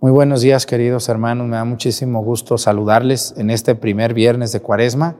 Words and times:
Muy 0.00 0.10
buenos 0.10 0.42
días, 0.42 0.66
queridos 0.66 1.08
hermanos. 1.08 1.46
Me 1.46 1.56
da 1.56 1.64
muchísimo 1.64 2.22
gusto 2.22 2.58
saludarles 2.58 3.32
en 3.38 3.48
este 3.48 3.74
primer 3.74 4.12
viernes 4.12 4.52
de 4.52 4.60
Cuaresma, 4.60 5.16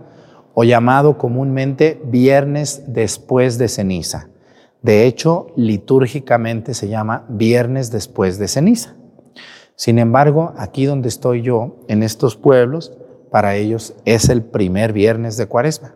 o 0.53 0.65
llamado 0.65 1.17
comúnmente 1.17 2.03
Viernes 2.05 2.83
después 2.89 3.57
de 3.57 3.69
ceniza. 3.69 4.29
De 4.83 5.07
hecho, 5.07 5.47
litúrgicamente 5.57 6.75
se 6.75 6.89
llama 6.89 7.25
Viernes 7.29 7.91
después 7.91 8.39
de 8.39 8.49
ceniza. 8.49 8.95
Sin 9.75 9.99
embargo, 9.99 10.53
aquí 10.59 10.85
donde 10.85 11.09
estoy 11.09 11.41
yo, 11.41 11.77
en 11.89 12.03
estos 12.03 12.37
pueblos, 12.37 12.93
para 13.31 13.57
ellos 13.57 13.95
es 14.05 14.29
el 14.29 14.43
primer 14.43 14.93
viernes 14.93 15.37
de 15.37 15.47
Cuaresma. 15.47 15.95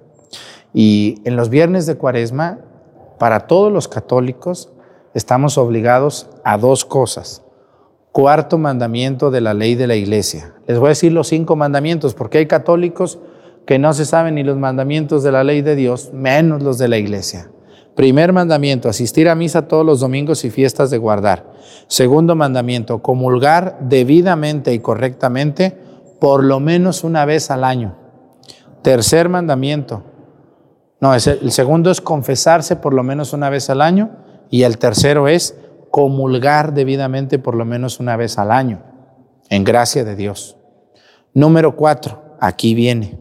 Y 0.72 1.20
en 1.24 1.36
los 1.36 1.50
viernes 1.50 1.84
de 1.84 1.96
Cuaresma, 1.96 2.60
para 3.18 3.46
todos 3.46 3.70
los 3.70 3.86
católicos, 3.86 4.72
estamos 5.14 5.58
obligados 5.58 6.30
a 6.42 6.56
dos 6.56 6.84
cosas. 6.84 7.42
Cuarto 8.18 8.58
mandamiento 8.58 9.30
de 9.30 9.40
la 9.40 9.54
ley 9.54 9.76
de 9.76 9.86
la 9.86 9.94
iglesia. 9.94 10.52
Les 10.66 10.76
voy 10.76 10.86
a 10.86 10.88
decir 10.88 11.12
los 11.12 11.28
cinco 11.28 11.54
mandamientos, 11.54 12.14
porque 12.14 12.38
hay 12.38 12.46
católicos 12.46 13.20
que 13.64 13.78
no 13.78 13.92
se 13.92 14.04
saben 14.04 14.34
ni 14.34 14.42
los 14.42 14.56
mandamientos 14.56 15.22
de 15.22 15.30
la 15.30 15.44
ley 15.44 15.62
de 15.62 15.76
Dios, 15.76 16.10
menos 16.12 16.60
los 16.64 16.78
de 16.78 16.88
la 16.88 16.98
iglesia. 16.98 17.48
Primer 17.94 18.32
mandamiento, 18.32 18.88
asistir 18.88 19.28
a 19.28 19.36
misa 19.36 19.68
todos 19.68 19.86
los 19.86 20.00
domingos 20.00 20.44
y 20.44 20.50
fiestas 20.50 20.90
de 20.90 20.98
guardar. 20.98 21.52
Segundo 21.86 22.34
mandamiento, 22.34 23.02
comulgar 23.02 23.78
debidamente 23.82 24.74
y 24.74 24.80
correctamente 24.80 25.78
por 26.20 26.42
lo 26.42 26.58
menos 26.58 27.04
una 27.04 27.24
vez 27.24 27.52
al 27.52 27.62
año. 27.62 27.94
Tercer 28.82 29.28
mandamiento, 29.28 30.02
no, 31.00 31.14
el 31.14 31.52
segundo 31.52 31.92
es 31.92 32.00
confesarse 32.00 32.74
por 32.74 32.94
lo 32.94 33.04
menos 33.04 33.32
una 33.32 33.48
vez 33.48 33.70
al 33.70 33.80
año 33.80 34.10
y 34.50 34.64
el 34.64 34.78
tercero 34.78 35.28
es 35.28 35.54
comulgar 35.90 36.74
debidamente 36.74 37.38
por 37.38 37.54
lo 37.54 37.64
menos 37.64 38.00
una 38.00 38.16
vez 38.16 38.38
al 38.38 38.50
año, 38.50 38.82
en 39.50 39.64
gracia 39.64 40.04
de 40.04 40.16
Dios. 40.16 40.56
Número 41.34 41.76
cuatro, 41.76 42.36
aquí 42.40 42.74
viene, 42.74 43.18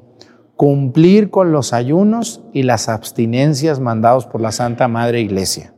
cumplir 0.56 1.30
con 1.30 1.52
los 1.52 1.74
ayunos 1.74 2.42
y 2.54 2.64
las 2.64 2.90
abstinencias 2.90 3.80
mandados 3.80 4.26
por 4.26 4.42
la 4.42 4.52
Santa 4.52 4.88
Madre 4.88 5.22
Iglesia. 5.22 5.74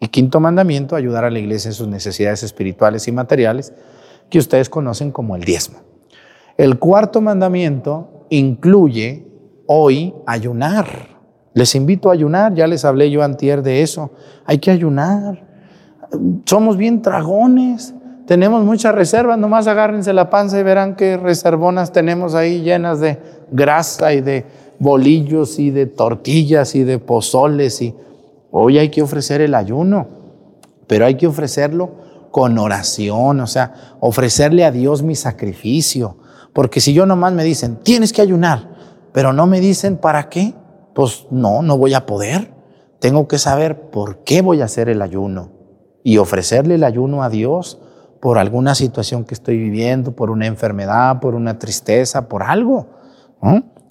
Y 0.00 0.08
quinto 0.08 0.40
mandamiento, 0.40 0.96
ayudar 0.96 1.24
a 1.24 1.30
la 1.30 1.38
iglesia 1.38 1.68
en 1.68 1.74
sus 1.74 1.86
necesidades 1.86 2.42
espirituales 2.42 3.06
y 3.06 3.12
materiales, 3.12 3.72
que 4.30 4.38
ustedes 4.38 4.68
conocen 4.68 5.12
como 5.12 5.36
el 5.36 5.44
diezmo. 5.44 5.78
El 6.56 6.78
cuarto 6.78 7.20
mandamiento 7.20 8.26
incluye 8.30 9.26
hoy 9.66 10.14
ayunar. 10.26 10.86
Les 11.54 11.74
invito 11.74 12.10
a 12.10 12.14
ayunar, 12.14 12.54
ya 12.54 12.66
les 12.66 12.84
hablé 12.84 13.10
yo 13.10 13.22
antier 13.22 13.62
de 13.62 13.82
eso. 13.82 14.12
Hay 14.44 14.58
que 14.58 14.70
ayunar. 14.70 15.51
Somos 16.44 16.76
bien 16.76 17.00
dragones, 17.00 17.94
tenemos 18.26 18.64
muchas 18.64 18.94
reservas, 18.94 19.38
nomás 19.38 19.66
agárrense 19.66 20.12
la 20.12 20.30
panza 20.30 20.58
y 20.58 20.62
verán 20.62 20.94
qué 20.94 21.16
reservonas 21.16 21.92
tenemos 21.92 22.34
ahí 22.34 22.62
llenas 22.62 23.00
de 23.00 23.18
grasa 23.50 24.12
y 24.12 24.20
de 24.20 24.44
bolillos 24.78 25.58
y 25.58 25.70
de 25.70 25.86
tortillas 25.86 26.74
y 26.74 26.84
de 26.84 26.98
pozoles. 26.98 27.82
Y 27.82 27.94
hoy 28.50 28.78
hay 28.78 28.90
que 28.90 29.02
ofrecer 29.02 29.40
el 29.40 29.54
ayuno, 29.54 30.06
pero 30.86 31.04
hay 31.04 31.16
que 31.16 31.26
ofrecerlo 31.26 31.90
con 32.30 32.58
oración, 32.58 33.40
o 33.40 33.46
sea, 33.46 33.96
ofrecerle 34.00 34.64
a 34.64 34.70
Dios 34.70 35.02
mi 35.02 35.14
sacrificio. 35.14 36.16
Porque 36.52 36.80
si 36.80 36.92
yo 36.92 37.06
nomás 37.06 37.32
me 37.32 37.44
dicen, 37.44 37.76
tienes 37.82 38.12
que 38.12 38.22
ayunar, 38.22 38.68
pero 39.12 39.32
no 39.32 39.46
me 39.46 39.60
dicen 39.60 39.96
para 39.96 40.28
qué, 40.28 40.54
pues 40.94 41.26
no, 41.30 41.62
no 41.62 41.76
voy 41.76 41.94
a 41.94 42.06
poder. 42.06 42.52
Tengo 43.00 43.26
que 43.26 43.38
saber 43.38 43.90
por 43.90 44.18
qué 44.24 44.42
voy 44.42 44.60
a 44.60 44.66
hacer 44.66 44.88
el 44.88 45.02
ayuno 45.02 45.61
y 46.02 46.18
ofrecerle 46.18 46.76
el 46.76 46.84
ayuno 46.84 47.22
a 47.22 47.28
Dios 47.28 47.80
por 48.20 48.38
alguna 48.38 48.74
situación 48.74 49.24
que 49.24 49.34
estoy 49.34 49.58
viviendo, 49.58 50.14
por 50.14 50.30
una 50.30 50.46
enfermedad, 50.46 51.20
por 51.20 51.34
una 51.34 51.58
tristeza, 51.58 52.28
por 52.28 52.42
algo. 52.42 52.86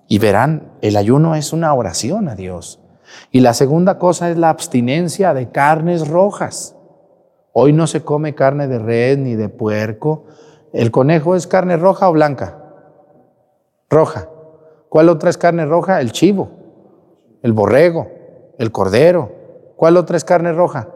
Y 0.08 0.20
verán, 0.20 0.72
el 0.82 0.98
ayuno 0.98 1.36
es 1.36 1.54
una 1.54 1.74
oración 1.74 2.30
a 2.30 2.36
Dios. 2.36 2.80
Y 3.32 3.42
la 3.42 3.54
segunda 3.54 3.98
cosa 3.98 4.30
es 4.30 4.38
la 4.38 4.50
abstinencia 4.50 5.34
de 5.34 5.50
carnes 5.50 6.08
rojas. 6.08 6.76
Hoy 7.54 7.74
no 7.74 7.88
se 7.88 8.04
come 8.04 8.36
carne 8.36 8.68
de 8.68 8.80
red 8.80 9.18
ni 9.18 9.36
de 9.36 9.50
puerco. 9.50 10.26
¿El 10.72 10.92
conejo 10.92 11.36
es 11.36 11.48
carne 11.48 11.76
roja 11.76 12.10
o 12.10 12.14
blanca? 12.14 12.58
Roja. 13.90 14.30
¿Cuál 14.88 15.10
otra 15.10 15.30
es 15.30 15.38
carne 15.38 15.66
roja? 15.66 16.00
El 16.00 16.14
chivo 16.14 16.62
el 17.42 17.54
borrego, 17.54 18.08
el 18.58 18.72
cordero. 18.72 19.32
¿Cuál 19.76 19.98
otra 19.98 20.18
es 20.18 20.24
carne 20.24 20.54
roja? 20.54 20.90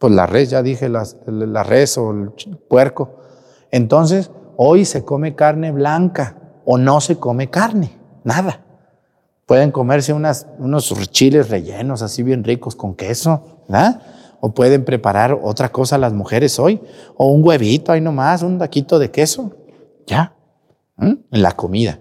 Pues 0.00 0.14
la 0.14 0.24
res, 0.24 0.48
ya 0.48 0.62
dije, 0.62 0.88
la, 0.88 1.06
la 1.26 1.62
res 1.62 1.98
o 1.98 2.10
el 2.10 2.30
puerco. 2.70 3.16
Entonces, 3.70 4.30
hoy 4.56 4.86
se 4.86 5.04
come 5.04 5.34
carne 5.34 5.72
blanca 5.72 6.36
o 6.64 6.78
no 6.78 7.02
se 7.02 7.18
come 7.18 7.50
carne, 7.50 7.98
nada. 8.24 8.64
Pueden 9.44 9.70
comerse 9.72 10.14
unos 10.14 11.10
chiles 11.10 11.50
rellenos 11.50 12.00
así 12.00 12.22
bien 12.22 12.44
ricos 12.44 12.76
con 12.76 12.94
queso, 12.94 13.64
¿verdad? 13.68 14.00
O 14.40 14.54
pueden 14.54 14.86
preparar 14.86 15.38
otra 15.42 15.70
cosa 15.70 15.98
las 15.98 16.14
mujeres 16.14 16.58
hoy, 16.58 16.80
o 17.18 17.26
un 17.26 17.44
huevito 17.44 17.92
ahí 17.92 18.00
nomás, 18.00 18.42
un 18.42 18.58
taquito 18.58 18.98
de 18.98 19.10
queso, 19.10 19.54
ya, 20.06 20.34
en 20.98 21.20
la 21.30 21.52
comida. 21.52 21.98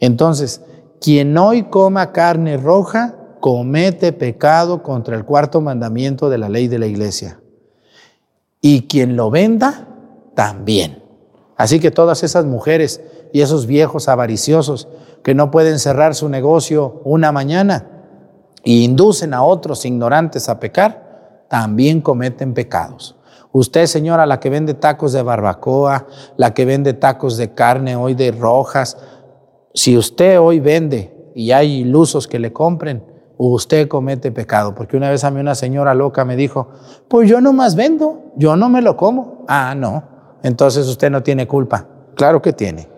Entonces, 0.00 0.60
quien 1.00 1.38
hoy 1.38 1.62
coma 1.64 2.10
carne 2.10 2.56
roja 2.56 3.14
comete 3.40 4.12
pecado 4.12 4.82
contra 4.82 5.16
el 5.16 5.24
cuarto 5.24 5.60
mandamiento 5.60 6.30
de 6.30 6.38
la 6.38 6.48
ley 6.48 6.68
de 6.68 6.78
la 6.78 6.86
iglesia. 6.86 7.40
Y 8.60 8.82
quien 8.82 9.16
lo 9.16 9.30
venda, 9.30 9.88
también. 10.34 11.02
Así 11.56 11.80
que 11.80 11.90
todas 11.90 12.22
esas 12.22 12.44
mujeres 12.44 13.00
y 13.32 13.40
esos 13.40 13.66
viejos 13.66 14.08
avariciosos 14.08 14.88
que 15.22 15.34
no 15.34 15.50
pueden 15.50 15.78
cerrar 15.78 16.14
su 16.14 16.28
negocio 16.28 17.00
una 17.04 17.32
mañana 17.32 17.86
e 18.64 18.72
inducen 18.72 19.34
a 19.34 19.42
otros 19.42 19.84
ignorantes 19.84 20.48
a 20.48 20.60
pecar, 20.60 21.44
también 21.48 22.00
cometen 22.00 22.54
pecados. 22.54 23.16
Usted, 23.50 23.86
señora, 23.86 24.26
la 24.26 24.40
que 24.40 24.50
vende 24.50 24.74
tacos 24.74 25.12
de 25.12 25.22
barbacoa, 25.22 26.06
la 26.36 26.54
que 26.54 26.64
vende 26.64 26.92
tacos 26.92 27.36
de 27.36 27.54
carne 27.54 27.96
hoy 27.96 28.14
de 28.14 28.30
rojas, 28.30 28.96
si 29.74 29.96
usted 29.96 30.38
hoy 30.38 30.60
vende 30.60 31.32
y 31.34 31.52
hay 31.52 31.80
ilusos 31.80 32.28
que 32.28 32.38
le 32.38 32.52
compren, 32.52 33.02
usted 33.38 33.88
comete 33.88 34.30
pecado. 34.32 34.74
Porque 34.74 34.96
una 34.96 35.10
vez 35.10 35.24
a 35.24 35.30
mí 35.30 35.40
una 35.40 35.54
señora 35.54 35.94
loca 35.94 36.24
me 36.24 36.36
dijo, 36.36 36.68
pues 37.08 37.28
yo 37.28 37.40
no 37.40 37.52
más 37.52 37.76
vendo, 37.76 38.32
yo 38.36 38.56
no 38.56 38.68
me 38.68 38.82
lo 38.82 38.96
como. 38.96 39.44
Ah, 39.48 39.74
no, 39.74 40.02
entonces 40.42 40.86
usted 40.88 41.10
no 41.10 41.22
tiene 41.22 41.46
culpa. 41.46 41.86
Claro 42.14 42.42
que 42.42 42.52
tiene. 42.52 42.88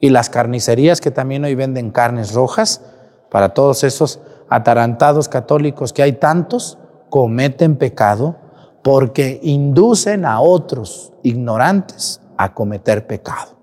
Y 0.00 0.10
las 0.10 0.28
carnicerías 0.28 1.00
que 1.00 1.10
también 1.10 1.44
hoy 1.44 1.54
venden 1.54 1.90
carnes 1.90 2.34
rojas, 2.34 2.82
para 3.30 3.54
todos 3.54 3.84
esos 3.84 4.20
atarantados 4.48 5.28
católicos 5.28 5.92
que 5.92 6.02
hay 6.02 6.12
tantos, 6.14 6.78
cometen 7.08 7.76
pecado 7.76 8.36
porque 8.82 9.40
inducen 9.42 10.24
a 10.24 10.40
otros 10.40 11.12
ignorantes 11.22 12.20
a 12.36 12.52
cometer 12.52 13.06
pecado. 13.06 13.56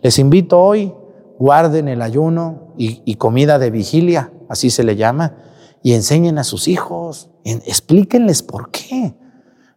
Les 0.00 0.18
invito 0.18 0.60
hoy 0.60 0.94
guarden 1.38 1.88
el 1.88 2.02
ayuno 2.02 2.74
y, 2.76 3.14
comida 3.14 3.58
de 3.58 3.70
vigilia, 3.70 4.32
así 4.48 4.70
se 4.70 4.82
le 4.84 4.96
llama, 4.96 5.36
y 5.82 5.94
enseñen 5.94 6.38
a 6.38 6.44
sus 6.44 6.68
hijos, 6.68 7.30
explíquenles 7.44 8.42
por 8.42 8.70
qué. 8.70 9.14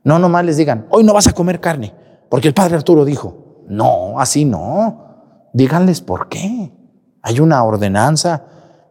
No 0.04 0.18
nomás 0.18 0.44
les 0.44 0.58
digan, 0.58 0.88
hoy 0.90 1.04
no 1.04 1.14
vas 1.14 1.28
a 1.28 1.34
comer 1.34 1.62
carne, 1.62 1.94
porque 2.30 2.48
el 2.48 2.54
padre 2.54 2.76
Arturo 2.76 3.06
dijo, 3.06 3.64
no, 3.68 4.20
así 4.20 4.44
no, 4.44 5.50
díganles 5.54 6.02
por 6.02 6.28
qué. 6.28 6.74
Hay 7.22 7.40
una 7.40 7.64
ordenanza 7.64 8.44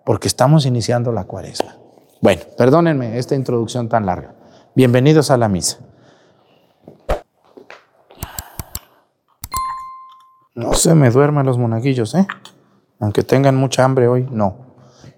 porque 0.06 0.28
estamos 0.28 0.64
iniciando 0.64 1.10
la 1.10 1.24
cuaresma. 1.24 1.76
Bueno, 2.22 2.42
perdónenme 2.56 3.18
esta 3.18 3.34
introducción 3.34 3.88
tan 3.88 4.06
larga. 4.06 4.34
Bienvenidos 4.76 5.32
a 5.32 5.36
la 5.36 5.48
misa. 5.48 5.78
No 10.54 10.74
se 10.74 10.94
me 10.94 11.10
duerman 11.10 11.46
los 11.46 11.58
monaguillos, 11.58 12.14
¿eh? 12.14 12.26
Aunque 13.00 13.22
tengan 13.22 13.56
mucha 13.56 13.84
hambre 13.84 14.08
hoy, 14.08 14.28
no. 14.30 14.76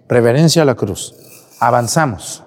Reverencia 0.08 0.62
a 0.62 0.64
la 0.64 0.76
cruz. 0.76 1.14
Avanzamos. 1.60 2.44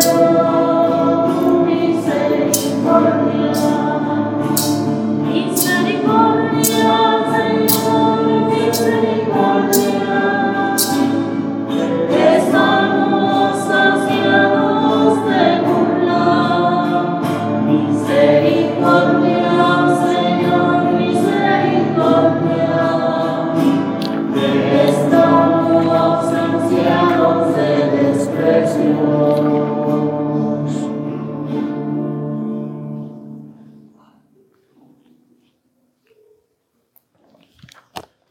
Spirit. 0.00 0.53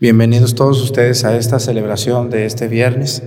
Bienvenidos 0.03 0.53
todos 0.53 0.81
ustedes 0.81 1.23
a 1.23 1.37
esta 1.37 1.59
celebración 1.59 2.29
de 2.29 2.45
este 2.45 2.67
viernes 2.67 3.23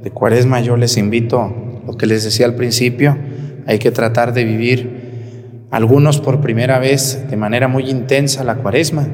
de 0.00 0.12
Cuaresma. 0.12 0.60
Yo 0.60 0.76
les 0.76 0.96
invito, 0.96 1.82
lo 1.84 1.96
que 1.96 2.06
les 2.06 2.22
decía 2.22 2.46
al 2.46 2.54
principio, 2.54 3.18
hay 3.66 3.80
que 3.80 3.90
tratar 3.90 4.32
de 4.32 4.44
vivir 4.44 5.66
algunos 5.72 6.20
por 6.20 6.40
primera 6.40 6.78
vez 6.78 7.28
de 7.28 7.36
manera 7.36 7.66
muy 7.66 7.90
intensa 7.90 8.44
la 8.44 8.58
Cuaresma, 8.58 9.08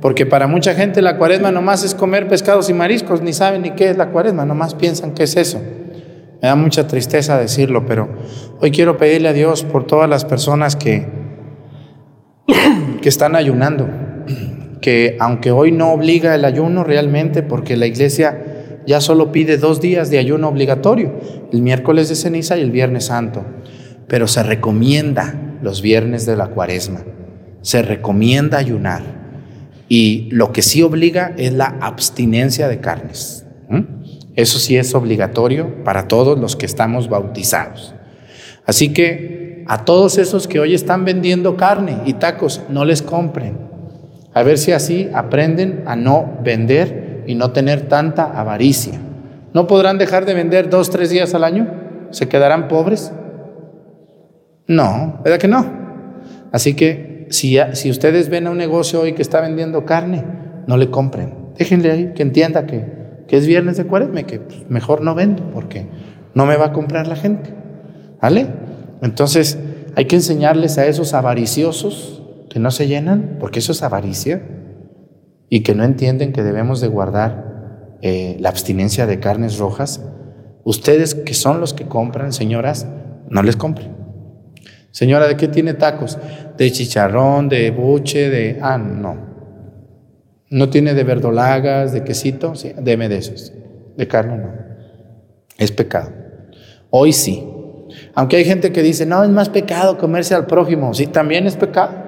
porque 0.00 0.24
para 0.24 0.46
mucha 0.46 0.72
gente 0.72 1.02
la 1.02 1.18
Cuaresma 1.18 1.50
nomás 1.50 1.84
es 1.84 1.94
comer 1.94 2.28
pescados 2.28 2.70
y 2.70 2.72
mariscos, 2.72 3.20
ni 3.20 3.34
saben 3.34 3.60
ni 3.60 3.72
qué 3.72 3.90
es 3.90 3.98
la 3.98 4.08
Cuaresma, 4.08 4.46
nomás 4.46 4.74
piensan 4.74 5.12
que 5.12 5.24
es 5.24 5.36
eso. 5.36 5.60
Me 6.40 6.48
da 6.48 6.56
mucha 6.56 6.86
tristeza 6.86 7.36
decirlo, 7.36 7.84
pero 7.84 8.08
hoy 8.58 8.70
quiero 8.70 8.96
pedirle 8.96 9.28
a 9.28 9.34
Dios 9.34 9.64
por 9.64 9.86
todas 9.86 10.08
las 10.08 10.24
personas 10.24 10.76
que, 10.76 11.06
que 13.02 13.08
están 13.10 13.36
ayunando 13.36 13.86
que 14.82 15.16
aunque 15.20 15.50
hoy 15.50 15.72
no 15.72 15.92
obliga 15.92 16.34
el 16.34 16.44
ayuno 16.44 16.84
realmente, 16.84 17.42
porque 17.42 17.78
la 17.78 17.86
iglesia 17.86 18.82
ya 18.86 19.00
solo 19.00 19.32
pide 19.32 19.56
dos 19.56 19.80
días 19.80 20.10
de 20.10 20.18
ayuno 20.18 20.48
obligatorio, 20.48 21.14
el 21.52 21.62
miércoles 21.62 22.10
de 22.10 22.16
ceniza 22.16 22.58
y 22.58 22.62
el 22.62 22.72
viernes 22.72 23.06
santo, 23.06 23.46
pero 24.08 24.26
se 24.26 24.42
recomienda 24.42 25.56
los 25.62 25.80
viernes 25.80 26.26
de 26.26 26.36
la 26.36 26.48
cuaresma, 26.48 27.04
se 27.62 27.80
recomienda 27.80 28.58
ayunar. 28.58 29.22
Y 29.88 30.28
lo 30.32 30.52
que 30.52 30.62
sí 30.62 30.82
obliga 30.82 31.32
es 31.36 31.52
la 31.52 31.76
abstinencia 31.80 32.66
de 32.68 32.80
carnes. 32.80 33.46
Eso 34.34 34.58
sí 34.58 34.76
es 34.76 34.94
obligatorio 34.94 35.84
para 35.84 36.08
todos 36.08 36.38
los 36.38 36.56
que 36.56 36.66
estamos 36.66 37.08
bautizados. 37.08 37.94
Así 38.64 38.92
que 38.92 39.64
a 39.68 39.84
todos 39.84 40.18
esos 40.18 40.48
que 40.48 40.58
hoy 40.58 40.74
están 40.74 41.04
vendiendo 41.04 41.56
carne 41.56 41.98
y 42.06 42.14
tacos, 42.14 42.62
no 42.68 42.84
les 42.84 43.02
compren. 43.02 43.71
A 44.34 44.42
ver 44.42 44.58
si 44.58 44.72
así 44.72 45.10
aprenden 45.12 45.84
a 45.86 45.96
no 45.96 46.38
vender 46.42 47.24
y 47.26 47.34
no 47.34 47.52
tener 47.52 47.88
tanta 47.88 48.24
avaricia. 48.24 48.98
¿No 49.52 49.66
podrán 49.66 49.98
dejar 49.98 50.24
de 50.24 50.34
vender 50.34 50.70
dos, 50.70 50.90
tres 50.90 51.10
días 51.10 51.34
al 51.34 51.44
año? 51.44 51.70
¿Se 52.10 52.28
quedarán 52.28 52.68
pobres? 52.68 53.12
No, 54.66 55.20
¿verdad 55.22 55.38
que 55.38 55.48
no? 55.48 55.66
Así 56.52 56.74
que 56.74 57.26
si, 57.30 57.58
si 57.72 57.90
ustedes 57.90 58.28
ven 58.28 58.46
a 58.46 58.50
un 58.50 58.58
negocio 58.58 59.00
hoy 59.00 59.12
que 59.12 59.22
está 59.22 59.40
vendiendo 59.40 59.84
carne, 59.84 60.24
no 60.66 60.76
le 60.76 60.90
compren. 60.90 61.34
Déjenle 61.58 61.90
ahí 61.90 62.12
que 62.14 62.22
entienda 62.22 62.66
que, 62.66 63.02
es 63.28 63.46
viernes 63.46 63.78
de 63.78 63.86
cuaresma, 63.86 64.24
que 64.24 64.40
pues, 64.40 64.68
mejor 64.68 65.00
no 65.00 65.14
vendo 65.14 65.42
porque 65.54 65.86
no 66.34 66.44
me 66.44 66.58
va 66.58 66.66
a 66.66 66.72
comprar 66.72 67.06
la 67.06 67.16
gente. 67.16 67.54
¿Vale? 68.20 68.46
Entonces 69.00 69.58
hay 69.96 70.04
que 70.04 70.16
enseñarles 70.16 70.76
a 70.76 70.86
esos 70.86 71.14
avariciosos 71.14 72.21
que 72.52 72.60
no 72.60 72.70
se 72.70 72.86
llenan, 72.86 73.38
porque 73.40 73.60
eso 73.60 73.72
es 73.72 73.82
avaricia, 73.82 74.42
y 75.48 75.62
que 75.62 75.74
no 75.74 75.84
entienden 75.84 76.34
que 76.34 76.42
debemos 76.42 76.82
de 76.82 76.88
guardar 76.88 77.96
eh, 78.02 78.36
la 78.40 78.50
abstinencia 78.50 79.06
de 79.06 79.20
carnes 79.20 79.56
rojas, 79.56 80.04
ustedes 80.62 81.14
que 81.14 81.32
son 81.32 81.60
los 81.60 81.72
que 81.72 81.86
compran, 81.86 82.34
señoras, 82.34 82.86
no 83.30 83.42
les 83.42 83.56
compren. 83.56 83.96
Señora, 84.90 85.28
¿de 85.28 85.38
qué 85.38 85.48
tiene 85.48 85.72
tacos? 85.72 86.18
De 86.58 86.70
chicharrón, 86.70 87.48
de 87.48 87.70
buche, 87.70 88.28
de... 88.28 88.58
Ah, 88.60 88.76
no. 88.76 89.16
No 90.50 90.68
tiene 90.68 90.92
de 90.92 91.04
verdolagas, 91.04 91.94
de 91.94 92.04
quesito, 92.04 92.54
sí, 92.54 92.72
deme 92.76 93.08
de 93.08 93.16
esos. 93.16 93.50
De 93.96 94.06
carne 94.06 94.36
no. 94.36 94.50
Es 95.56 95.72
pecado. 95.72 96.10
Hoy 96.90 97.14
sí. 97.14 97.48
Aunque 98.14 98.36
hay 98.36 98.44
gente 98.44 98.72
que 98.72 98.82
dice, 98.82 99.06
no, 99.06 99.24
es 99.24 99.30
más 99.30 99.48
pecado 99.48 99.96
comerse 99.96 100.34
al 100.34 100.46
prójimo. 100.46 100.92
Sí, 100.92 101.06
también 101.06 101.46
es 101.46 101.56
pecado 101.56 102.01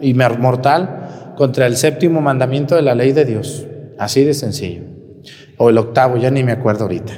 y 0.00 0.14
mortal 0.14 1.34
contra 1.36 1.66
el 1.66 1.76
séptimo 1.76 2.20
mandamiento 2.20 2.74
de 2.74 2.82
la 2.82 2.94
ley 2.94 3.12
de 3.12 3.24
Dios. 3.24 3.66
Así 3.98 4.24
de 4.24 4.34
sencillo. 4.34 4.82
O 5.58 5.70
el 5.70 5.78
octavo, 5.78 6.16
ya 6.16 6.30
ni 6.30 6.42
me 6.42 6.52
acuerdo 6.52 6.84
ahorita. 6.84 7.12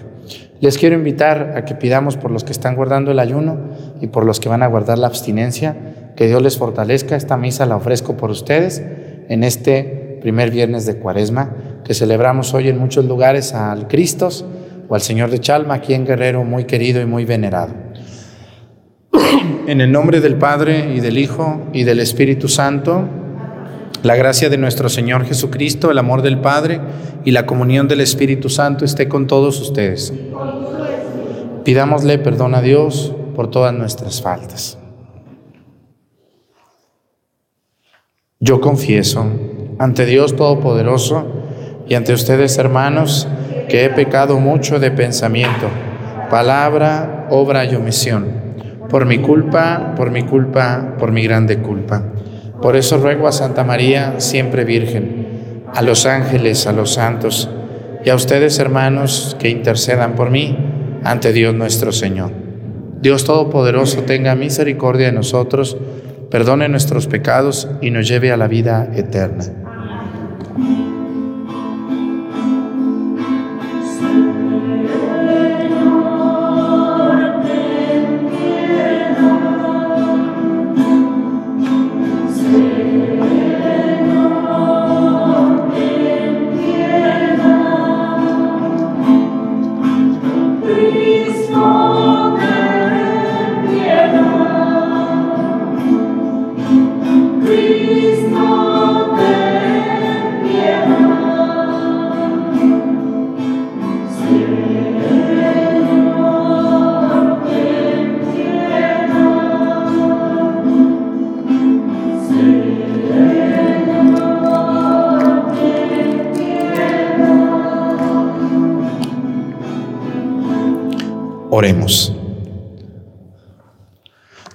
Les 0.60 0.76
quiero 0.76 0.96
invitar 0.96 1.54
a 1.56 1.64
que 1.64 1.74
pidamos 1.74 2.16
por 2.16 2.30
los 2.30 2.42
que 2.42 2.52
están 2.52 2.74
guardando 2.74 3.12
el 3.12 3.20
ayuno 3.20 3.70
y 4.00 4.08
por 4.08 4.24
los 4.24 4.40
que 4.40 4.48
van 4.48 4.62
a 4.62 4.66
guardar 4.66 4.98
la 4.98 5.06
abstinencia, 5.06 5.76
que 6.16 6.26
Dios 6.26 6.42
les 6.42 6.58
fortalezca. 6.58 7.14
Esta 7.14 7.36
misa 7.36 7.64
la 7.64 7.76
ofrezco 7.76 8.16
por 8.16 8.30
ustedes 8.30 8.82
en 9.28 9.44
este 9.44 10.18
primer 10.20 10.50
viernes 10.50 10.84
de 10.84 10.96
Cuaresma, 10.96 11.54
que 11.84 11.94
celebramos 11.94 12.54
hoy 12.54 12.68
en 12.68 12.78
muchos 12.78 13.04
lugares 13.04 13.54
al 13.54 13.86
Cristo 13.86 14.28
o 14.88 14.94
al 14.94 15.00
Señor 15.00 15.30
de 15.30 15.38
Chalma, 15.38 15.74
aquí 15.74 15.94
en 15.94 16.04
Guerrero, 16.04 16.42
muy 16.44 16.64
querido 16.64 17.00
y 17.00 17.06
muy 17.06 17.24
venerado. 17.24 17.72
En 19.68 19.82
el 19.82 19.92
nombre 19.92 20.22
del 20.22 20.36
Padre 20.36 20.94
y 20.94 21.00
del 21.00 21.18
Hijo 21.18 21.60
y 21.74 21.84
del 21.84 22.00
Espíritu 22.00 22.48
Santo, 22.48 23.06
la 24.02 24.16
gracia 24.16 24.48
de 24.48 24.56
nuestro 24.56 24.88
Señor 24.88 25.26
Jesucristo, 25.26 25.90
el 25.90 25.98
amor 25.98 26.22
del 26.22 26.38
Padre 26.38 26.80
y 27.26 27.32
la 27.32 27.44
comunión 27.44 27.86
del 27.86 28.00
Espíritu 28.00 28.48
Santo 28.48 28.86
esté 28.86 29.08
con 29.08 29.26
todos 29.26 29.60
ustedes. 29.60 30.10
Pidámosle 31.66 32.18
perdón 32.18 32.54
a 32.54 32.62
Dios 32.62 33.12
por 33.36 33.50
todas 33.50 33.74
nuestras 33.74 34.22
faltas. 34.22 34.78
Yo 38.40 38.62
confieso 38.62 39.26
ante 39.78 40.06
Dios 40.06 40.34
Todopoderoso 40.34 41.26
y 41.86 41.94
ante 41.94 42.14
ustedes, 42.14 42.56
hermanos, 42.56 43.28
que 43.68 43.84
he 43.84 43.90
pecado 43.90 44.40
mucho 44.40 44.80
de 44.80 44.90
pensamiento, 44.92 45.68
palabra, 46.30 47.26
obra 47.28 47.66
y 47.66 47.74
omisión 47.74 48.47
por 48.88 49.06
mi 49.06 49.18
culpa, 49.18 49.94
por 49.96 50.10
mi 50.10 50.22
culpa, 50.22 50.94
por 50.98 51.12
mi 51.12 51.22
grande 51.24 51.58
culpa. 51.58 52.02
Por 52.60 52.76
eso 52.76 52.98
ruego 52.98 53.28
a 53.28 53.32
Santa 53.32 53.64
María, 53.64 54.18
siempre 54.18 54.64
Virgen, 54.64 55.64
a 55.74 55.82
los 55.82 56.06
ángeles, 56.06 56.66
a 56.66 56.72
los 56.72 56.94
santos 56.94 57.48
y 58.04 58.10
a 58.10 58.14
ustedes, 58.14 58.58
hermanos, 58.58 59.36
que 59.38 59.48
intercedan 59.48 60.14
por 60.14 60.30
mí 60.30 60.56
ante 61.04 61.32
Dios 61.32 61.54
nuestro 61.54 61.92
Señor. 61.92 62.32
Dios 63.00 63.24
Todopoderoso 63.24 64.02
tenga 64.02 64.34
misericordia 64.34 65.06
de 65.06 65.12
nosotros, 65.12 65.76
perdone 66.30 66.68
nuestros 66.68 67.06
pecados 67.06 67.68
y 67.80 67.90
nos 67.90 68.08
lleve 68.08 68.32
a 68.32 68.36
la 68.36 68.48
vida 68.48 68.90
eterna. 68.94 69.44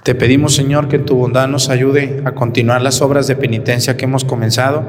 Te 0.04 0.16
pedimos, 0.16 0.54
Señor, 0.54 0.90
que 0.90 1.00
tu 1.00 1.16
bondad 1.16 1.48
nos 1.48 1.70
ayude 1.70 2.22
a 2.26 2.34
continuar 2.34 2.82
las 2.82 3.02
obras 3.02 3.26
de 3.28 3.38
penitencia 3.38 3.96
que 3.96 4.04
hemos 4.04 4.26
comenzado, 4.26 4.84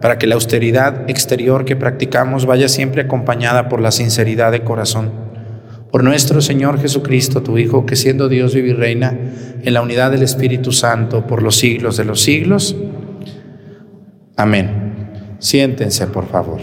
para 0.00 0.18
que 0.18 0.26
la 0.26 0.34
austeridad 0.34 1.08
exterior 1.10 1.66
que 1.66 1.76
practicamos 1.76 2.46
vaya 2.46 2.68
siempre 2.68 3.02
acompañada 3.02 3.68
por 3.68 3.80
la 3.82 3.90
sinceridad 3.90 4.52
de 4.52 4.64
corazón. 4.64 5.10
Por 5.92 6.04
nuestro 6.04 6.40
Señor 6.40 6.80
Jesucristo, 6.80 7.42
tu 7.42 7.58
Hijo, 7.58 7.84
que 7.84 7.96
siendo 7.96 8.28
Dios 8.28 8.54
vive 8.54 8.70
y 8.70 8.72
reina 8.72 9.18
en 9.62 9.74
la 9.74 9.82
unidad 9.82 10.10
del 10.10 10.22
Espíritu 10.22 10.72
Santo 10.72 11.26
por 11.26 11.42
los 11.42 11.56
siglos 11.56 11.98
de 11.98 12.04
los 12.04 12.22
siglos. 12.22 12.76
Amén. 14.36 15.36
Siéntense, 15.38 16.06
por 16.06 16.28
favor. 16.28 16.60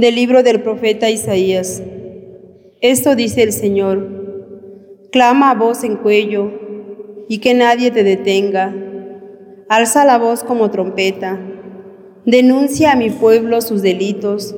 Del 0.00 0.14
libro 0.14 0.42
del 0.42 0.62
profeta 0.62 1.10
Isaías. 1.10 1.82
Esto 2.80 3.14
dice 3.16 3.42
el 3.42 3.52
Señor, 3.52 5.10
clama 5.12 5.50
a 5.50 5.54
voz 5.54 5.84
en 5.84 5.96
cuello 5.96 6.52
y 7.28 7.36
que 7.40 7.52
nadie 7.52 7.90
te 7.90 8.02
detenga. 8.02 8.74
Alza 9.68 10.06
la 10.06 10.16
voz 10.16 10.42
como 10.42 10.70
trompeta. 10.70 11.38
Denuncia 12.24 12.92
a 12.92 12.96
mi 12.96 13.10
pueblo 13.10 13.60
sus 13.60 13.82
delitos, 13.82 14.56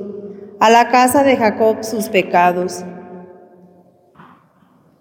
a 0.61 0.69
la 0.69 0.87
casa 0.87 1.25
de 1.25 1.35
Jacob 1.35 1.83
sus 1.83 2.07
pecados. 2.07 2.85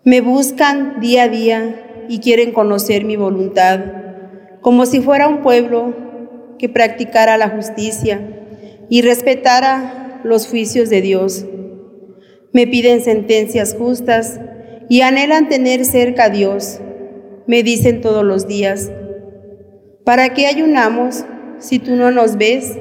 Me 0.02 0.22
buscan 0.22 0.98
día 0.98 1.22
a 1.22 1.28
día 1.28 2.06
y 2.08 2.18
quieren 2.18 2.50
conocer 2.50 3.04
mi 3.04 3.14
voluntad, 3.14 3.78
como 4.60 4.86
si 4.86 5.00
fuera 5.00 5.28
un 5.28 5.42
pueblo 5.42 5.94
que 6.58 6.68
practicara 6.68 7.36
la 7.38 7.48
justicia 7.48 8.40
y 8.88 9.02
respetara 9.02 10.00
los 10.24 10.46
juicios 10.46 10.90
de 10.90 11.00
Dios 11.02 11.46
me 12.52 12.66
piden 12.66 13.00
sentencias 13.00 13.74
justas 13.74 14.38
y 14.88 15.00
anhelan 15.00 15.48
tener 15.48 15.84
cerca 15.84 16.24
a 16.24 16.30
Dios. 16.30 16.80
Me 17.46 17.62
dicen 17.62 18.00
todos 18.00 18.24
los 18.24 18.46
días, 18.46 18.90
¿para 20.04 20.34
qué 20.34 20.46
ayunamos 20.46 21.24
si 21.58 21.78
tú 21.78 21.96
no 21.96 22.10
nos 22.10 22.36
ves? 22.36 22.76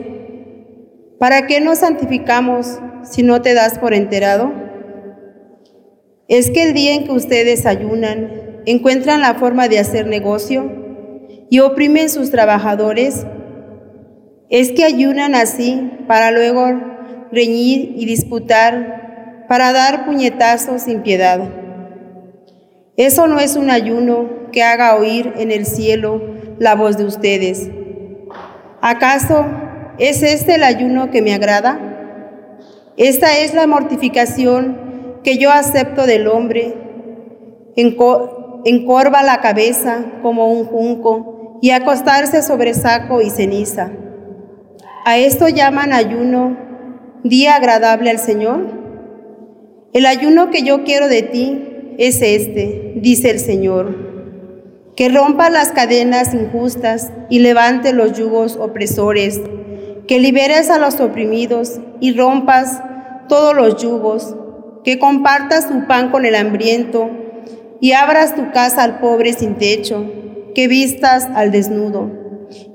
¿Para 1.19 1.47
qué 1.47 1.61
nos 1.61 1.79
santificamos 1.79 2.79
si 3.03 3.23
no 3.23 3.41
te 3.41 3.53
das 3.53 3.79
por 3.79 3.93
enterado? 3.93 4.51
¿Es 6.27 6.51
que 6.51 6.63
el 6.63 6.73
día 6.73 6.95
en 6.95 7.05
que 7.05 7.11
ustedes 7.11 7.65
ayunan 7.65 8.61
encuentran 8.65 9.21
la 9.21 9.35
forma 9.35 9.67
de 9.67 9.79
hacer 9.79 10.05
negocio 10.05 10.69
y 11.49 11.59
oprimen 11.59 12.09
sus 12.09 12.29
trabajadores? 12.29 13.25
¿Es 14.49 14.73
que 14.73 14.83
ayunan 14.83 15.33
así 15.33 15.91
para 16.07 16.31
luego 16.31 16.67
reñir 17.31 17.93
y 17.95 18.05
disputar 18.05 19.45
para 19.47 19.73
dar 19.73 20.05
puñetazos 20.05 20.83
sin 20.83 21.01
piedad. 21.01 21.41
Eso 22.97 23.27
no 23.27 23.39
es 23.39 23.55
un 23.55 23.69
ayuno 23.69 24.49
que 24.51 24.63
haga 24.63 24.95
oír 24.95 25.33
en 25.37 25.51
el 25.51 25.65
cielo 25.65 26.21
la 26.59 26.75
voz 26.75 26.97
de 26.97 27.05
ustedes. 27.05 27.69
¿Acaso 28.81 29.45
es 29.97 30.23
este 30.23 30.55
el 30.55 30.63
ayuno 30.63 31.11
que 31.11 31.21
me 31.21 31.33
agrada? 31.33 31.79
Esta 32.97 33.37
es 33.39 33.53
la 33.53 33.67
mortificación 33.67 35.19
que 35.23 35.37
yo 35.37 35.51
acepto 35.51 36.05
del 36.05 36.27
hombre. 36.27 36.75
encorva 37.75 39.23
la 39.23 39.41
cabeza 39.41 40.05
como 40.21 40.51
un 40.51 40.65
junco 40.65 41.59
y 41.61 41.71
acostarse 41.71 42.41
sobre 42.41 42.73
saco 42.73 43.21
y 43.21 43.29
ceniza. 43.29 43.91
¿A 45.05 45.17
esto 45.17 45.47
llaman 45.47 45.93
ayuno, 45.93 46.57
día 47.23 47.55
agradable 47.55 48.09
al 48.09 48.19
Señor? 48.19 48.81
El 49.93 50.05
ayuno 50.05 50.49
que 50.49 50.63
yo 50.63 50.83
quiero 50.83 51.07
de 51.07 51.21
ti 51.21 51.95
es 51.97 52.21
este, 52.21 52.93
dice 52.95 53.29
el 53.29 53.39
Señor, 53.39 54.11
que 54.95 55.09
rompa 55.09 55.49
las 55.49 55.71
cadenas 55.71 56.33
injustas 56.33 57.11
y 57.29 57.39
levante 57.39 57.93
los 57.93 58.17
yugos 58.17 58.55
opresores, 58.55 59.39
que 60.07 60.19
liberes 60.19 60.69
a 60.69 60.79
los 60.79 60.99
oprimidos 60.99 61.79
y 61.99 62.13
rompas 62.13 62.81
todos 63.27 63.55
los 63.55 63.81
yugos, 63.81 64.35
que 64.83 64.97
compartas 64.97 65.67
tu 65.67 65.87
pan 65.87 66.09
con 66.09 66.25
el 66.25 66.35
hambriento 66.35 67.09
y 67.79 67.93
abras 67.93 68.35
tu 68.35 68.51
casa 68.51 68.83
al 68.83 68.99
pobre 68.99 69.33
sin 69.33 69.55
techo, 69.55 70.05
que 70.55 70.67
vistas 70.67 71.27
al 71.35 71.51
desnudo 71.51 72.11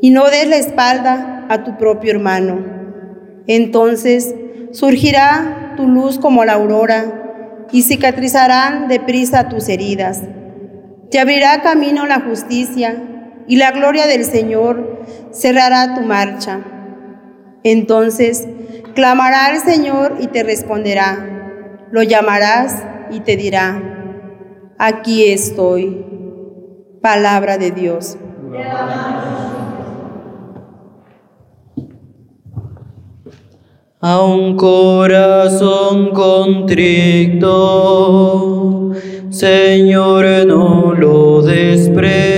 y 0.00 0.10
no 0.10 0.24
des 0.30 0.48
la 0.48 0.56
espalda 0.56 1.46
a 1.48 1.64
tu 1.64 1.76
propio 1.76 2.12
hermano. 2.12 2.75
Entonces 3.46 4.34
surgirá 4.72 5.74
tu 5.76 5.88
luz 5.88 6.18
como 6.18 6.44
la 6.44 6.54
aurora, 6.54 7.22
y 7.72 7.82
cicatrizarán 7.82 8.86
deprisa 8.88 9.48
tus 9.48 9.68
heridas. 9.68 10.22
Te 11.10 11.18
abrirá 11.18 11.62
camino 11.62 12.06
la 12.06 12.20
justicia, 12.20 13.02
y 13.48 13.56
la 13.56 13.70
gloria 13.70 14.06
del 14.06 14.24
Señor 14.24 15.04
cerrará 15.32 15.94
tu 15.94 16.02
marcha. 16.02 16.60
Entonces 17.62 18.46
clamará 18.94 19.46
al 19.46 19.58
Señor 19.58 20.16
y 20.20 20.28
te 20.28 20.42
responderá. 20.42 21.88
Lo 21.90 22.02
llamarás 22.02 22.82
y 23.10 23.20
te 23.20 23.36
dirá, 23.36 23.80
aquí 24.78 25.30
estoy. 25.30 26.04
Palabra 27.00 27.58
de 27.58 27.70
Dios. 27.70 28.16
A 34.00 34.20
un 34.22 34.56
corazón 34.56 36.10
contrito, 36.10 37.42
Señor, 39.30 40.26
no 40.46 40.92
lo 40.92 41.40
desprecias. 41.42 42.36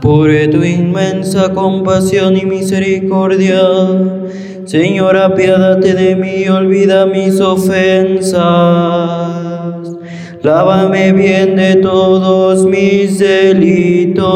Por 0.00 0.30
tu 0.50 0.62
inmensa 0.62 1.52
compasión 1.52 2.36
y 2.36 2.46
misericordia, 2.46 3.60
Señor, 4.68 5.16
apiádate 5.16 5.94
de 5.94 6.14
mí, 6.14 6.46
olvida 6.46 7.06
mis 7.06 7.40
ofensas. 7.40 8.36
Lávame 10.42 11.14
bien 11.14 11.56
de 11.56 11.76
todos 11.76 12.66
mis 12.66 13.18
delitos 13.18 14.26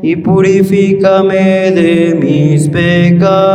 y 0.00 0.16
purifícame 0.16 1.72
de 1.72 2.18
mis 2.18 2.70
pecados. 2.70 3.54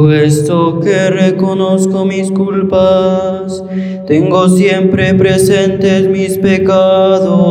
Puesto 0.00 0.78
que 0.78 1.10
reconozco 1.10 2.04
mis 2.04 2.30
culpas, 2.30 3.64
tengo 4.06 4.48
siempre 4.48 5.12
presentes 5.14 6.06
mis 6.06 6.38
pecados. 6.38 7.48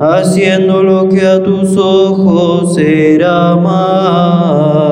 haciendo 0.00 0.82
lo 0.82 1.08
que 1.08 1.24
a 1.24 1.40
tus 1.40 1.76
ojos 1.76 2.76
era 2.76 3.54
malo. 3.54 4.89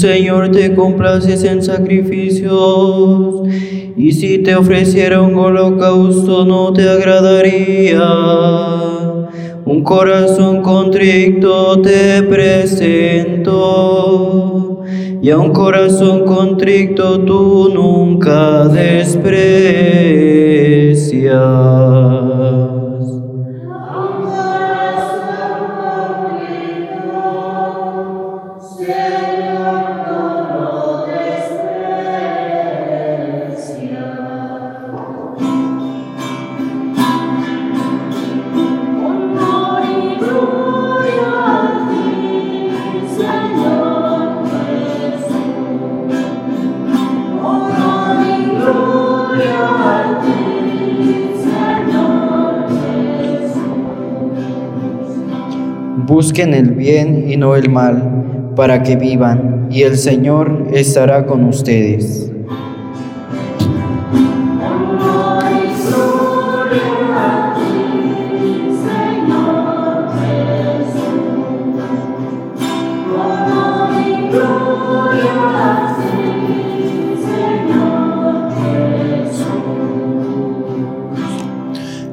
Señor, 0.00 0.50
te 0.50 0.74
complaces 0.74 1.44
en 1.44 1.62
sacrificios, 1.62 3.42
y 3.98 4.12
si 4.12 4.38
te 4.38 4.54
ofreciera 4.54 5.20
un 5.20 5.34
holocausto 5.34 6.46
no 6.46 6.72
te 6.72 6.88
agradaría. 6.88 8.00
Un 9.66 9.84
corazón 9.84 10.62
contrito 10.62 11.82
te 11.82 12.22
presento, 12.22 13.10
y 15.20 15.28
a 15.28 15.36
un 15.36 15.52
corazón 15.52 16.24
contrito 16.24 17.20
tú 17.20 17.70
nunca 17.74 18.68
desprecias. 18.68 19.50
Busquen 56.22 56.52
el 56.52 56.72
bien 56.72 57.30
y 57.30 57.38
no 57.38 57.56
el 57.56 57.70
mal, 57.70 58.52
para 58.54 58.82
que 58.82 58.94
vivan, 58.94 59.68
y 59.70 59.84
el 59.84 59.96
Señor 59.96 60.66
estará 60.70 61.24
con 61.24 61.46
ustedes. 61.46 62.30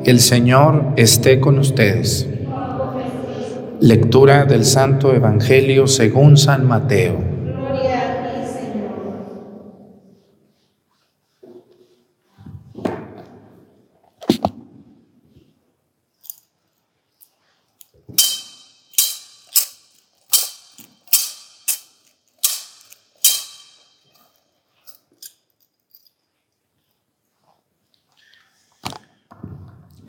El 0.06 0.22
Señor 0.22 0.94
esté 0.96 1.42
con 1.42 1.60
ustedes. 1.60 2.37
Lectura 3.80 4.46
del 4.46 4.66
Santo 4.66 5.14
Evangelio 5.14 5.86
según 5.86 6.36
San 6.36 6.66
Mateo. 6.66 7.27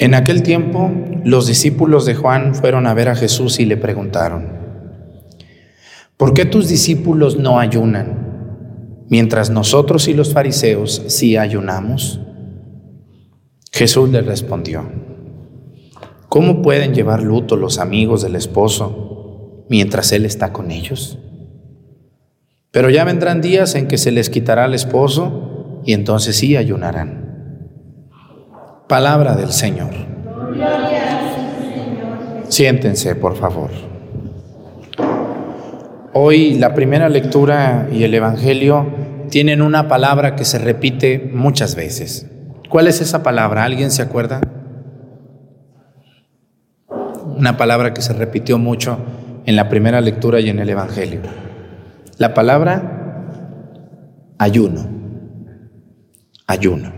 En 0.01 0.15
aquel 0.15 0.45
tiempo, 0.45 0.93
los 1.25 1.49
discípulos 1.49 2.07
de 2.07 2.15
Juan 2.15 2.55
fueron 2.55 2.87
a 2.87 2.95
ver 2.95 3.09
a 3.09 3.17
Jesús 3.17 3.59
y 3.59 3.65
le 3.65 3.77
preguntaron, 3.77 4.47
¿por 6.17 6.35
qué 6.35 6.45
tus 6.45 6.69
discípulos 6.69 7.37
no 7.37 7.59
ayunan, 7.59 9.07
mientras 9.09 9.51
nosotros 9.51 10.07
y 10.07 10.15
los 10.15 10.33
fariseos 10.33 11.03
sí 11.09 11.37
ayunamos? 11.37 12.21
Jesús 13.73 14.09
les 14.11 14.25
respondió, 14.25 14.89
¿cómo 16.29 16.63
pueden 16.63 16.95
llevar 16.95 17.25
luto 17.25 17.57
los 17.57 17.81
amigos 17.81 18.23
del 18.23 18.37
esposo 18.37 19.65
mientras 19.69 20.13
él 20.13 20.27
está 20.27 20.53
con 20.53 20.71
ellos? 20.71 21.19
Pero 22.71 22.89
ya 22.89 23.03
vendrán 23.03 23.41
días 23.41 23.75
en 23.75 23.89
que 23.89 23.99
se 23.99 24.13
les 24.13 24.31
quitará 24.31 24.67
el 24.67 24.75
esposo 24.75 25.83
y 25.85 25.93
entonces 25.93 26.37
sí 26.37 26.57
ayunarán. 26.57 27.18
Palabra 28.89 29.37
del 29.37 29.53
Señor. 29.53 29.91
Siéntense, 32.49 33.15
por 33.17 33.37
favor. 33.37 33.69
Hoy 36.15 36.55
la 36.55 36.73
primera 36.73 37.11
lectura 37.11 37.87
y 37.93 38.05
el 38.05 38.15
Evangelio 38.15 38.87
tienen 39.29 39.61
una 39.61 39.89
palabra 39.89 40.37
que 40.37 40.47
se 40.47 40.59
repite 40.59 41.31
muchas 41.35 41.75
veces. 41.75 42.31
¿Cuál 42.71 42.89
es 42.89 43.03
esa 43.03 43.23
palabra? 43.23 43.65
¿Alguien 43.65 43.91
se 43.91 44.01
acuerda? 44.01 44.41
Una 47.37 47.59
palabra 47.59 47.93
que 47.93 48.01
se 48.01 48.15
repitió 48.15 48.57
mucho 48.57 48.99
en 49.45 49.55
la 49.55 49.69
primera 49.69 50.01
lectura 50.01 50.41
y 50.41 50.49
en 50.49 50.61
el 50.61 50.71
Evangelio. 50.71 51.21
La 52.17 52.33
palabra 52.33 53.27
ayuno. 54.39 54.89
Ayuno. 56.47 56.98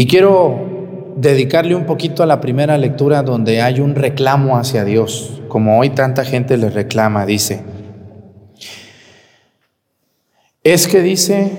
Y 0.00 0.06
quiero 0.06 1.12
dedicarle 1.18 1.74
un 1.74 1.84
poquito 1.84 2.22
a 2.22 2.26
la 2.26 2.40
primera 2.40 2.78
lectura 2.78 3.22
donde 3.22 3.60
hay 3.60 3.80
un 3.80 3.94
reclamo 3.94 4.56
hacia 4.56 4.82
Dios, 4.82 5.42
como 5.48 5.78
hoy 5.78 5.90
tanta 5.90 6.24
gente 6.24 6.56
le 6.56 6.70
reclama, 6.70 7.26
dice, 7.26 7.60
es 10.64 10.88
que 10.88 11.02
dice, 11.02 11.52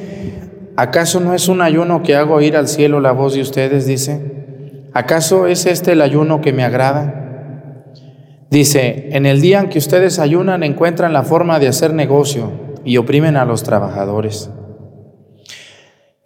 ¿acaso 0.76 1.20
no 1.20 1.36
es 1.36 1.50
un 1.50 1.62
ayuno 1.62 2.02
que 2.02 2.16
hago 2.16 2.42
ir 2.42 2.58
al 2.58 2.68
cielo 2.68 3.00
la 3.00 3.12
voz 3.12 3.36
de 3.36 3.42
ustedes? 3.42 3.86
Dice, 3.86 4.88
¿acaso 4.92 5.46
es 5.46 5.68
este 5.68 5.92
el 5.92 6.02
ayuno 6.02 6.42
que 6.42 6.52
me 6.52 6.64
agrada? 6.64 7.84
Dice, 8.50 9.10
en 9.12 9.28
el 9.28 9.40
día 9.40 9.60
en 9.60 9.70
que 9.70 9.78
ustedes 9.78 10.18
ayunan 10.18 10.64
encuentran 10.64 11.14
la 11.14 11.22
forma 11.22 11.60
de 11.60 11.68
hacer 11.68 11.94
negocio 11.94 12.54
y 12.84 12.98
oprimen 12.98 13.38
a 13.38 13.46
los 13.46 13.62
trabajadores. 13.62 14.50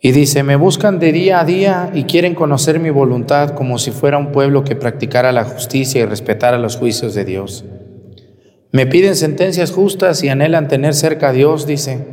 Y 0.05 0.11
dice, 0.11 0.43
me 0.43 0.55
buscan 0.55 0.99
de 0.99 1.11
día 1.11 1.39
a 1.39 1.45
día 1.45 1.89
y 1.91 2.03
quieren 2.03 2.35
conocer 2.35 2.79
mi 2.79 2.91
voluntad 2.91 3.55
como 3.55 3.79
si 3.79 3.89
fuera 3.89 4.19
un 4.19 4.31
pueblo 4.31 4.63
que 4.63 4.75
practicara 4.75 5.31
la 5.31 5.45
justicia 5.45 5.99
y 5.99 6.05
respetara 6.05 6.59
los 6.59 6.75
juicios 6.75 7.15
de 7.15 7.25
Dios. 7.25 7.65
Me 8.71 8.85
piden 8.85 9.15
sentencias 9.15 9.71
justas 9.71 10.23
y 10.23 10.29
anhelan 10.29 10.67
tener 10.67 10.93
cerca 10.93 11.29
a 11.29 11.31
Dios, 11.31 11.65
dice. 11.65 12.05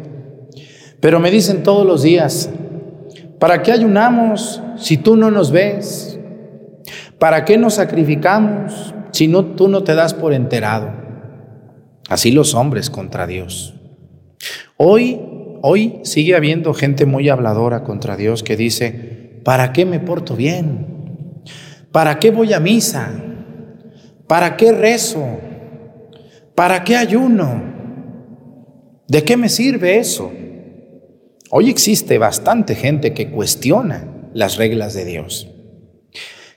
Pero 1.01 1.21
me 1.21 1.31
dicen 1.31 1.63
todos 1.63 1.87
los 1.87 2.03
días, 2.03 2.49
¿para 3.39 3.63
qué 3.63 3.73
ayunamos 3.73 4.63
si 4.79 4.97
tú 4.97 5.15
no 5.17 5.31
nos 5.31 5.53
ves? 5.53 6.19
¿Para 7.19 7.45
qué 7.45 7.59
nos 7.59 7.75
sacrificamos 7.75 8.95
si 9.11 9.29
no, 9.29 9.45
tú 9.45 9.69
no 9.69 9.85
te 9.85 9.95
das 9.95 10.15
por 10.15 10.33
enterado? 10.33 10.95
Así 12.09 12.33
los 12.33 12.55
hombres 12.55 12.89
contra 12.89 13.27
Dios. 13.27 13.75
Hoy 14.79 15.21
hoy 15.63 16.01
sigue 16.03 16.35
habiendo 16.35 16.75
gente 16.75 17.07
muy 17.07 17.29
habladora 17.29 17.83
contra 17.85 18.17
Dios 18.17 18.43
que 18.43 18.57
dice, 18.57 19.41
¿para 19.45 19.73
qué 19.73 19.87
me 19.87 20.01
porto 20.01 20.37
bien? 20.37 21.41
¿Para 21.91 22.19
qué 22.19 22.31
voy 22.31 22.53
a 22.53 22.61
misa? 22.61 23.11
¿Para 24.27 24.57
qué 24.57 24.73
rezo? 24.73 25.25
¿Para 26.55 26.85
qué 26.85 26.97
ayuno? 26.97 27.73
¿De 29.09 29.25
qué 29.25 29.37
me 29.37 29.49
sirve 29.49 29.99
eso? 29.99 30.33
Hoy 31.51 31.71
existe 31.71 32.19
bastante 32.19 32.75
gente 32.75 33.13
que 33.15 33.31
cuestiona 33.31 34.31
las 34.33 34.57
reglas 34.57 34.95
de 34.95 35.05
Dios. 35.05 35.49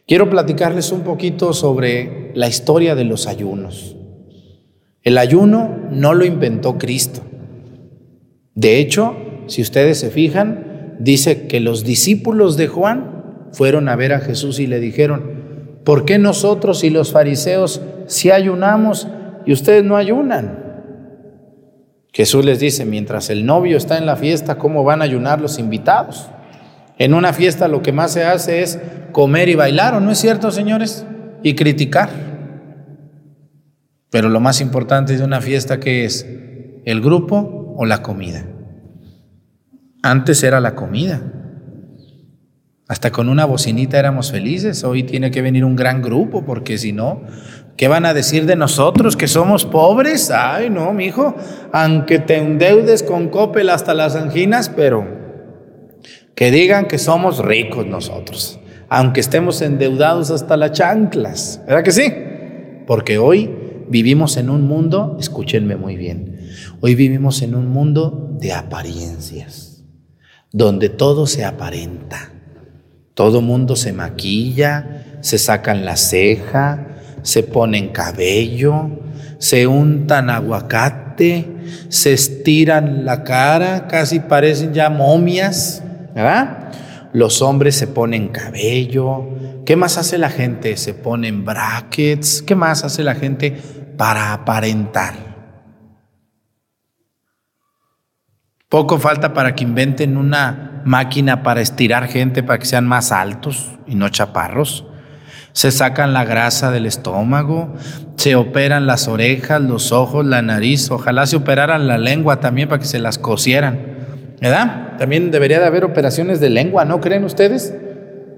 Quiero 0.07 0.29
platicarles 0.29 0.91
un 0.91 1.01
poquito 1.01 1.51
sobre 1.53 2.31
la 2.35 2.47
historia 2.47 2.95
de 2.95 3.03
los 3.03 3.27
ayunos. 3.27 3.97
El 5.01 5.17
ayuno 5.17 5.89
no 5.91 6.13
lo 6.13 6.25
inventó 6.25 6.77
Cristo. 6.77 7.21
De 8.55 8.79
hecho, 8.79 9.17
si 9.47 9.61
ustedes 9.61 9.99
se 9.99 10.09
fijan, 10.09 10.95
dice 10.99 11.45
que 11.47 11.59
los 11.59 11.83
discípulos 11.83 12.55
de 12.55 12.67
Juan 12.67 13.47
fueron 13.51 13.89
a 13.89 13.95
ver 13.95 14.13
a 14.13 14.21
Jesús 14.21 14.59
y 14.59 14.67
le 14.67 14.79
dijeron, 14.79 15.79
¿por 15.83 16.05
qué 16.05 16.17
nosotros 16.17 16.83
y 16.83 16.89
los 16.89 17.11
fariseos 17.11 17.81
si 18.07 18.31
ayunamos 18.31 19.07
y 19.45 19.51
ustedes 19.51 19.83
no 19.83 19.97
ayunan? 19.97 20.63
Jesús 22.13 22.45
les 22.45 22.61
dice, 22.61 22.85
mientras 22.85 23.29
el 23.29 23.45
novio 23.45 23.75
está 23.75 23.97
en 23.97 24.05
la 24.05 24.15
fiesta, 24.15 24.57
¿cómo 24.57 24.85
van 24.85 25.01
a 25.01 25.05
ayunar 25.05 25.41
los 25.41 25.59
invitados? 25.59 26.29
En 26.97 27.13
una 27.13 27.33
fiesta 27.33 27.67
lo 27.67 27.81
que 27.81 27.91
más 27.91 28.13
se 28.13 28.23
hace 28.23 28.63
es 28.63 28.79
comer 29.11 29.49
y 29.49 29.55
bailar, 29.55 29.95
¿o 29.95 29.99
no 29.99 30.11
es 30.11 30.17
cierto, 30.17 30.49
señores? 30.49 31.05
Y 31.43 31.55
criticar. 31.55 32.09
Pero 34.09 34.29
lo 34.29 34.39
más 34.39 34.61
importante 34.61 35.17
de 35.17 35.23
una 35.25 35.41
fiesta 35.41 35.81
que 35.81 36.05
es 36.05 36.25
el 36.85 37.01
grupo 37.01 37.64
o 37.75 37.85
la 37.85 38.01
comida. 38.01 38.45
Antes 40.01 40.43
era 40.43 40.59
la 40.59 40.75
comida. 40.75 41.21
Hasta 42.87 43.11
con 43.11 43.29
una 43.29 43.45
bocinita 43.45 43.97
éramos 43.97 44.31
felices. 44.31 44.83
Hoy 44.83 45.03
tiene 45.03 45.31
que 45.31 45.41
venir 45.41 45.65
un 45.65 45.75
gran 45.75 46.03
grupo, 46.03 46.45
porque 46.45 46.77
si 46.77 46.93
no, 46.93 47.23
¿qué 47.75 47.87
van 47.87 48.05
a 48.05 48.13
decir 48.13 48.45
de 48.45 48.55
nosotros 48.55 49.15
que 49.15 49.27
somos 49.27 49.65
pobres? 49.65 50.29
Ay, 50.29 50.69
no, 50.69 50.93
mi 50.93 51.05
hijo, 51.05 51.35
aunque 51.71 52.19
te 52.19 52.37
endeudes 52.37 53.01
con 53.01 53.29
copel 53.29 53.71
hasta 53.71 53.95
las 53.95 54.15
anginas, 54.15 54.69
pero 54.69 55.07
que 56.35 56.51
digan 56.51 56.85
que 56.85 56.99
somos 56.99 57.39
ricos 57.39 57.87
nosotros, 57.87 58.59
aunque 58.89 59.21
estemos 59.21 59.63
endeudados 59.63 60.29
hasta 60.29 60.55
las 60.55 60.73
chanclas. 60.73 61.61
¿Verdad 61.65 61.83
que 61.83 61.91
sí? 61.91 62.13
Porque 62.85 63.17
hoy 63.17 63.64
vivimos 63.89 64.37
en 64.37 64.49
un 64.49 64.67
mundo, 64.67 65.17
escúchenme 65.19 65.75
muy 65.75 65.95
bien, 65.95 66.35
Hoy 66.81 66.95
vivimos 66.95 67.41
en 67.41 67.55
un 67.55 67.67
mundo 67.67 68.29
de 68.39 68.53
apariencias, 68.53 69.83
donde 70.51 70.89
todo 70.89 71.25
se 71.25 71.45
aparenta. 71.45 72.31
Todo 73.13 73.41
mundo 73.41 73.75
se 73.75 73.93
maquilla, 73.93 75.17
se 75.21 75.37
sacan 75.37 75.85
la 75.85 75.95
ceja, 75.95 76.87
se 77.21 77.43
ponen 77.43 77.89
cabello, 77.89 78.89
se 79.39 79.67
untan 79.67 80.29
aguacate, 80.29 81.47
se 81.87 82.13
estiran 82.13 83.05
la 83.05 83.23
cara, 83.23 83.87
casi 83.87 84.19
parecen 84.19 84.73
ya 84.73 84.89
momias, 84.89 85.81
¿verdad? 86.13 86.71
Los 87.13 87.41
hombres 87.41 87.75
se 87.75 87.87
ponen 87.87 88.27
cabello. 88.27 89.29
¿Qué 89.65 89.77
más 89.77 89.97
hace 89.97 90.17
la 90.17 90.29
gente? 90.29 90.75
Se 90.75 90.93
ponen 90.93 91.45
brackets. 91.45 92.41
¿Qué 92.41 92.55
más 92.55 92.83
hace 92.83 93.03
la 93.03 93.15
gente 93.15 93.55
para 93.97 94.33
aparentar? 94.33 95.13
Poco 98.69 98.97
falta 98.97 99.33
para 99.33 99.55
que 99.55 99.63
inventen 99.63 100.17
una 100.17 100.81
máquina 100.85 101.43
para 101.43 101.61
estirar 101.61 102.07
gente 102.07 102.43
para 102.43 102.59
que 102.59 102.65
sean 102.65 102.87
más 102.87 103.11
altos 103.11 103.71
y 103.87 103.95
no 103.95 104.09
chaparros. 104.09 104.85
Se 105.53 105.71
sacan 105.71 106.13
la 106.13 106.25
grasa 106.25 106.71
del 106.71 106.85
estómago, 106.85 107.73
se 108.17 108.35
operan 108.35 108.87
las 108.87 109.07
orejas, 109.07 109.61
los 109.61 109.91
ojos, 109.91 110.25
la 110.25 110.41
nariz. 110.41 110.91
Ojalá 110.91 111.25
se 111.25 111.37
operaran 111.37 111.87
la 111.87 111.97
lengua 111.97 112.41
también 112.41 112.67
para 112.67 112.79
que 112.79 112.87
se 112.87 112.99
las 112.99 113.17
cosieran. 113.17 113.95
¿Verdad? 114.41 114.97
También 114.97 115.31
debería 115.31 115.59
de 115.59 115.65
haber 115.65 115.85
operaciones 115.85 116.39
de 116.41 116.49
lengua, 116.49 116.83
¿no 116.83 116.99
creen 116.99 117.23
ustedes? 117.23 117.73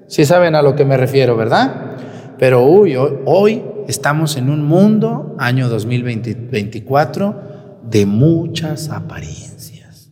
Sí 0.08 0.26
saben 0.26 0.54
a 0.56 0.62
lo 0.62 0.76
que 0.76 0.86
me 0.86 0.96
refiero, 0.96 1.36
¿verdad? 1.36 1.98
Pero 2.38 2.64
hoy, 2.64 2.96
hoy 3.26 3.64
estamos 3.88 4.38
en 4.38 4.50
un 4.50 4.66
mundo, 4.66 5.36
año 5.40 5.70
2024, 5.70 7.80
de 7.84 8.06
muchas 8.06 8.90
apariencias. 8.90 10.12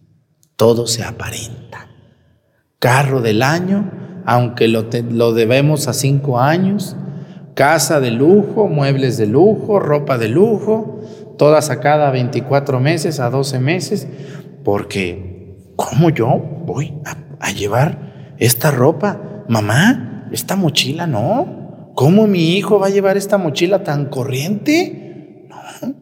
Todo 0.56 0.88
se 0.88 1.04
aparenta. 1.04 1.88
Carro 2.80 3.22
del 3.22 3.44
año, 3.44 3.92
aunque 4.26 4.68
lo, 4.68 4.88
lo 5.12 5.34
debemos 5.34 5.88
a 5.88 5.94
cinco 5.94 6.40
años, 6.40 6.96
casa 7.54 8.00
de 8.00 8.12
lujo, 8.12 8.68
muebles 8.68 9.18
de 9.18 9.28
lujo, 9.28 9.80
ropa 9.80 10.18
de 10.18 10.28
lujo, 10.28 11.02
toda 11.38 11.62
sacada 11.62 12.08
a 12.08 12.12
24 12.12 12.80
meses, 12.80 13.20
a 13.20 13.30
12 13.30 13.60
meses, 13.60 14.08
porque 14.64 15.56
¿cómo 15.76 16.10
yo 16.10 16.42
voy 16.66 16.94
a, 17.40 17.52
llevar 17.52 18.36
esta 18.38 18.72
ropa? 18.72 19.44
Mamá, 19.48 20.28
esta 20.32 20.56
mochila 20.56 21.08
no. 21.08 21.64
¿Cómo 21.95 22.27
mi 22.27 22.58
hijo 22.58 22.77
va 22.77 22.88
a 22.88 22.89
llevar 22.89 23.15
esta 23.15 23.38
mochila 23.38 23.84
tan 23.84 24.08
corriente? 24.08 25.47
No. 25.49 25.95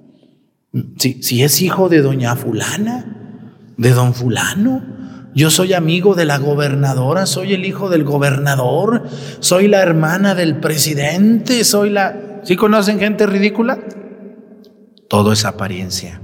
Si, 0.97 1.43
es 1.43 1.61
hijo 1.61 1.87
de 1.87 2.01
doña 2.01 2.35
fulana, 2.35 3.69
de 3.77 3.91
don 3.91 4.15
fulano, 4.15 4.83
yo 5.35 5.51
soy 5.51 5.73
amigo 5.73 6.15
de 6.15 6.25
la 6.25 6.39
gobernadora, 6.39 7.27
soy 7.27 7.53
el 7.53 7.65
hijo 7.65 7.89
del 7.89 8.03
gobernador, 8.03 9.03
soy 9.39 9.67
la 9.67 9.81
hermana 9.81 10.33
del 10.33 10.59
presidente, 10.59 11.63
soy 11.63 11.91
la... 11.91 12.41
¿Sí 12.43 12.55
conocen 12.55 12.99
gente 12.99 13.27
ridícula? 13.27 13.79
Todo 15.07 15.31
es 15.31 15.45
apariencia. 15.45 16.21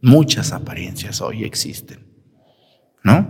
Muchas 0.00 0.52
apariencias 0.52 1.20
hoy 1.20 1.42
existen. 1.42 2.06
¿No? 3.02 3.28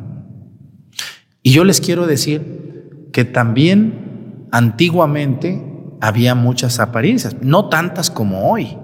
Y 1.43 1.53
yo 1.53 1.65
les 1.65 1.81
quiero 1.81 2.07
decir 2.07 3.09
que 3.13 3.25
también 3.25 4.06
antiguamente 4.53 5.63
había 6.01 6.35
muchas 6.35 6.81
apariencias, 6.81 7.37
no 7.41 7.69
tantas 7.69 8.11
como 8.11 8.51
hoy. 8.51 8.79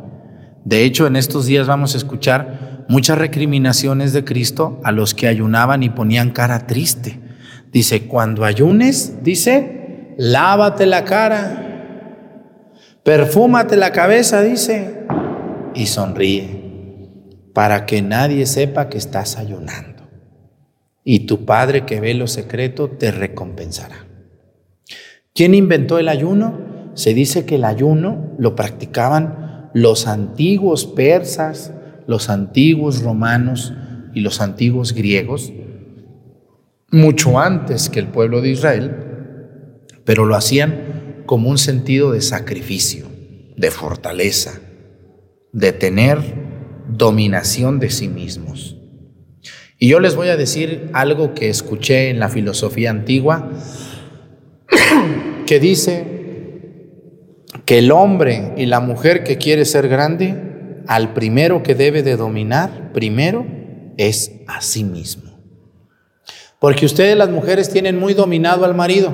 De 0.65 0.85
hecho, 0.85 1.07
en 1.07 1.17
estos 1.17 1.47
días 1.47 1.67
vamos 1.67 1.95
a 1.95 1.99
escuchar 1.99 2.85
muchas 2.89 3.19
recriminaciones 3.19 4.13
de 4.13 4.25
Cristo 4.25 4.81
a 4.85 4.93
los 4.93 5.15
que 5.15 5.27
ayunaban 5.27 5.83
y 5.83 5.91
ponían 5.91 6.31
cara 6.31 6.67
triste. 6.67 7.21
Dice, 7.73 8.07
cuando 8.07 8.45
ayunes, 8.45 9.23
dice, 9.23 10.15
lávate 10.19 10.87
la 10.87 11.05
cara, 11.05 12.19
perfúmate 13.03 13.77
la 13.77 13.93
cabeza, 13.93 14.43
dice, 14.43 15.07
y 15.75 15.87
sonríe, 15.87 17.11
para 17.55 17.87
que 17.87 18.03
nadie 18.03 18.47
sepa 18.47 18.89
que 18.89 18.99
estás 18.99 19.37
ayunando. 19.37 20.09
Y 21.05 21.21
tu 21.21 21.45
Padre 21.45 21.85
que 21.85 22.01
ve 22.01 22.15
lo 22.15 22.27
secreto 22.27 22.91
te 22.91 23.11
recompensará. 23.11 24.12
¿Quién 25.35 25.55
inventó 25.55 25.99
el 25.99 26.09
ayuno? 26.09 26.91
Se 26.95 27.15
dice 27.15 27.47
que 27.47 27.55
el 27.55 27.65
ayuno 27.65 28.35
lo 28.39 28.55
practicaban 28.55 29.71
los 29.73 30.07
antiguos 30.07 30.85
persas, 30.85 31.73
los 32.07 32.29
antiguos 32.29 33.03
romanos 33.03 33.73
y 34.15 34.21
los 34.21 34.43
antiguos 34.43 34.93
griegos, 34.93 35.53
mucho 36.91 37.41
antes 37.41 37.89
que 37.89 38.01
el 38.01 38.09
pueblo 38.09 38.43
de 38.43 38.51
Israel, 38.51 38.97
pero 40.05 40.27
lo 40.27 40.37
hacían 40.37 41.23
como 41.25 41.49
un 41.49 41.57
sentido 41.57 42.13
de 42.13 42.21
sacrificio, 42.21 43.07
de 43.57 43.71
fortaleza, 43.71 44.61
de 45.53 45.73
tener 45.73 46.19
dominación 46.89 47.79
de 47.81 47.89
sí 47.89 48.09
mismos. 48.09 48.77
Y 49.79 49.89
yo 49.89 50.01
les 50.01 50.15
voy 50.15 50.29
a 50.29 50.37
decir 50.37 50.91
algo 50.93 51.33
que 51.33 51.49
escuché 51.49 52.11
en 52.11 52.19
la 52.19 52.29
filosofía 52.29 52.91
antigua, 52.91 53.51
que 55.47 55.61
dice 55.61 56.13
que 57.65 57.79
el 57.79 57.93
hombre 57.93 58.55
y 58.57 58.67
la 58.67 58.81
mujer 58.81 59.25
que 59.25 59.39
quiere 59.39 59.65
ser 59.65 59.89
grande 59.89 60.83
al 60.87 61.13
primero 61.13 61.63
que 61.63 61.75
debe 61.75 62.03
de 62.03 62.17
dominar, 62.17 62.93
primero, 62.93 63.47
es 63.97 64.33
a 64.49 64.61
sí 64.61 64.85
mismo. 64.85 65.31
Porque 66.59 66.87
ustedes 66.87 67.17
las 67.17 67.31
mujeres 67.31 67.71
tienen 67.71 67.99
muy 67.99 68.15
dominado 68.15 68.65
al 68.65 68.75
marido, 68.75 69.13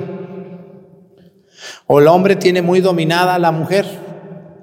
o 1.87 1.99
el 1.99 2.07
hombre 2.07 2.35
tiene 2.35 2.61
muy 2.61 2.81
dominada 2.81 3.35
a 3.35 3.39
la 3.39 3.51
mujer, 3.51 3.85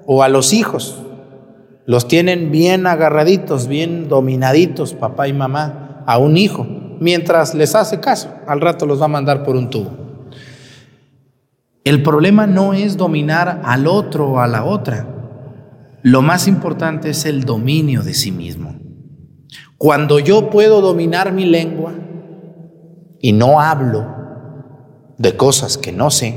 o 0.05 0.23
a 0.23 0.29
los 0.29 0.53
hijos. 0.53 1.01
Los 1.85 2.07
tienen 2.07 2.51
bien 2.51 2.87
agarraditos, 2.87 3.67
bien 3.67 4.07
dominaditos, 4.09 4.93
papá 4.93 5.27
y 5.27 5.33
mamá, 5.33 6.03
a 6.05 6.17
un 6.17 6.37
hijo, 6.37 6.65
mientras 6.99 7.53
les 7.53 7.75
hace 7.75 7.99
caso. 7.99 8.33
Al 8.47 8.61
rato 8.61 8.85
los 8.85 8.99
va 8.99 9.05
a 9.05 9.09
mandar 9.09 9.43
por 9.43 9.55
un 9.55 9.69
tubo. 9.69 10.06
El 11.87 12.03
problema 12.03 12.47
no 12.47 12.73
es 12.73 12.97
dominar 12.97 13.61
al 13.63 13.87
otro 13.87 14.31
o 14.31 14.39
a 14.39 14.47
la 14.47 14.65
otra. 14.65 15.07
Lo 16.01 16.21
más 16.21 16.49
importante 16.49 17.11
es 17.11 17.23
el 17.23 17.45
dominio 17.45 18.03
de 18.03 18.13
sí 18.13 18.29
mismo. 18.29 18.75
Cuando 19.77 20.19
yo 20.19 20.49
puedo 20.49 20.81
dominar 20.81 21.31
mi 21.31 21.45
lengua 21.45 21.93
y 23.21 23.31
no 23.31 23.61
hablo 23.61 24.05
de 25.17 25.37
cosas 25.37 25.77
que 25.77 25.93
no 25.93 26.11
sé, 26.11 26.35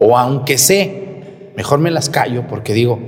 o 0.00 0.18
aunque 0.18 0.58
sé, 0.58 1.52
mejor 1.56 1.78
me 1.78 1.92
las 1.92 2.10
callo 2.10 2.48
porque 2.48 2.74
digo, 2.74 2.98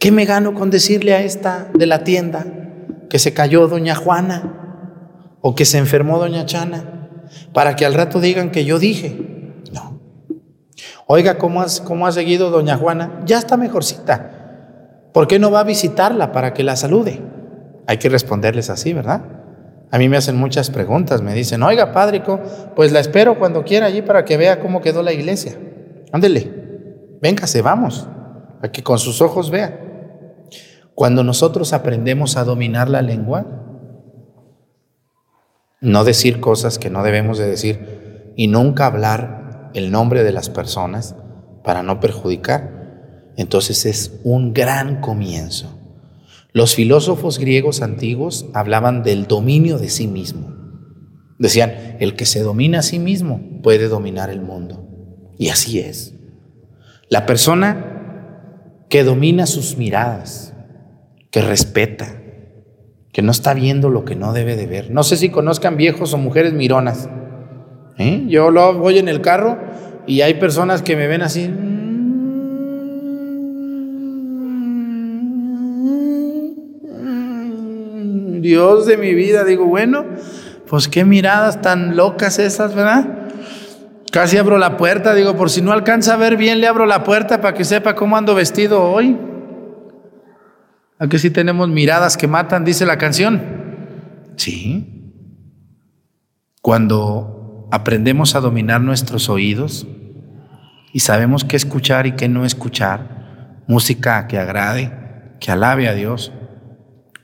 ¿qué 0.00 0.10
me 0.10 0.24
gano 0.24 0.54
con 0.54 0.70
decirle 0.70 1.14
a 1.14 1.22
esta 1.22 1.70
de 1.74 1.86
la 1.86 2.02
tienda 2.02 2.44
que 3.08 3.20
se 3.20 3.32
cayó 3.32 3.68
doña 3.68 3.94
Juana 3.94 5.36
o 5.42 5.54
que 5.54 5.64
se 5.64 5.78
enfermó 5.78 6.18
doña 6.18 6.44
Chana? 6.44 7.08
Para 7.52 7.76
que 7.76 7.86
al 7.86 7.94
rato 7.94 8.20
digan 8.20 8.50
que 8.50 8.64
yo 8.64 8.80
dije. 8.80 9.39
Oiga, 11.12 11.38
¿cómo, 11.38 11.64
cómo 11.82 12.06
ha 12.06 12.12
seguido 12.12 12.50
doña 12.50 12.76
Juana? 12.76 13.20
Ya 13.26 13.38
está 13.38 13.56
mejorcita. 13.56 15.08
¿Por 15.12 15.26
qué 15.26 15.40
no 15.40 15.50
va 15.50 15.58
a 15.58 15.64
visitarla 15.64 16.30
para 16.30 16.54
que 16.54 16.62
la 16.62 16.76
salude? 16.76 17.20
Hay 17.88 17.98
que 17.98 18.08
responderles 18.08 18.70
así, 18.70 18.92
¿verdad? 18.92 19.22
A 19.90 19.98
mí 19.98 20.08
me 20.08 20.16
hacen 20.16 20.36
muchas 20.36 20.70
preguntas, 20.70 21.20
me 21.20 21.34
dicen, 21.34 21.64
oiga, 21.64 21.90
Pádrico, 21.90 22.38
pues 22.76 22.92
la 22.92 23.00
espero 23.00 23.40
cuando 23.40 23.64
quiera 23.64 23.86
allí 23.86 24.02
para 24.02 24.24
que 24.24 24.36
vea 24.36 24.60
cómo 24.60 24.80
quedó 24.80 25.02
la 25.02 25.12
iglesia. 25.12 25.58
Ándele, 26.12 27.18
véngase, 27.20 27.60
vamos, 27.60 28.06
a 28.62 28.68
que 28.68 28.84
con 28.84 29.00
sus 29.00 29.20
ojos 29.20 29.50
vea. 29.50 29.80
Cuando 30.94 31.24
nosotros 31.24 31.72
aprendemos 31.72 32.36
a 32.36 32.44
dominar 32.44 32.88
la 32.88 33.02
lengua, 33.02 33.46
no 35.80 36.04
decir 36.04 36.38
cosas 36.38 36.78
que 36.78 36.88
no 36.88 37.02
debemos 37.02 37.36
de 37.36 37.48
decir 37.48 38.32
y 38.36 38.46
nunca 38.46 38.86
hablar 38.86 39.39
el 39.74 39.90
nombre 39.90 40.24
de 40.24 40.32
las 40.32 40.50
personas 40.50 41.14
para 41.64 41.82
no 41.82 42.00
perjudicar, 42.00 43.32
entonces 43.36 43.86
es 43.86 44.20
un 44.24 44.52
gran 44.52 45.00
comienzo. 45.00 45.78
Los 46.52 46.74
filósofos 46.74 47.38
griegos 47.38 47.80
antiguos 47.80 48.46
hablaban 48.54 49.02
del 49.02 49.26
dominio 49.26 49.78
de 49.78 49.88
sí 49.88 50.06
mismo. 50.06 50.52
Decían, 51.38 51.96
el 52.00 52.16
que 52.16 52.26
se 52.26 52.42
domina 52.42 52.80
a 52.80 52.82
sí 52.82 52.98
mismo 52.98 53.40
puede 53.62 53.88
dominar 53.88 54.30
el 54.30 54.42
mundo. 54.42 54.86
Y 55.38 55.48
así 55.48 55.78
es. 55.78 56.14
La 57.08 57.24
persona 57.24 58.84
que 58.90 59.04
domina 59.04 59.46
sus 59.46 59.76
miradas, 59.76 60.52
que 61.30 61.40
respeta, 61.40 62.20
que 63.12 63.22
no 63.22 63.30
está 63.30 63.54
viendo 63.54 63.88
lo 63.88 64.04
que 64.04 64.16
no 64.16 64.32
debe 64.32 64.56
de 64.56 64.66
ver. 64.66 64.90
No 64.90 65.02
sé 65.02 65.16
si 65.16 65.30
conozcan 65.30 65.76
viejos 65.76 66.12
o 66.12 66.18
mujeres 66.18 66.52
mironas. 66.52 67.08
¿Eh? 68.00 68.24
Yo 68.28 68.50
lo 68.50 68.72
voy 68.78 68.98
en 68.98 69.08
el 69.08 69.20
carro 69.20 69.58
y 70.06 70.22
hay 70.22 70.34
personas 70.34 70.80
que 70.80 70.96
me 70.96 71.06
ven 71.06 71.20
así, 71.20 71.50
Dios 78.40 78.86
de 78.86 78.96
mi 78.96 79.12
vida, 79.12 79.44
digo, 79.44 79.66
bueno, 79.66 80.06
pues 80.66 80.88
qué 80.88 81.04
miradas 81.04 81.60
tan 81.60 81.94
locas 81.94 82.38
esas, 82.38 82.74
¿verdad? 82.74 83.28
Casi 84.10 84.38
abro 84.38 84.56
la 84.56 84.78
puerta, 84.78 85.14
digo, 85.14 85.36
por 85.36 85.50
si 85.50 85.60
no 85.60 85.72
alcanza 85.72 86.14
a 86.14 86.16
ver 86.16 86.38
bien, 86.38 86.62
le 86.62 86.68
abro 86.68 86.86
la 86.86 87.04
puerta 87.04 87.42
para 87.42 87.54
que 87.54 87.64
sepa 87.64 87.94
cómo 87.94 88.16
ando 88.16 88.34
vestido 88.34 88.82
hoy. 88.82 89.18
¿A 90.98 91.06
que 91.06 91.18
sí 91.18 91.30
tenemos 91.30 91.68
miradas 91.68 92.16
que 92.16 92.26
matan, 92.26 92.64
dice 92.64 92.86
la 92.86 92.96
canción? 92.96 93.42
Sí. 94.36 95.12
Cuando 96.62 97.39
aprendemos 97.70 98.34
a 98.34 98.40
dominar 98.40 98.80
nuestros 98.80 99.28
oídos 99.28 99.86
y 100.92 101.00
sabemos 101.00 101.44
qué 101.44 101.56
escuchar 101.56 102.06
y 102.06 102.12
qué 102.12 102.28
no 102.28 102.44
escuchar, 102.44 103.62
música 103.68 104.26
que 104.26 104.38
agrade, 104.38 104.92
que 105.38 105.52
alabe 105.52 105.88
a 105.88 105.94
Dios, 105.94 106.32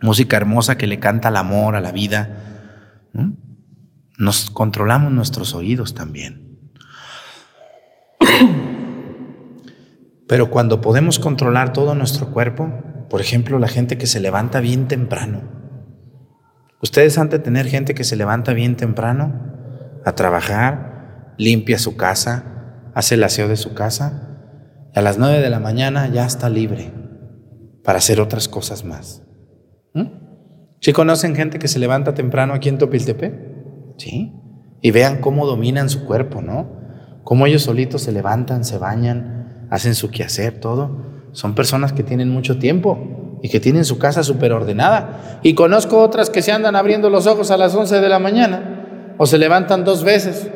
música 0.00 0.36
hermosa 0.36 0.78
que 0.78 0.86
le 0.86 1.00
canta 1.00 1.28
al 1.28 1.36
amor, 1.36 1.74
a 1.74 1.80
la 1.80 1.92
vida. 1.92 2.70
Nos 4.18 4.50
controlamos 4.50 5.12
nuestros 5.12 5.54
oídos 5.54 5.94
también. 5.94 6.60
Pero 10.28 10.50
cuando 10.50 10.80
podemos 10.80 11.18
controlar 11.18 11.72
todo 11.72 11.94
nuestro 11.94 12.30
cuerpo, 12.30 12.82
por 13.10 13.20
ejemplo, 13.20 13.58
la 13.58 13.68
gente 13.68 13.98
que 13.98 14.06
se 14.06 14.20
levanta 14.20 14.60
bien 14.60 14.88
temprano. 14.88 15.42
Ustedes 16.80 17.18
han 17.18 17.28
de 17.28 17.38
tener 17.38 17.66
gente 17.66 17.94
que 17.94 18.04
se 18.04 18.16
levanta 18.16 18.52
bien 18.52 18.76
temprano 18.76 19.55
a 20.06 20.14
trabajar, 20.14 21.34
limpia 21.36 21.80
su 21.80 21.96
casa, 21.96 22.92
hace 22.94 23.16
el 23.16 23.24
aseo 23.24 23.48
de 23.48 23.56
su 23.56 23.74
casa, 23.74 24.38
y 24.94 24.98
a 24.98 25.02
las 25.02 25.18
nueve 25.18 25.40
de 25.40 25.50
la 25.50 25.58
mañana 25.58 26.06
ya 26.06 26.24
está 26.24 26.48
libre 26.48 26.92
para 27.82 27.98
hacer 27.98 28.20
otras 28.20 28.48
cosas 28.48 28.84
más. 28.84 29.24
¿Mm? 29.94 30.06
¿Sí 30.80 30.92
conocen 30.92 31.34
gente 31.34 31.58
que 31.58 31.66
se 31.66 31.80
levanta 31.80 32.14
temprano 32.14 32.54
aquí 32.54 32.68
en 32.68 32.78
Topiltepe? 32.78 33.94
Sí. 33.98 34.32
Y 34.80 34.92
vean 34.92 35.20
cómo 35.20 35.44
dominan 35.44 35.90
su 35.90 36.06
cuerpo, 36.06 36.40
¿no? 36.40 36.70
Cómo 37.24 37.46
ellos 37.46 37.62
solitos 37.62 38.02
se 38.02 38.12
levantan, 38.12 38.64
se 38.64 38.78
bañan, 38.78 39.66
hacen 39.72 39.96
su 39.96 40.12
quehacer, 40.12 40.60
todo. 40.60 41.30
Son 41.32 41.56
personas 41.56 41.92
que 41.92 42.04
tienen 42.04 42.28
mucho 42.28 42.60
tiempo 42.60 43.40
y 43.42 43.48
que 43.48 43.58
tienen 43.58 43.84
su 43.84 43.98
casa 43.98 44.22
súper 44.22 44.52
ordenada. 44.52 45.40
Y 45.42 45.54
conozco 45.54 46.00
otras 46.00 46.30
que 46.30 46.42
se 46.42 46.52
andan 46.52 46.76
abriendo 46.76 47.10
los 47.10 47.26
ojos 47.26 47.50
a 47.50 47.56
las 47.56 47.74
11 47.74 48.00
de 48.00 48.08
la 48.08 48.20
mañana 48.20 48.75
o 49.18 49.26
se 49.26 49.38
levantan 49.38 49.84
dos 49.84 50.04
veces. 50.04 50.48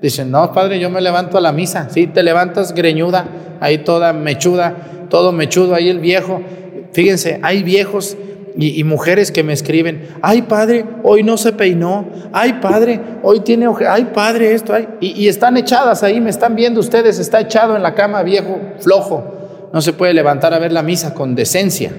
Dicen, 0.00 0.30
no, 0.30 0.52
padre, 0.52 0.78
yo 0.78 0.90
me 0.90 1.00
levanto 1.00 1.38
a 1.38 1.40
la 1.40 1.52
misa. 1.52 1.88
Sí, 1.90 2.06
te 2.06 2.22
levantas 2.22 2.74
greñuda, 2.74 3.26
ahí 3.60 3.78
toda 3.78 4.12
mechuda, 4.12 4.74
todo 5.08 5.32
mechudo, 5.32 5.74
ahí 5.74 5.88
el 5.88 6.00
viejo. 6.00 6.42
Fíjense, 6.92 7.40
hay 7.42 7.62
viejos 7.62 8.16
y, 8.58 8.82
mujeres 8.84 9.30
que 9.30 9.42
me 9.42 9.52
escriben, 9.52 10.08
ay 10.22 10.42
padre, 10.42 10.86
hoy 11.02 11.22
no 11.22 11.36
se 11.36 11.52
peinó, 11.52 12.06
ay 12.32 12.54
padre, 12.54 13.00
hoy 13.22 13.40
tiene 13.40 13.68
oje, 13.68 13.86
ay 13.86 14.12
padre 14.14 14.54
esto, 14.54 14.72
ay, 14.72 14.88
y, 14.98 15.08
y, 15.08 15.28
están 15.28 15.58
echadas 15.58 16.02
ahí, 16.02 16.22
me 16.22 16.30
están 16.30 16.56
viendo 16.56 16.80
ustedes, 16.80 17.18
está 17.18 17.40
echado 17.40 17.76
en 17.76 17.82
la 17.82 17.94
cama 17.94 18.22
viejo, 18.22 18.58
flojo, 18.78 19.68
no 19.74 19.82
se 19.82 19.92
puede 19.92 20.14
levantar 20.14 20.54
a 20.54 20.58
ver 20.58 20.72
la 20.72 20.82
misa 20.82 21.12
con 21.12 21.34
decencia. 21.34 21.92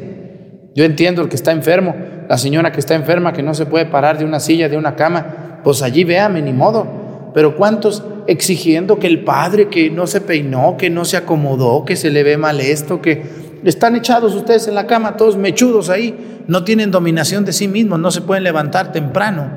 Yo 0.74 0.84
entiendo 0.84 1.22
el 1.22 1.30
que 1.30 1.36
está 1.36 1.52
enfermo, 1.52 1.96
la 2.28 2.38
señora 2.38 2.72
que 2.72 2.80
está 2.80 2.96
enferma, 2.96 3.34
que 3.34 3.44
no 3.44 3.54
se 3.54 3.66
puede 3.66 3.86
parar 3.86 4.18
de 4.18 4.26
una 4.26 4.40
silla, 4.40 4.68
de 4.70 4.78
una 4.78 4.96
cama, 4.96 5.47
pues 5.64 5.82
allí 5.82 6.04
véame, 6.04 6.42
ni 6.42 6.54
modo. 6.54 7.32
Pero 7.34 7.56
¿cuántos 7.56 8.04
exigiendo 8.28 9.00
que 9.00 9.08
el 9.08 9.24
padre 9.24 9.70
que 9.70 9.90
no 9.90 10.08
se 10.08 10.22
peinó, 10.22 10.76
que 10.78 10.90
no 10.90 11.06
se 11.06 11.18
acomodó, 11.18 11.86
que 11.86 11.96
se 11.96 12.10
le 12.10 12.24
ve 12.24 12.38
mal 12.38 12.60
esto, 12.60 13.02
que 13.02 13.48
están 13.64 13.96
echados 13.96 14.36
ustedes 14.36 14.68
en 14.68 14.76
la 14.76 14.88
cama, 14.88 15.18
todos 15.18 15.38
mechudos 15.38 15.90
ahí, 15.90 16.44
no 16.48 16.64
tienen 16.64 16.92
dominación 16.92 17.46
de 17.46 17.54
sí 17.54 17.68
mismos, 17.68 18.00
no 18.00 18.12
se 18.12 18.22
pueden 18.22 18.44
levantar 18.44 18.92
temprano, 18.92 19.50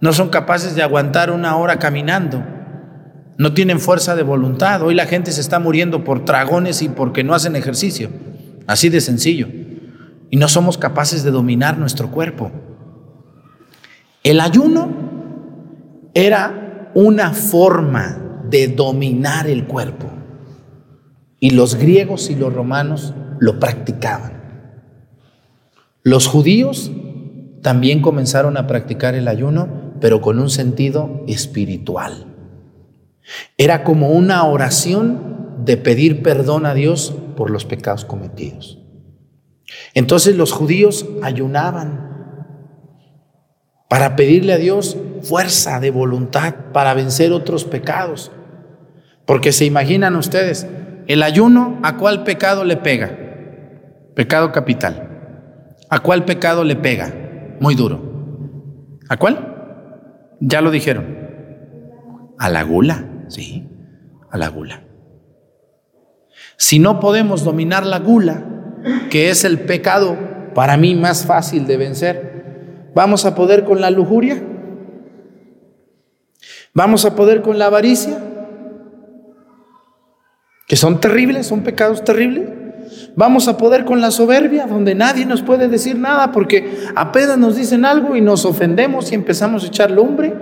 no 0.00 0.12
son 0.12 0.28
capaces 0.28 0.74
de 0.74 0.82
aguantar 0.82 1.30
una 1.30 1.56
hora 1.56 1.78
caminando, 1.78 2.44
no 3.36 3.54
tienen 3.54 3.80
fuerza 3.80 4.14
de 4.14 4.22
voluntad. 4.22 4.82
Hoy 4.82 4.94
la 4.94 5.06
gente 5.06 5.32
se 5.32 5.40
está 5.40 5.58
muriendo 5.58 6.04
por 6.04 6.24
tragones 6.24 6.82
y 6.82 6.88
porque 6.88 7.24
no 7.24 7.34
hacen 7.34 7.56
ejercicio, 7.56 8.10
así 8.66 8.88
de 8.88 9.00
sencillo. 9.00 9.48
Y 10.30 10.36
no 10.36 10.48
somos 10.48 10.78
capaces 10.78 11.22
de 11.22 11.30
dominar 11.30 11.78
nuestro 11.78 12.10
cuerpo. 12.10 12.50
El 14.22 14.40
ayuno 14.40 15.13
era 16.14 16.90
una 16.94 17.32
forma 17.32 18.40
de 18.48 18.68
dominar 18.68 19.48
el 19.48 19.66
cuerpo. 19.66 20.06
Y 21.40 21.50
los 21.50 21.74
griegos 21.74 22.30
y 22.30 22.36
los 22.36 22.52
romanos 22.52 23.12
lo 23.40 23.58
practicaban. 23.58 24.32
Los 26.02 26.26
judíos 26.26 26.90
también 27.62 28.00
comenzaron 28.00 28.56
a 28.56 28.66
practicar 28.66 29.14
el 29.14 29.26
ayuno, 29.26 29.94
pero 30.00 30.20
con 30.20 30.38
un 30.38 30.50
sentido 30.50 31.24
espiritual. 31.26 32.26
Era 33.56 33.84
como 33.84 34.10
una 34.10 34.44
oración 34.44 35.64
de 35.64 35.76
pedir 35.76 36.22
perdón 36.22 36.66
a 36.66 36.74
Dios 36.74 37.14
por 37.36 37.50
los 37.50 37.64
pecados 37.64 38.04
cometidos. 38.04 38.78
Entonces 39.94 40.36
los 40.36 40.52
judíos 40.52 41.06
ayunaban 41.22 42.14
para 43.88 44.16
pedirle 44.16 44.52
a 44.52 44.58
Dios 44.58 44.96
fuerza 45.24 45.80
de 45.80 45.90
voluntad 45.90 46.54
para 46.72 46.94
vencer 46.94 47.32
otros 47.32 47.64
pecados. 47.64 48.30
Porque 49.26 49.52
se 49.52 49.64
imaginan 49.64 50.16
ustedes, 50.16 50.66
el 51.06 51.22
ayuno, 51.22 51.78
¿a 51.82 51.96
cuál 51.96 52.24
pecado 52.24 52.64
le 52.64 52.76
pega? 52.76 53.18
Pecado 54.14 54.52
capital. 54.52 55.08
¿A 55.90 56.00
cuál 56.00 56.24
pecado 56.24 56.64
le 56.64 56.76
pega? 56.76 57.12
Muy 57.60 57.74
duro. 57.74 59.00
¿A 59.08 59.16
cuál? 59.16 60.36
Ya 60.40 60.60
lo 60.60 60.70
dijeron. 60.70 61.18
A 62.38 62.48
la 62.48 62.62
gula, 62.62 63.06
sí, 63.28 63.68
a 64.30 64.38
la 64.38 64.48
gula. 64.48 64.84
Si 66.56 66.78
no 66.78 67.00
podemos 67.00 67.44
dominar 67.44 67.86
la 67.86 67.98
gula, 67.98 68.44
que 69.10 69.30
es 69.30 69.44
el 69.44 69.60
pecado 69.60 70.16
para 70.54 70.76
mí 70.76 70.94
más 70.94 71.26
fácil 71.26 71.66
de 71.66 71.76
vencer, 71.76 72.90
¿vamos 72.94 73.24
a 73.24 73.34
poder 73.34 73.64
con 73.64 73.80
la 73.80 73.90
lujuria? 73.90 74.42
¿Vamos 76.74 77.04
a 77.04 77.14
poder 77.14 77.42
con 77.42 77.58
la 77.58 77.66
avaricia? 77.66 78.18
que 80.66 80.76
son 80.76 81.00
terribles, 81.00 81.46
son 81.46 81.62
pecados 81.62 82.04
terribles. 82.04 82.48
Vamos 83.16 83.48
a 83.48 83.56
poder 83.56 83.84
con 83.84 84.00
la 84.00 84.10
soberbia, 84.10 84.66
donde 84.66 84.94
nadie 84.94 85.26
nos 85.26 85.42
puede 85.42 85.68
decir 85.68 85.98
nada, 85.98 86.32
porque 86.32 86.78
apenas 86.94 87.38
nos 87.38 87.56
dicen 87.56 87.84
algo 87.84 88.16
y 88.16 88.20
nos 88.20 88.44
ofendemos 88.44 89.10
y 89.10 89.14
empezamos 89.14 89.64
a 89.64 89.66
echar 89.68 89.90
lumbre 89.90 90.34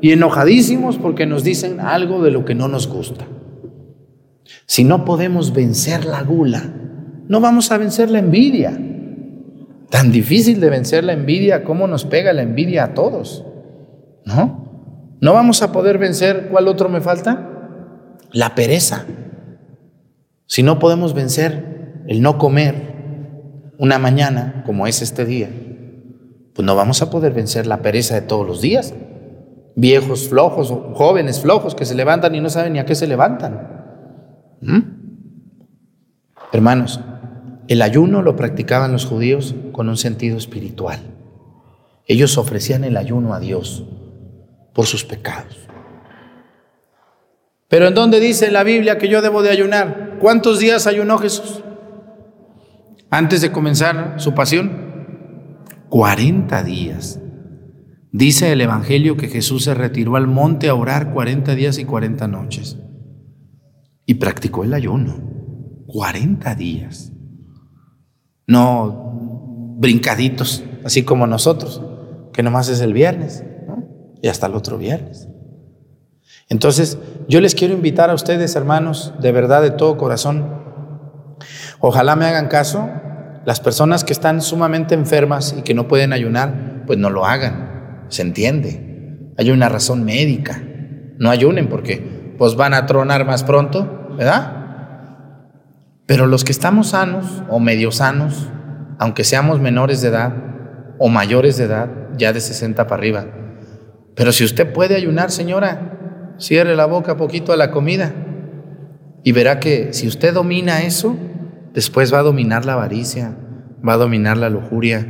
y 0.00 0.12
enojadísimos 0.12 0.98
porque 0.98 1.26
nos 1.26 1.44
dicen 1.44 1.80
algo 1.80 2.22
de 2.22 2.30
lo 2.30 2.44
que 2.44 2.54
no 2.54 2.68
nos 2.68 2.88
gusta. 2.88 3.26
Si 4.66 4.84
no 4.84 5.04
podemos 5.04 5.52
vencer 5.52 6.04
la 6.04 6.22
gula, 6.22 6.62
no 7.26 7.40
vamos 7.40 7.72
a 7.72 7.78
vencer 7.78 8.10
la 8.10 8.18
envidia. 8.18 8.78
Tan 9.90 10.12
difícil 10.12 10.60
de 10.60 10.70
vencer 10.70 11.04
la 11.04 11.14
envidia, 11.14 11.64
¿cómo 11.64 11.86
nos 11.86 12.04
pega 12.04 12.32
la 12.32 12.42
envidia 12.42 12.84
a 12.84 12.94
todos? 12.94 13.44
¿No? 14.24 14.67
No 15.20 15.32
vamos 15.32 15.62
a 15.62 15.72
poder 15.72 15.98
vencer, 15.98 16.48
¿cuál 16.50 16.68
otro 16.68 16.88
me 16.88 17.00
falta? 17.00 17.48
La 18.32 18.54
pereza. 18.54 19.04
Si 20.46 20.62
no 20.62 20.78
podemos 20.78 21.12
vencer 21.14 22.04
el 22.06 22.22
no 22.22 22.38
comer 22.38 23.74
una 23.78 23.98
mañana 23.98 24.62
como 24.64 24.86
es 24.86 25.02
este 25.02 25.24
día, 25.24 25.50
pues 26.54 26.64
no 26.64 26.76
vamos 26.76 27.02
a 27.02 27.10
poder 27.10 27.32
vencer 27.32 27.66
la 27.66 27.82
pereza 27.82 28.14
de 28.14 28.22
todos 28.22 28.46
los 28.46 28.60
días. 28.60 28.94
Viejos 29.74 30.28
flojos, 30.28 30.72
jóvenes 30.94 31.40
flojos 31.40 31.74
que 31.74 31.84
se 31.84 31.94
levantan 31.94 32.34
y 32.34 32.40
no 32.40 32.50
saben 32.50 32.72
ni 32.72 32.78
a 32.78 32.86
qué 32.86 32.94
se 32.94 33.06
levantan. 33.06 34.56
¿Mm? 34.60 34.78
Hermanos, 36.52 37.00
el 37.68 37.82
ayuno 37.82 38.22
lo 38.22 38.36
practicaban 38.36 38.92
los 38.92 39.04
judíos 39.04 39.54
con 39.72 39.88
un 39.88 39.96
sentido 39.96 40.38
espiritual. 40.38 41.00
Ellos 42.06 42.38
ofrecían 42.38 42.84
el 42.84 42.96
ayuno 42.96 43.34
a 43.34 43.40
Dios 43.40 43.84
por 44.78 44.86
sus 44.86 45.04
pecados. 45.04 45.66
Pero 47.66 47.88
¿en 47.88 47.94
dónde 47.94 48.20
dice 48.20 48.52
la 48.52 48.62
Biblia 48.62 48.96
que 48.96 49.08
yo 49.08 49.22
debo 49.22 49.42
de 49.42 49.50
ayunar? 49.50 50.18
¿Cuántos 50.20 50.60
días 50.60 50.86
ayunó 50.86 51.18
Jesús? 51.18 51.64
Antes 53.10 53.40
de 53.40 53.50
comenzar 53.50 54.14
su 54.18 54.34
pasión. 54.34 55.64
40 55.88 56.62
días. 56.62 57.18
Dice 58.12 58.52
el 58.52 58.60
Evangelio 58.60 59.16
que 59.16 59.26
Jesús 59.26 59.64
se 59.64 59.74
retiró 59.74 60.14
al 60.14 60.28
monte 60.28 60.68
a 60.68 60.76
orar 60.76 61.12
40 61.12 61.56
días 61.56 61.76
y 61.78 61.84
40 61.84 62.28
noches. 62.28 62.78
Y 64.06 64.14
practicó 64.14 64.62
el 64.62 64.74
ayuno. 64.74 65.16
40 65.88 66.54
días. 66.54 67.10
No 68.46 69.74
brincaditos, 69.80 70.62
así 70.84 71.02
como 71.02 71.26
nosotros, 71.26 71.82
que 72.32 72.44
nomás 72.44 72.68
es 72.68 72.80
el 72.80 72.92
viernes 72.92 73.42
y 74.22 74.28
hasta 74.28 74.46
el 74.46 74.54
otro 74.54 74.78
viernes. 74.78 75.28
Entonces, 76.48 76.98
yo 77.28 77.40
les 77.40 77.54
quiero 77.54 77.74
invitar 77.74 78.10
a 78.10 78.14
ustedes, 78.14 78.56
hermanos, 78.56 79.12
de 79.20 79.32
verdad, 79.32 79.62
de 79.62 79.70
todo 79.70 79.98
corazón, 79.98 80.46
ojalá 81.80 82.16
me 82.16 82.24
hagan 82.24 82.48
caso, 82.48 82.88
las 83.44 83.60
personas 83.60 84.04
que 84.04 84.12
están 84.12 84.40
sumamente 84.40 84.94
enfermas 84.94 85.54
y 85.56 85.62
que 85.62 85.74
no 85.74 85.88
pueden 85.88 86.12
ayunar, 86.12 86.84
pues 86.86 86.98
no 86.98 87.10
lo 87.10 87.26
hagan, 87.26 88.04
se 88.08 88.22
entiende. 88.22 89.32
Hay 89.36 89.50
una 89.50 89.68
razón 89.68 90.04
médica, 90.04 90.60
no 91.18 91.30
ayunen 91.30 91.68
porque 91.68 92.34
pues 92.38 92.56
van 92.56 92.74
a 92.74 92.86
tronar 92.86 93.24
más 93.24 93.44
pronto, 93.44 94.14
¿verdad? 94.16 94.58
Pero 96.06 96.26
los 96.26 96.44
que 96.44 96.52
estamos 96.52 96.88
sanos 96.88 97.42
o 97.50 97.60
medio 97.60 97.92
sanos, 97.92 98.48
aunque 98.98 99.24
seamos 99.24 99.60
menores 99.60 100.00
de 100.00 100.08
edad 100.08 100.32
o 100.98 101.08
mayores 101.08 101.58
de 101.58 101.64
edad, 101.64 101.90
ya 102.16 102.32
de 102.32 102.40
60 102.40 102.86
para 102.86 102.96
arriba, 102.98 103.26
pero 104.18 104.32
si 104.32 104.44
usted 104.44 104.70
puede 104.72 104.96
ayunar, 104.96 105.30
señora, 105.30 105.98
Cierre 106.38 106.76
la 106.76 106.86
boca 106.86 107.16
poquito 107.16 107.52
a 107.52 107.56
la 107.56 107.72
comida 107.72 108.14
y 109.24 109.32
verá 109.32 109.58
que 109.58 109.92
si 109.92 110.06
usted 110.06 110.32
domina 110.32 110.82
eso, 110.82 111.16
después 111.74 112.14
va 112.14 112.20
a 112.20 112.22
dominar 112.22 112.64
la 112.64 112.74
avaricia, 112.74 113.36
va 113.86 113.94
a 113.94 113.96
dominar 113.96 114.36
la 114.36 114.48
lujuria, 114.48 115.04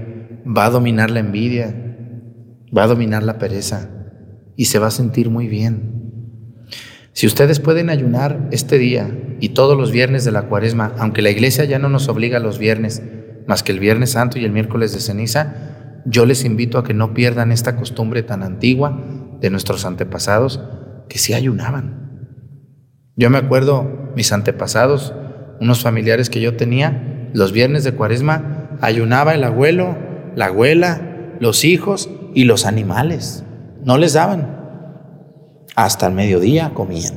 va 0.47 0.64
a 0.64 0.71
dominar 0.71 1.11
la 1.11 1.21
envidia, 1.21 1.75
va 2.77 2.85
a 2.85 2.87
dominar 2.87 3.23
la 3.23 3.38
pereza 3.38 3.90
y 4.57 4.64
se 4.64 4.79
va 4.79 4.87
a 4.87 4.90
sentir 4.90 5.29
muy 5.29 5.49
bien. 5.49 6.64
Si 7.12 7.27
ustedes 7.27 7.61
pueden 7.61 7.90
ayunar 7.90 8.49
este 8.51 8.79
día 8.79 9.11
y 9.38 9.51
todos 9.51 9.77
los 9.77 9.92
viernes 9.92 10.25
de 10.25 10.33
la 10.33 10.42
cuaresma, 10.42 10.94
aunque 10.99 11.21
la 11.21 11.31
iglesia 11.31 11.66
ya 11.66 11.79
no 11.79 11.90
nos 11.90 12.09
obliga 12.09 12.38
los 12.38 12.59
viernes, 12.59 13.03
más 13.47 13.62
que 13.62 13.73
el 13.73 13.81
Viernes 13.81 14.12
Santo 14.12 14.38
y 14.38 14.44
el 14.44 14.53
miércoles 14.53 14.94
de 14.94 15.01
ceniza, 15.01 15.78
yo 16.05 16.27
les 16.27 16.45
invito 16.45 16.79
a 16.79 16.85
que 16.85 16.95
no 16.95 17.15
pierdan 17.15 17.53
esta 17.53 17.77
costumbre 17.77 18.23
tan 18.23 18.43
antigua 18.43 19.01
de 19.41 19.51
nuestros 19.51 19.85
antepasados, 19.85 20.61
que 21.09 21.19
sí 21.19 21.35
ayunaban. 21.35 22.09
Yo 23.17 23.31
me 23.31 23.39
acuerdo, 23.39 24.13
mis 24.15 24.33
antepasados, 24.33 25.15
unos 25.61 25.83
familiares 25.83 26.31
que 26.31 26.41
yo 26.41 26.57
tenía, 26.57 27.31
los 27.35 27.53
viernes 27.53 27.85
de 27.85 27.93
cuaresma, 27.93 28.79
ayunaba 28.81 29.35
el 29.35 29.45
abuelo, 29.45 29.97
la 30.35 30.47
abuela, 30.47 31.01
los 31.41 31.65
hijos 31.65 32.09
y 32.35 32.45
los 32.45 32.67
animales. 32.67 33.45
No 33.85 33.99
les 33.99 34.13
daban. 34.13 34.59
Hasta 35.75 36.07
el 36.07 36.15
mediodía 36.15 36.73
comían. 36.75 37.15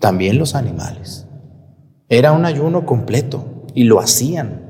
También 0.00 0.38
los 0.38 0.54
animales. 0.54 1.26
Era 2.08 2.32
un 2.32 2.44
ayuno 2.44 2.84
completo 2.84 3.66
y 3.74 3.84
lo 3.84 4.00
hacían. 4.00 4.61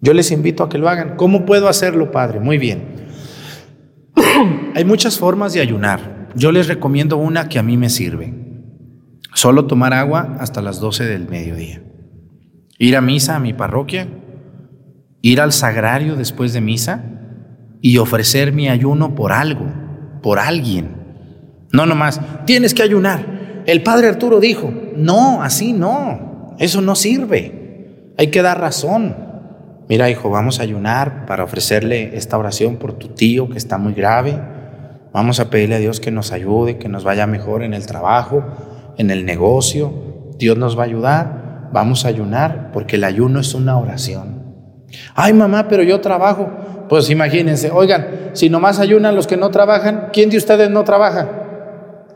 Yo 0.00 0.14
les 0.14 0.30
invito 0.30 0.62
a 0.62 0.68
que 0.68 0.78
lo 0.78 0.88
hagan. 0.88 1.16
¿Cómo 1.16 1.44
puedo 1.44 1.68
hacerlo, 1.68 2.10
Padre? 2.10 2.40
Muy 2.40 2.58
bien. 2.58 2.82
Hay 4.74 4.84
muchas 4.84 5.18
formas 5.18 5.52
de 5.52 5.60
ayunar. 5.60 6.28
Yo 6.34 6.52
les 6.52 6.68
recomiendo 6.68 7.16
una 7.16 7.48
que 7.48 7.58
a 7.58 7.62
mí 7.62 7.76
me 7.76 7.90
sirve. 7.90 8.34
Solo 9.34 9.66
tomar 9.66 9.92
agua 9.92 10.36
hasta 10.40 10.62
las 10.62 10.80
12 10.80 11.04
del 11.04 11.28
mediodía. 11.28 11.82
Ir 12.78 12.96
a 12.96 13.00
misa 13.00 13.36
a 13.36 13.40
mi 13.40 13.52
parroquia. 13.52 14.08
Ir 15.22 15.40
al 15.40 15.52
sagrario 15.52 16.16
después 16.16 16.54
de 16.54 16.62
misa 16.62 17.04
y 17.82 17.98
ofrecer 17.98 18.52
mi 18.52 18.68
ayuno 18.68 19.14
por 19.14 19.32
algo, 19.32 19.66
por 20.22 20.38
alguien. 20.38 20.96
No 21.72 21.84
nomás, 21.84 22.20
tienes 22.46 22.72
que 22.72 22.82
ayunar. 22.82 23.62
El 23.66 23.82
padre 23.82 24.08
Arturo 24.08 24.40
dijo, 24.40 24.72
no, 24.96 25.42
así 25.42 25.74
no, 25.74 26.56
eso 26.58 26.80
no 26.80 26.94
sirve. 26.94 28.14
Hay 28.16 28.28
que 28.28 28.42
dar 28.42 28.60
razón 28.60 29.29
mira 29.90 30.08
hijo, 30.08 30.30
vamos 30.30 30.60
a 30.60 30.62
ayunar 30.62 31.26
para 31.26 31.42
ofrecerle 31.42 32.16
esta 32.16 32.38
oración 32.38 32.76
por 32.76 32.92
tu 32.94 33.08
tío 33.08 33.50
que 33.50 33.58
está 33.58 33.76
muy 33.76 33.92
grave. 33.92 34.40
Vamos 35.12 35.40
a 35.40 35.50
pedirle 35.50 35.74
a 35.74 35.78
Dios 35.78 35.98
que 35.98 36.12
nos 36.12 36.30
ayude, 36.30 36.78
que 36.78 36.88
nos 36.88 37.02
vaya 37.02 37.26
mejor 37.26 37.64
en 37.64 37.74
el 37.74 37.86
trabajo, 37.86 38.44
en 38.96 39.10
el 39.10 39.26
negocio. 39.26 39.92
Dios 40.38 40.56
nos 40.56 40.78
va 40.78 40.84
a 40.84 40.86
ayudar. 40.86 41.68
Vamos 41.72 42.04
a 42.04 42.08
ayunar 42.08 42.70
porque 42.72 42.96
el 42.96 43.04
ayuno 43.04 43.40
es 43.40 43.52
una 43.52 43.76
oración. 43.76 44.54
Ay 45.16 45.32
mamá, 45.32 45.66
pero 45.68 45.82
yo 45.82 46.00
trabajo. 46.00 46.48
Pues 46.88 47.10
imagínense, 47.10 47.72
oigan, 47.72 48.30
si 48.32 48.48
nomás 48.48 48.78
ayunan 48.78 49.16
los 49.16 49.26
que 49.26 49.36
no 49.36 49.50
trabajan, 49.50 50.10
¿quién 50.12 50.30
de 50.30 50.36
ustedes 50.36 50.70
no 50.70 50.84
trabaja? 50.84 51.28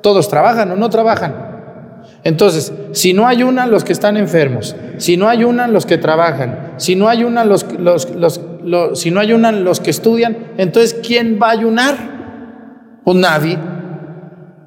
Todos 0.01 0.29
trabajan 0.29 0.71
o 0.71 0.77
no 0.77 0.91
trabajan. 0.91 1.44
Entonces, 2.25 2.73
si 2.93 3.13
no 3.13 3.27
ayunan 3.27 3.71
los 3.71 3.85
que 3.85 3.93
están 3.93 4.17
enfermos, 4.17 4.75
si 4.97 5.19
no 5.19 5.29
ayunan 5.29 5.75
los 5.75 5.85
que 5.85 5.99
trabajan, 5.99 6.73
si 6.79 6.97
no 6.97 7.09
ayunan 7.09 7.51
los, 7.51 7.67
los, 7.79 8.09
los, 8.17 8.41
si 8.99 9.11
no 9.11 9.21
ayunan 9.21 9.63
los 9.63 9.81
que 9.81 9.91
estudian, 9.91 10.37
entonces 10.57 10.95
¿quién 11.07 11.39
va 11.41 11.49
a 11.49 11.53
ayunar? 11.53 11.97
Pues 13.05 13.17
nadie. 13.19 13.59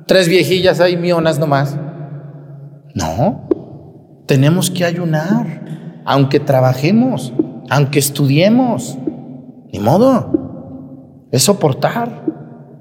Tres 0.05 0.29
viejillas 0.29 0.79
ahí 0.79 0.97
mionas 0.97 1.39
nomás. 1.39 1.75
No, 2.93 3.49
tenemos 4.27 4.69
que 4.69 4.85
ayunar, 4.85 6.01
aunque 6.05 6.39
trabajemos, 6.39 7.33
aunque 7.69 7.99
estudiemos. 7.99 8.97
Ni 9.73 9.79
modo. 9.79 11.27
Es 11.31 11.43
soportar 11.43 12.23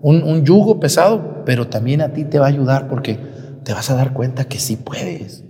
un, 0.03 0.23
un 0.23 0.45
yugo 0.45 0.79
pesado, 0.79 1.43
pero 1.45 1.67
también 1.67 2.01
a 2.03 2.13
ti 2.13 2.25
te 2.25 2.39
va 2.39 2.47
a 2.47 2.49
ayudar 2.51 2.89
porque 2.89 3.19
te 3.67 3.75
vas 3.75 3.91
a 3.91 3.97
dar 3.97 4.13
cuenta 4.13 4.45
que 4.45 4.61
sí 4.61 4.77
puedes. 4.77 5.43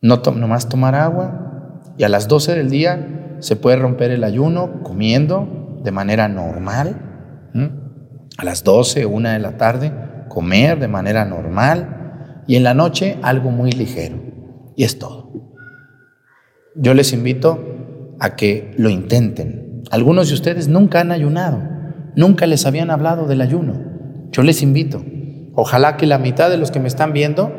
No 0.00 0.22
nomás 0.36 0.68
tomar 0.68 0.94
agua 0.94 1.82
y 1.98 2.04
a 2.04 2.08
las 2.08 2.28
12 2.28 2.54
del 2.54 2.70
día 2.70 3.36
se 3.40 3.56
puede 3.56 3.76
romper 3.76 4.12
el 4.12 4.22
ayuno 4.22 4.84
comiendo 4.84 5.80
de 5.82 5.90
manera 5.90 6.28
normal. 6.28 7.50
A 8.38 8.44
las 8.44 8.62
12, 8.62 9.04
una 9.04 9.32
de 9.32 9.40
la 9.40 9.56
tarde, 9.56 9.92
comer 10.28 10.78
de 10.78 10.86
manera 10.86 11.24
normal 11.24 12.44
y 12.46 12.54
en 12.54 12.62
la 12.62 12.72
noche 12.72 13.18
algo 13.22 13.50
muy 13.50 13.72
ligero. 13.72 14.22
Y 14.76 14.84
es 14.84 14.96
todo. 15.00 15.32
Yo 16.76 16.94
les 16.94 17.12
invito 17.12 18.14
a 18.20 18.36
que 18.36 18.72
lo 18.78 18.90
intenten. 18.90 19.82
Algunos 19.90 20.28
de 20.28 20.34
ustedes 20.34 20.68
nunca 20.68 21.00
han 21.00 21.10
ayunado, 21.10 21.60
nunca 22.14 22.46
les 22.46 22.64
habían 22.64 22.92
hablado 22.92 23.26
del 23.26 23.40
ayuno. 23.40 23.74
Yo 24.30 24.44
les 24.44 24.62
invito 24.62 25.04
Ojalá 25.54 25.96
que 25.96 26.06
la 26.06 26.18
mitad 26.18 26.50
de 26.50 26.56
los 26.56 26.70
que 26.70 26.80
me 26.80 26.88
están 26.88 27.12
viendo, 27.12 27.52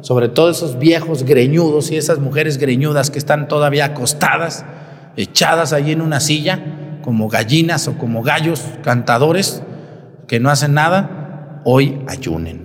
sobre 0.00 0.28
todo 0.28 0.50
esos 0.50 0.78
viejos 0.78 1.24
greñudos 1.24 1.90
y 1.90 1.96
esas 1.96 2.18
mujeres 2.18 2.58
greñudas 2.58 3.10
que 3.10 3.18
están 3.18 3.48
todavía 3.48 3.86
acostadas, 3.86 4.64
echadas 5.16 5.72
allí 5.72 5.92
en 5.92 6.00
una 6.00 6.20
silla, 6.20 7.00
como 7.02 7.28
gallinas 7.28 7.86
o 7.88 7.98
como 7.98 8.22
gallos 8.22 8.62
cantadores 8.82 9.62
que 10.26 10.40
no 10.40 10.50
hacen 10.50 10.74
nada, 10.74 11.60
hoy 11.64 12.02
ayunen. 12.06 12.64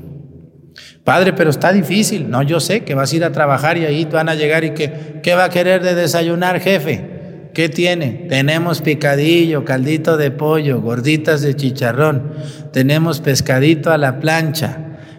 Padre, 1.03 1.33
pero 1.33 1.49
está 1.49 1.73
difícil. 1.73 2.29
No, 2.29 2.41
yo 2.41 2.59
sé 2.59 2.83
que 2.83 2.95
vas 2.95 3.11
a 3.11 3.15
ir 3.15 3.23
a 3.23 3.31
trabajar 3.31 3.77
y 3.77 3.85
ahí 3.85 4.05
van 4.05 4.29
a 4.29 4.35
llegar 4.35 4.63
y 4.63 4.73
que, 4.73 5.19
¿qué 5.23 5.35
va 5.35 5.45
a 5.45 5.49
querer 5.49 5.83
de 5.83 5.95
desayunar, 5.95 6.59
jefe? 6.59 7.18
¿Qué 7.59 7.67
tiene? 7.67 8.27
Tenemos 8.29 8.81
picadillo, 8.81 9.65
caldito 9.65 10.15
de 10.15 10.31
pollo, 10.31 10.79
gorditas 10.79 11.41
de 11.41 11.57
chicharrón, 11.57 12.31
tenemos 12.71 13.19
pescadito 13.19 13.91
a 13.91 13.97
la 13.97 14.21
plancha 14.21 14.77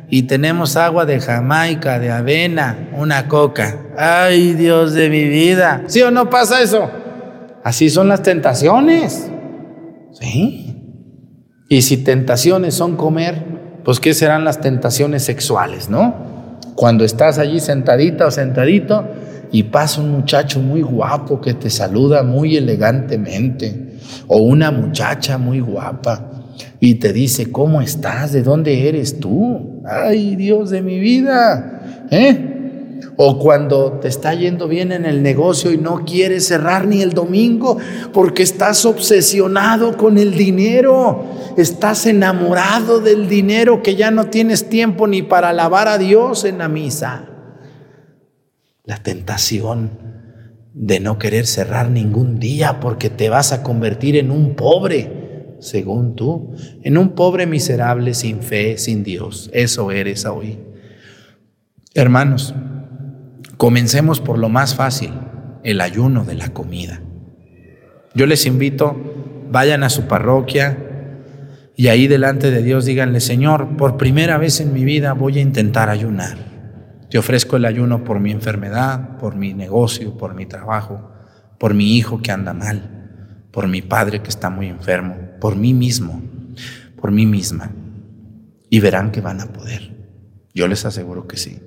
y 0.09 0.23
tenemos 0.23 0.79
agua 0.79 1.05
de 1.05 1.21
Jamaica, 1.21 1.99
de 1.99 2.11
avena, 2.11 2.89
una 2.97 3.29
coca. 3.29 3.89
¡Ay, 3.95 4.55
Dios 4.55 4.95
de 4.95 5.11
mi 5.11 5.29
vida! 5.29 5.83
¿Sí 5.87 6.01
o 6.01 6.11
no 6.11 6.31
pasa 6.31 6.63
eso? 6.63 6.91
Así 7.63 7.91
son 7.91 8.09
las 8.09 8.23
tentaciones. 8.23 9.31
¿Sí? 10.19 10.83
Y 11.69 11.83
si 11.83 11.99
tentaciones 11.99 12.73
son 12.73 12.97
comer, 12.97 13.45
pues 13.85 14.01
¿qué 14.01 14.15
serán 14.15 14.47
las 14.47 14.63
tentaciones 14.63 15.23
sexuales, 15.25 15.91
no? 15.91 16.59
Cuando 16.75 17.05
estás 17.05 17.39
allí 17.39 17.61
sentadita 17.61 18.27
o 18.27 18.31
sentadito, 18.31 19.05
y 19.53 19.65
pasa 19.65 20.01
un 20.01 20.11
muchacho 20.11 20.61
muy 20.61 20.83
guapo 20.83 21.41
que 21.41 21.55
te 21.55 21.71
saluda 21.71 22.23
muy 22.23 22.57
elegantemente, 22.57 23.91
o 24.27 24.39
una 24.39 24.71
muchacha 24.71 25.39
muy 25.39 25.61
guapa 25.61 26.31
y 26.79 26.95
te 26.97 27.13
dice, 27.13 27.51
¿cómo 27.53 27.81
estás? 27.81 28.33
¿De 28.33 28.43
dónde 28.43 28.89
eres 28.89 29.21
tú? 29.21 29.83
Ay, 29.85 30.37
Dios 30.37 30.71
de 30.71 30.83
mi 30.83 30.99
vida. 30.99 32.07
¿Eh? 32.11 32.47
O 33.17 33.39
cuando 33.39 33.93
te 34.01 34.09
está 34.09 34.35
yendo 34.35 34.67
bien 34.67 34.93
en 34.93 35.05
el 35.05 35.23
negocio 35.23 35.73
y 35.73 35.77
no 35.79 36.05
quieres 36.07 36.47
cerrar 36.47 36.87
ni 36.87 37.03
el 37.03 37.13
domingo 37.13 37.77
porque 38.13 38.43
estás 38.43 38.87
obsesionado 38.87 39.97
con 39.99 40.17
el 40.17 40.37
dinero, 40.37 41.25
estás 41.57 42.07
enamorado 42.07 43.01
del 43.01 43.29
dinero 43.29 43.83
que 43.83 43.95
ya 43.95 44.11
no 44.11 44.27
tienes 44.27 44.71
tiempo 44.71 45.07
ni 45.07 45.23
para 45.23 45.51
alabar 45.51 45.87
a 45.87 45.99
Dios 45.99 46.45
en 46.45 46.59
la 46.59 46.69
misa 46.69 47.30
la 48.91 48.97
tentación 48.97 49.93
de 50.75 50.99
no 50.99 51.17
querer 51.17 51.47
cerrar 51.47 51.91
ningún 51.91 52.41
día 52.41 52.81
porque 52.81 53.09
te 53.09 53.29
vas 53.29 53.53
a 53.53 53.63
convertir 53.63 54.17
en 54.17 54.33
un 54.33 54.57
pobre, 54.57 55.57
según 55.61 56.17
tú, 56.17 56.57
en 56.83 56.99
un 56.99 57.11
pobre 57.11 57.47
miserable 57.47 58.15
sin 58.15 58.43
fe, 58.43 58.79
sin 58.79 59.05
Dios. 59.05 59.49
Eso 59.53 59.93
eres 59.93 60.27
hoy. 60.27 60.59
Hermanos, 61.95 62.53
comencemos 63.59 64.21
por 64.21 64.39
lo 64.39 64.49
más 64.49 64.75
fácil, 64.75 65.13
el 65.63 65.81
ayuno 65.81 66.25
de 66.25 66.35
la 66.35 66.49
comida. 66.49 67.01
Yo 68.13 68.27
les 68.27 68.45
invito, 68.45 68.97
vayan 69.53 69.85
a 69.85 69.89
su 69.89 70.09
parroquia 70.09 71.23
y 71.77 71.87
ahí 71.87 72.09
delante 72.09 72.51
de 72.51 72.65
Dios 72.65 72.87
díganle, 72.87 73.21
Señor, 73.21 73.77
por 73.77 73.97
primera 73.97 74.37
vez 74.37 74.61
en 74.61 74.73
mi 74.73 74.83
vida 74.83 75.13
voy 75.13 75.39
a 75.39 75.43
intentar 75.43 75.91
ayunar. 75.91 76.50
Te 77.11 77.19
ofrezco 77.19 77.57
el 77.57 77.65
ayuno 77.65 78.05
por 78.05 78.21
mi 78.21 78.31
enfermedad, 78.31 79.19
por 79.19 79.35
mi 79.35 79.53
negocio, 79.53 80.17
por 80.17 80.35
mi 80.35 80.47
trabajo, 80.47 81.11
por 81.59 81.75
mi 81.75 81.97
hijo 81.97 82.23
que 82.23 82.31
anda 82.31 82.55
mal, 82.55 83.47
por 83.51 83.67
mi 83.67 83.83
padre 83.83 84.23
que 84.23 84.29
está 84.29 84.49
muy 84.49 84.69
enfermo, 84.69 85.17
por 85.41 85.57
mí 85.57 85.75
mismo, 85.75 86.23
por 87.01 87.11
mí 87.11 87.27
misma. 87.27 87.73
Y 88.69 88.79
verán 88.79 89.11
que 89.11 89.21
van 89.21 89.41
a 89.41 89.53
poder. 89.53 89.97
Yo 90.55 90.69
les 90.69 90.85
aseguro 90.85 91.27
que 91.27 91.37
sí. 91.37 91.61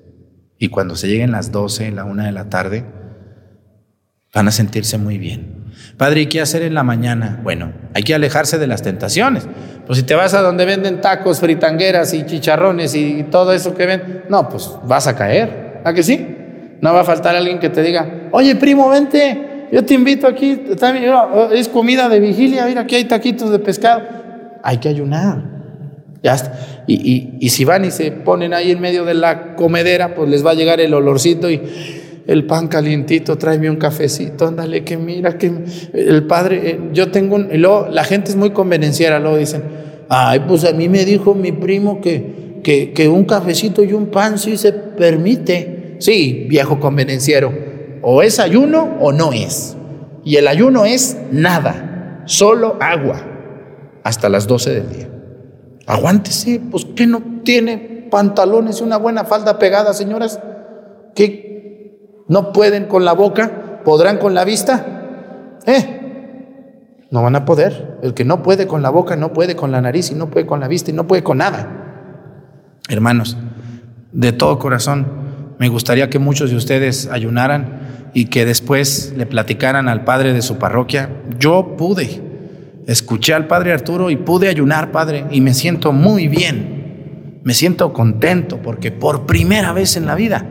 Y 0.58 0.70
cuando 0.70 0.96
se 0.96 1.08
lleguen 1.08 1.32
las 1.32 1.52
12, 1.52 1.92
la 1.92 2.06
una 2.06 2.26
de 2.26 2.32
la 2.32 2.50
tarde, 2.50 2.86
van 4.34 4.48
a 4.48 4.52
sentirse 4.52 4.98
muy 4.98 5.18
bien. 5.18 5.66
Padre, 5.98 6.22
¿y 6.22 6.26
qué 6.28 6.40
hacer 6.40 6.62
en 6.62 6.74
la 6.74 6.84
mañana? 6.84 7.42
Bueno, 7.44 7.74
hay 7.94 8.04
que 8.04 8.16
alejarse 8.16 8.58
de 8.58 8.68
las 8.68 8.82
tentaciones. 8.82 9.48
Pues 9.86 10.00
si 10.00 10.06
te 10.06 10.16
vas 10.16 10.34
a 10.34 10.42
donde 10.42 10.66
venden 10.66 11.02
tacos, 11.02 11.40
fritangueras 11.40 12.14
y 12.14 12.26
chicharrones 12.26 12.96
y 12.96 13.24
todo 13.24 13.52
eso 13.52 13.76
que 13.76 13.86
ven, 13.86 14.24
no, 14.30 14.48
pues 14.48 14.72
vas 14.86 15.08
a 15.08 15.16
caer. 15.16 15.82
¿A 15.84 15.94
que 15.94 16.04
sí? 16.04 16.38
No 16.80 16.94
va 16.94 17.02
a 17.02 17.04
faltar 17.04 17.36
alguien 17.36 17.60
que 17.60 17.70
te 17.70 17.82
diga, 17.82 18.30
oye, 18.32 18.56
primo, 18.56 18.90
vente, 18.90 19.68
yo 19.72 19.84
te 19.84 19.94
invito 19.94 20.28
aquí, 20.28 20.56
también, 20.80 21.14
es 21.52 21.68
comida 21.68 22.08
de 22.08 22.20
vigilia, 22.20 22.66
mira, 22.66 22.82
aquí 22.82 22.96
hay 22.96 23.06
taquitos 23.06 23.50
de 23.52 23.60
pescado. 23.60 24.04
Hay 24.64 24.78
que 24.78 24.90
ayunar. 24.90 25.54
Ya 26.22 26.38
Y, 26.88 27.38
y, 27.40 27.50
si 27.50 27.66
van 27.66 27.84
y 27.84 27.92
se 27.92 28.12
ponen 28.12 28.54
ahí 28.54 28.72
en 28.72 28.80
medio 28.80 29.04
de 29.04 29.14
la 29.14 29.56
comedera, 29.56 30.16
pues 30.16 30.30
les 30.30 30.46
va 30.46 30.52
a 30.52 30.54
llegar 30.54 30.80
el 30.80 30.94
olorcito 30.94 31.50
y 31.50 31.62
el 32.26 32.46
pan 32.46 32.68
calientito, 32.68 33.38
tráeme 33.38 33.70
un 33.70 33.76
cafecito, 33.76 34.48
ándale, 34.48 34.84
que 34.84 34.98
mira, 34.98 35.38
que 35.38 35.52
el 35.94 36.26
padre, 36.26 36.70
eh, 36.70 36.80
yo 36.94 37.12
tengo 37.12 37.36
un, 37.36 37.50
luego 37.54 37.88
la 37.90 38.04
gente 38.04 38.32
es 38.32 38.36
muy 38.36 38.52
convenenciera, 38.52 39.20
luego 39.20 39.38
dicen, 39.38 39.64
ay, 40.10 40.42
pues 40.48 40.64
a 40.64 40.72
mí 40.72 40.88
me 40.90 41.06
dijo 41.06 41.36
mi 41.36 41.52
primo 41.52 42.00
que, 42.02 42.62
que, 42.64 42.94
que 42.94 43.10
un 43.10 43.26
cafecito 43.26 43.84
y 43.84 43.94
un 43.94 44.08
pan 44.08 44.38
sí 44.38 44.58
se 44.58 44.72
permite. 44.72 45.98
Sí, 46.00 46.48
viejo 46.50 46.80
convenenciero, 46.80 47.54
o 48.02 48.22
es 48.22 48.40
ayuno 48.40 48.98
o 49.00 49.12
no 49.12 49.32
es. 49.32 49.76
Y 50.26 50.38
el 50.38 50.48
ayuno 50.48 50.86
es 50.86 51.18
nada, 51.32 52.24
solo 52.26 52.78
agua, 52.80 53.22
hasta 54.04 54.30
las 54.30 54.48
12 54.48 54.74
del 54.74 54.90
día. 54.90 55.10
Aguántese, 55.86 56.62
pues 56.72 56.86
que 56.96 57.06
no 57.06 57.22
tiene 57.44 58.08
pantalones 58.10 58.80
y 58.80 58.84
una 58.84 58.98
buena 58.98 59.26
falda 59.26 59.60
pegada, 59.60 59.94
señoras, 59.94 60.40
no 62.34 62.52
pueden 62.52 62.86
con 62.86 63.06
la 63.06 63.14
boca, 63.14 63.84
podrán 63.86 64.18
con 64.18 64.34
la 64.34 64.44
vista. 64.44 65.60
¿Eh? 65.68 67.06
No 67.12 67.22
van 67.22 67.36
a 67.36 67.46
poder. 67.46 68.00
El 68.02 68.16
que 68.16 68.26
no 68.26 68.42
puede 68.42 68.66
con 68.66 68.82
la 68.82 68.90
boca, 68.90 69.16
no 69.16 69.34
puede 69.34 69.56
con 69.56 69.72
la 69.72 69.82
nariz 69.82 70.10
y 70.10 70.16
no 70.16 70.32
puede 70.32 70.48
con 70.48 70.60
la 70.60 70.68
vista 70.68 70.90
y 70.90 70.96
no 70.96 71.06
puede 71.06 71.22
con 71.22 71.38
nada. 71.38 72.82
Hermanos, 72.90 73.38
de 74.12 74.32
todo 74.32 74.58
corazón, 74.58 75.06
me 75.60 75.70
gustaría 75.70 76.10
que 76.10 76.18
muchos 76.18 76.50
de 76.50 76.56
ustedes 76.56 77.08
ayunaran 77.12 78.10
y 78.16 78.26
que 78.26 78.46
después 78.46 79.14
le 79.16 79.28
platicaran 79.28 79.88
al 79.88 80.04
padre 80.04 80.34
de 80.34 80.42
su 80.42 80.58
parroquia. 80.58 81.12
Yo 81.38 81.78
pude 81.78 82.34
Escuché 82.88 83.34
al 83.34 83.48
padre 83.48 83.72
Arturo 83.72 84.10
y 84.10 84.18
pude 84.18 84.50
ayunar, 84.50 84.92
padre, 84.92 85.26
y 85.32 85.40
me 85.40 85.54
siento 85.54 85.94
muy 85.94 86.28
bien. 86.28 87.40
Me 87.44 87.54
siento 87.54 87.94
contento 87.94 88.60
porque 88.62 88.92
por 88.92 89.26
primera 89.26 89.72
vez 89.72 89.96
en 89.98 90.06
la 90.06 90.16
vida 90.16 90.46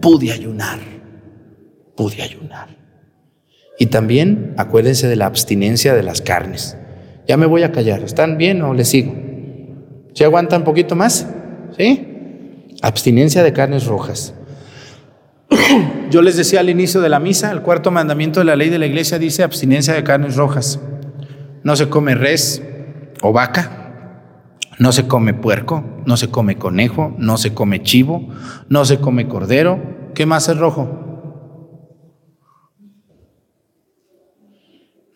pude 0.00 0.32
ayunar. 0.32 0.87
Pude 1.98 2.22
ayunar. 2.22 2.68
Y 3.76 3.86
también 3.86 4.54
acuérdense 4.56 5.08
de 5.08 5.16
la 5.16 5.26
abstinencia 5.26 5.94
de 5.94 6.04
las 6.04 6.22
carnes. 6.22 6.76
Ya 7.26 7.36
me 7.36 7.46
voy 7.46 7.64
a 7.64 7.72
callar. 7.72 8.04
¿Están 8.04 8.38
bien 8.38 8.62
o 8.62 8.72
les 8.72 8.88
sigo? 8.88 9.16
¿Se 10.14 10.24
aguantan 10.24 10.60
un 10.60 10.64
poquito 10.64 10.94
más? 10.94 11.26
¿Sí? 11.76 12.68
Abstinencia 12.82 13.42
de 13.42 13.52
carnes 13.52 13.86
rojas. 13.86 14.32
Yo 16.10 16.22
les 16.22 16.36
decía 16.36 16.60
al 16.60 16.70
inicio 16.70 17.00
de 17.00 17.08
la 17.08 17.18
misa, 17.18 17.50
el 17.50 17.62
cuarto 17.62 17.90
mandamiento 17.90 18.38
de 18.38 18.46
la 18.46 18.54
ley 18.54 18.70
de 18.70 18.78
la 18.78 18.86
iglesia 18.86 19.18
dice 19.18 19.42
abstinencia 19.42 19.92
de 19.92 20.04
carnes 20.04 20.36
rojas. 20.36 20.78
No 21.64 21.74
se 21.74 21.88
come 21.88 22.14
res 22.14 22.62
o 23.22 23.32
vaca, 23.32 24.22
no 24.78 24.92
se 24.92 25.08
come 25.08 25.34
puerco, 25.34 25.82
no 26.06 26.16
se 26.16 26.30
come 26.30 26.58
conejo, 26.58 27.12
no 27.18 27.38
se 27.38 27.54
come 27.54 27.82
chivo, 27.82 28.28
no 28.68 28.84
se 28.84 29.00
come 29.00 29.26
cordero. 29.26 30.12
¿Qué 30.14 30.26
más 30.26 30.48
es 30.48 30.58
rojo? 30.58 31.07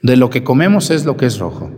De 0.02 0.16
lo 0.16 0.30
que 0.30 0.42
comemos 0.42 0.90
es 0.90 1.04
lo 1.04 1.16
que 1.16 1.26
es 1.26 1.38
rojo. 1.38 1.70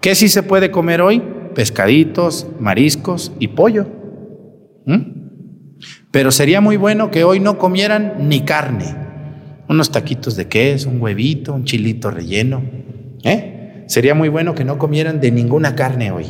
¿Qué 0.00 0.14
sí 0.14 0.28
se 0.28 0.42
puede 0.42 0.70
comer 0.70 1.02
hoy? 1.02 1.22
Pescaditos, 1.54 2.46
mariscos 2.58 3.32
y 3.38 3.48
pollo. 3.48 3.86
¿Mm? 4.86 5.22
Pero 6.10 6.30
sería 6.30 6.60
muy 6.60 6.76
bueno 6.76 7.10
que 7.10 7.24
hoy 7.24 7.40
no 7.40 7.58
comieran 7.58 8.28
ni 8.28 8.42
carne. 8.42 8.96
Unos 9.68 9.90
taquitos 9.90 10.34
de 10.36 10.48
queso, 10.48 10.88
un 10.88 11.00
huevito, 11.00 11.52
un 11.52 11.64
chilito 11.64 12.10
relleno. 12.10 12.62
¿Eh? 13.22 13.84
Sería 13.86 14.14
muy 14.14 14.28
bueno 14.30 14.54
que 14.54 14.64
no 14.64 14.78
comieran 14.78 15.20
de 15.20 15.30
ninguna 15.30 15.74
carne 15.74 16.10
hoy. 16.10 16.26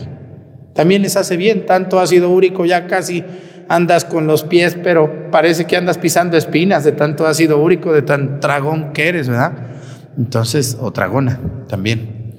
También 0.74 1.02
les 1.02 1.16
hace 1.16 1.36
bien, 1.36 1.66
tanto 1.66 2.00
ácido 2.00 2.30
úrico, 2.30 2.64
ya 2.64 2.86
casi 2.86 3.24
andas 3.68 4.04
con 4.04 4.26
los 4.26 4.42
pies, 4.42 4.76
pero 4.82 5.30
parece 5.30 5.66
que 5.66 5.76
andas 5.76 5.98
pisando 5.98 6.36
espinas 6.36 6.84
de 6.84 6.92
tanto 6.92 7.26
ácido 7.26 7.58
úrico, 7.58 7.92
de 7.92 8.02
tan 8.02 8.40
dragón 8.40 8.92
que 8.92 9.08
eres, 9.08 9.28
¿verdad? 9.28 9.71
Entonces, 10.16 10.76
o 10.80 10.92
tragona 10.92 11.40
también. 11.68 12.36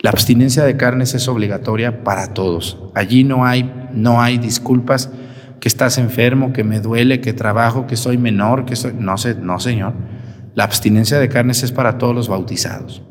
La 0.00 0.10
abstinencia 0.10 0.64
de 0.64 0.76
carnes 0.76 1.14
es 1.14 1.26
obligatoria 1.26 2.04
para 2.04 2.32
todos. 2.32 2.78
Allí 2.94 3.24
no 3.24 3.44
hay, 3.44 3.88
no 3.92 4.20
hay 4.20 4.38
disculpas 4.38 5.10
que 5.60 5.68
estás 5.68 5.98
enfermo, 5.98 6.52
que 6.52 6.62
me 6.62 6.80
duele, 6.80 7.20
que 7.20 7.32
trabajo, 7.32 7.86
que 7.86 7.96
soy 7.96 8.16
menor, 8.16 8.64
que 8.64 8.76
soy... 8.76 8.94
No 8.96 9.18
sé, 9.18 9.34
no, 9.34 9.58
Señor. 9.58 9.94
La 10.54 10.64
abstinencia 10.64 11.18
de 11.18 11.28
carnes 11.28 11.62
es 11.62 11.72
para 11.72 11.98
todos 11.98 12.14
los 12.14 12.28
bautizados. 12.28 13.02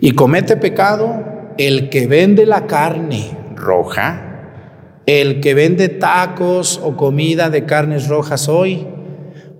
Y 0.00 0.12
comete 0.12 0.56
pecado 0.56 1.54
el 1.58 1.88
que 1.88 2.06
vende 2.06 2.44
la 2.44 2.66
carne 2.66 3.36
roja, 3.56 5.00
el 5.06 5.40
que 5.40 5.54
vende 5.54 5.88
tacos 5.88 6.80
o 6.82 6.96
comida 6.96 7.50
de 7.50 7.64
carnes 7.64 8.08
rojas 8.08 8.48
hoy, 8.48 8.86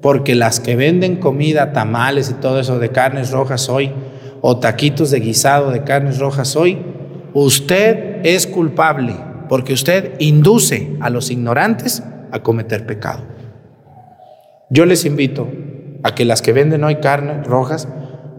porque 0.03 0.35
las 0.35 0.61
que 0.61 0.77
venden 0.77 1.17
comida, 1.17 1.73
tamales 1.73 2.29
y 2.29 2.35
todo 2.35 2.61
eso 2.61 2.79
de 2.79 2.91
carnes 2.91 3.31
rojas 3.31 3.69
hoy, 3.69 3.93
o 4.43 4.59
taquitos 4.59 5.13
de 5.13 5.21
guisado 5.21 5.71
de 5.71 5.85
carnes 5.85 6.19
rojas 6.19 6.57
hoy, 6.57 6.83
usted 7.33 8.21
es 8.25 8.49
culpable, 8.49 9.15
porque 9.49 9.73
usted 9.73 10.15
induce 10.19 10.97
a 11.01 11.09
los 11.09 11.31
ignorantes 11.31 12.03
a 12.33 12.41
cometer 12.41 12.85
pecado. 12.85 13.23
Yo 14.69 14.87
les 14.87 15.05
invito 15.05 15.49
a 16.03 16.15
que 16.15 16.25
las 16.25 16.43
que 16.43 16.53
venden 16.53 16.83
hoy 16.83 16.97
carnes 16.97 17.47
rojas, 17.47 17.87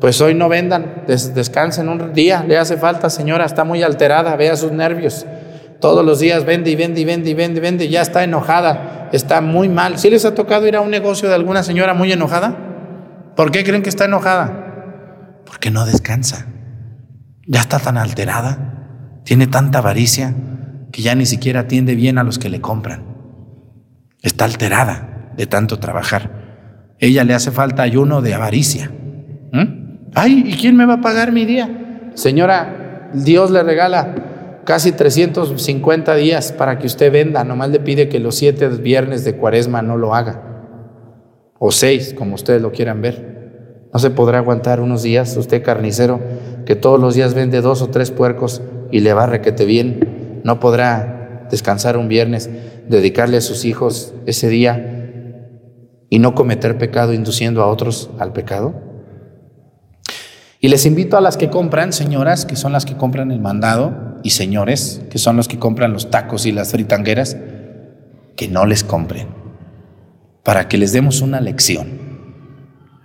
pues 0.01 0.20
hoy 0.20 0.34
no 0.34 0.49
vendan, 0.49 1.05
descansen 1.07 1.88
un 1.88 2.11
día, 2.11 2.43
le 2.45 2.57
hace 2.57 2.76
falta, 2.76 3.09
señora, 3.09 3.45
está 3.45 3.64
muy 3.64 3.84
alterada, 3.84 4.36
vea 4.36 4.57
sus 4.57 4.74
nervios. 4.74 5.26
Todos 5.84 6.06
los 6.06 6.22
días 6.22 6.46
vende 6.46 6.72
y 6.72 6.78
vende 6.78 7.02
y 7.02 7.04
vende 7.04 7.30
y 7.30 7.34
vende 7.34 7.58
y 7.58 7.62
vende, 7.62 7.90
ya 7.90 8.02
está 8.02 8.24
enojada, 8.24 9.10
está 9.12 9.42
muy 9.42 9.68
mal. 9.68 10.00
¿Sí 10.00 10.10
les 10.10 10.24
ha 10.24 10.34
tocado 10.34 10.66
ir 10.66 10.78
a 10.78 10.80
un 10.80 10.90
negocio 10.90 11.28
de 11.28 11.36
alguna 11.36 11.62
señora 11.62 11.94
muy 11.94 12.10
enojada? 12.10 12.56
¿Por 13.36 13.52
qué 13.52 13.66
creen 13.66 13.84
que 13.84 13.90
está 13.90 14.06
enojada? 14.06 15.42
Porque 15.46 15.72
no 15.72 15.86
descansa. 15.86 16.48
Ya 17.46 17.60
está 17.60 17.80
tan 17.80 17.98
alterada, 17.98 19.20
tiene 19.26 19.46
tanta 19.46 19.80
avaricia 19.80 20.34
que 20.94 21.02
ya 21.02 21.16
ni 21.16 21.26
siquiera 21.26 21.60
atiende 21.60 21.96
bien 21.96 22.18
a 22.18 22.24
los 22.24 22.40
que 22.40 22.50
le 22.50 22.62
compran. 22.62 23.04
Está 24.22 24.46
alterada 24.46 25.34
de 25.36 25.48
tanto 25.48 25.80
trabajar. 25.80 26.94
Ella 26.98 27.26
le 27.26 27.34
hace 27.34 27.52
falta 27.52 27.84
ayuno 27.84 28.22
de 28.22 28.34
avaricia. 28.34 28.90
¿Mm? 29.52 30.12
Ay, 30.16 30.44
¿y 30.46 30.54
quién 30.54 30.78
me 30.78 30.86
va 30.86 30.94
a 30.94 31.02
pagar 31.02 31.34
mi 31.34 31.44
día? 31.44 32.12
Señora, 32.14 33.10
Dios 33.14 33.52
le 33.52 33.64
regala 33.64 34.30
casi 34.66 34.91
350 34.91 36.16
días 36.16 36.51
para 36.51 36.80
que 36.80 36.88
usted 36.88 37.11
venda, 37.11 37.43
nomás 37.43 37.70
le 37.70 37.80
pide 37.80 38.09
que 38.09 38.20
los 38.20 38.36
siete 38.36 38.68
viernes 38.68 39.24
de 39.24 39.36
cuaresma 39.36 39.82
no 39.82 39.97
lo 39.97 40.16
haga, 40.16 40.41
o 41.59 41.72
seis, 41.72 42.14
como 42.18 42.36
ustedes 42.36 42.61
lo 42.61 42.72
quieran 42.72 43.01
ver. 43.01 43.89
No 43.93 43.99
se 43.99 44.09
podrá 44.09 44.39
aguantar 44.39 44.80
unos 44.80 45.03
días, 45.03 45.38
usted 45.38 45.64
carnicero, 45.64 46.20
que 46.66 46.76
todos 46.76 46.99
los 46.99 47.16
días 47.16 47.34
vende 47.34 47.61
dos 47.61 47.82
o 47.82 47.89
tres 47.89 48.11
puercos 48.11 48.61
y 48.91 49.01
le 49.01 49.14
va 49.14 49.28
requete 49.28 49.66
bien, 49.66 50.41
no 50.43 50.59
podrá 50.59 51.47
descansar 51.49 51.97
un 51.97 52.07
viernes, 52.07 52.49
dedicarle 52.88 53.38
a 53.38 53.41
sus 53.41 53.66
hijos 53.66 54.14
ese 54.26 54.49
día 54.49 54.93
y 56.09 56.20
no 56.20 56.36
cometer 56.36 56.78
pecado 56.78 57.14
induciendo 57.14 57.61
a 57.61 57.68
otros 57.68 58.09
al 58.20 58.34
pecado. 58.34 58.74
Y 60.59 60.70
les 60.70 60.86
invito 60.86 61.18
a 61.18 61.22
las 61.22 61.38
que 61.38 61.49
compran, 61.49 61.91
señoras, 61.91 62.45
que 62.45 62.55
son 62.55 62.72
las 62.72 62.86
que 62.86 62.95
compran 62.95 63.32
el 63.32 63.39
mandado, 63.39 64.12
y 64.24 64.32
señores, 64.32 65.01
que 65.09 65.17
son 65.17 65.36
los 65.36 65.47
que 65.47 65.59
compran 65.59 65.93
los 65.93 66.09
tacos 66.09 66.45
y 66.45 66.51
las 66.51 66.71
fritangueras, 66.71 67.38
que 68.36 68.47
no 68.47 68.65
les 68.65 68.84
compren, 68.84 69.28
para 70.43 70.67
que 70.67 70.78
les 70.78 70.93
demos 70.93 71.21
una 71.21 71.41
lección 71.41 71.88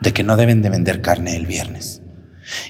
de 0.00 0.12
que 0.12 0.22
no 0.22 0.36
deben 0.36 0.62
de 0.62 0.70
vender 0.70 1.02
carne 1.02 1.36
el 1.36 1.46
viernes. 1.46 2.02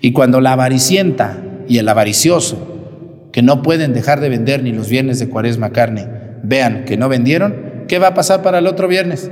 Y 0.01 0.13
cuando 0.13 0.41
la 0.41 0.53
avaricienta 0.53 1.39
y 1.69 1.79
el 1.79 1.89
avaricioso, 1.89 3.29
que 3.33 3.43
no 3.43 3.63
pueden 3.63 3.93
dejar 3.93 4.21
de 4.21 4.31
vender 4.31 4.63
ni 4.63 4.73
los 4.73 4.89
viernes 4.89 5.19
de 5.19 5.29
cuaresma 5.29 5.71
carne, 5.71 6.09
vean 6.43 6.85
que 6.85 6.97
no 6.97 7.09
vendieron, 7.09 7.85
¿qué 7.87 7.99
va 7.99 8.09
a 8.09 8.15
pasar 8.15 8.43
para 8.43 8.59
el 8.59 8.67
otro 8.67 8.89
viernes? 8.89 9.31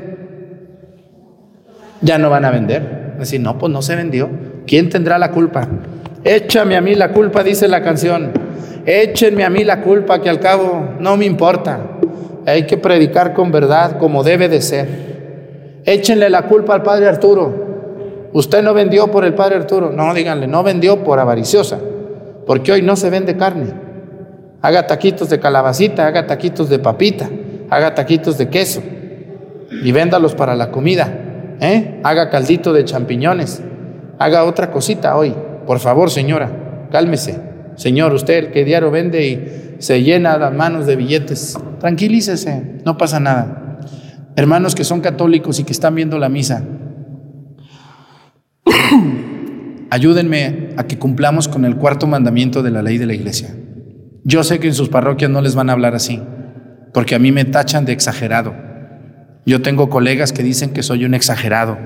Ya 2.02 2.18
no 2.18 2.30
van 2.30 2.44
a 2.44 2.50
vender. 2.50 3.16
Decir, 3.18 3.40
no, 3.40 3.58
pues 3.58 3.72
no 3.72 3.80
se 3.80 3.96
vendió. 3.96 4.28
¿Quién 4.66 4.90
tendrá 4.90 5.18
la 5.18 5.30
culpa? 5.30 5.68
Échame 6.22 6.76
a 6.76 6.80
mí 6.82 6.94
la 6.94 7.12
culpa, 7.12 7.42
dice 7.42 7.66
la 7.66 7.82
canción. 7.82 8.45
Échenme 8.86 9.44
a 9.44 9.50
mí 9.50 9.64
la 9.64 9.82
culpa, 9.82 10.20
que 10.20 10.30
al 10.30 10.40
cabo 10.40 10.90
no 11.00 11.16
me 11.16 11.26
importa. 11.26 11.80
Hay 12.46 12.66
que 12.66 12.76
predicar 12.76 13.34
con 13.34 13.50
verdad, 13.50 13.98
como 13.98 14.22
debe 14.22 14.48
de 14.48 14.62
ser. 14.62 15.82
Échenle 15.84 16.30
la 16.30 16.42
culpa 16.42 16.74
al 16.74 16.82
padre 16.82 17.08
Arturo. 17.08 17.66
Usted 18.32 18.62
no 18.62 18.72
vendió 18.72 19.10
por 19.10 19.24
el 19.24 19.34
padre 19.34 19.56
Arturo. 19.56 19.90
No, 19.90 20.14
díganle, 20.14 20.46
no 20.46 20.62
vendió 20.62 21.02
por 21.02 21.18
avariciosa. 21.18 21.78
Porque 22.46 22.72
hoy 22.72 22.82
no 22.82 22.96
se 22.96 23.10
vende 23.10 23.36
carne. 23.36 23.74
Haga 24.62 24.86
taquitos 24.86 25.28
de 25.28 25.40
calabacita, 25.40 26.06
haga 26.06 26.26
taquitos 26.26 26.68
de 26.68 26.78
papita, 26.78 27.28
haga 27.68 27.94
taquitos 27.94 28.38
de 28.38 28.48
queso 28.48 28.82
y 29.82 29.92
véndalos 29.92 30.34
para 30.34 30.54
la 30.54 30.70
comida. 30.70 31.56
¿eh? 31.60 32.00
Haga 32.04 32.30
caldito 32.30 32.72
de 32.72 32.84
champiñones 32.84 33.62
haga 34.18 34.44
otra 34.44 34.70
cosita 34.70 35.16
hoy. 35.16 35.34
Por 35.66 35.78
favor, 35.78 36.10
señora, 36.10 36.88
cálmese. 36.90 37.55
Señor, 37.76 38.12
usted 38.14 38.46
el 38.46 38.50
que 38.50 38.64
diario 38.64 38.90
vende 38.90 39.26
y 39.26 39.76
se 39.78 40.02
llena 40.02 40.36
las 40.38 40.52
manos 40.52 40.86
de 40.86 40.96
billetes, 40.96 41.58
tranquilícese, 41.78 42.80
no 42.84 42.96
pasa 42.96 43.20
nada. 43.20 43.78
Hermanos 44.34 44.74
que 44.74 44.84
son 44.84 45.00
católicos 45.00 45.60
y 45.60 45.64
que 45.64 45.72
están 45.72 45.94
viendo 45.94 46.18
la 46.18 46.28
misa, 46.28 46.64
ayúdenme 49.90 50.70
a 50.76 50.84
que 50.84 50.98
cumplamos 50.98 51.48
con 51.48 51.64
el 51.64 51.76
cuarto 51.76 52.06
mandamiento 52.06 52.62
de 52.62 52.70
la 52.70 52.82
ley 52.82 52.98
de 52.98 53.06
la 53.06 53.14
iglesia. 53.14 53.54
Yo 54.24 54.42
sé 54.42 54.58
que 54.58 54.66
en 54.66 54.74
sus 54.74 54.88
parroquias 54.88 55.30
no 55.30 55.40
les 55.40 55.54
van 55.54 55.70
a 55.70 55.72
hablar 55.72 55.94
así, 55.94 56.20
porque 56.92 57.14
a 57.14 57.18
mí 57.18 57.30
me 57.30 57.44
tachan 57.44 57.84
de 57.84 57.92
exagerado. 57.92 58.54
Yo 59.44 59.62
tengo 59.62 59.88
colegas 59.88 60.32
que 60.32 60.42
dicen 60.42 60.70
que 60.70 60.82
soy 60.82 61.04
un 61.04 61.14
exagerado, 61.14 61.78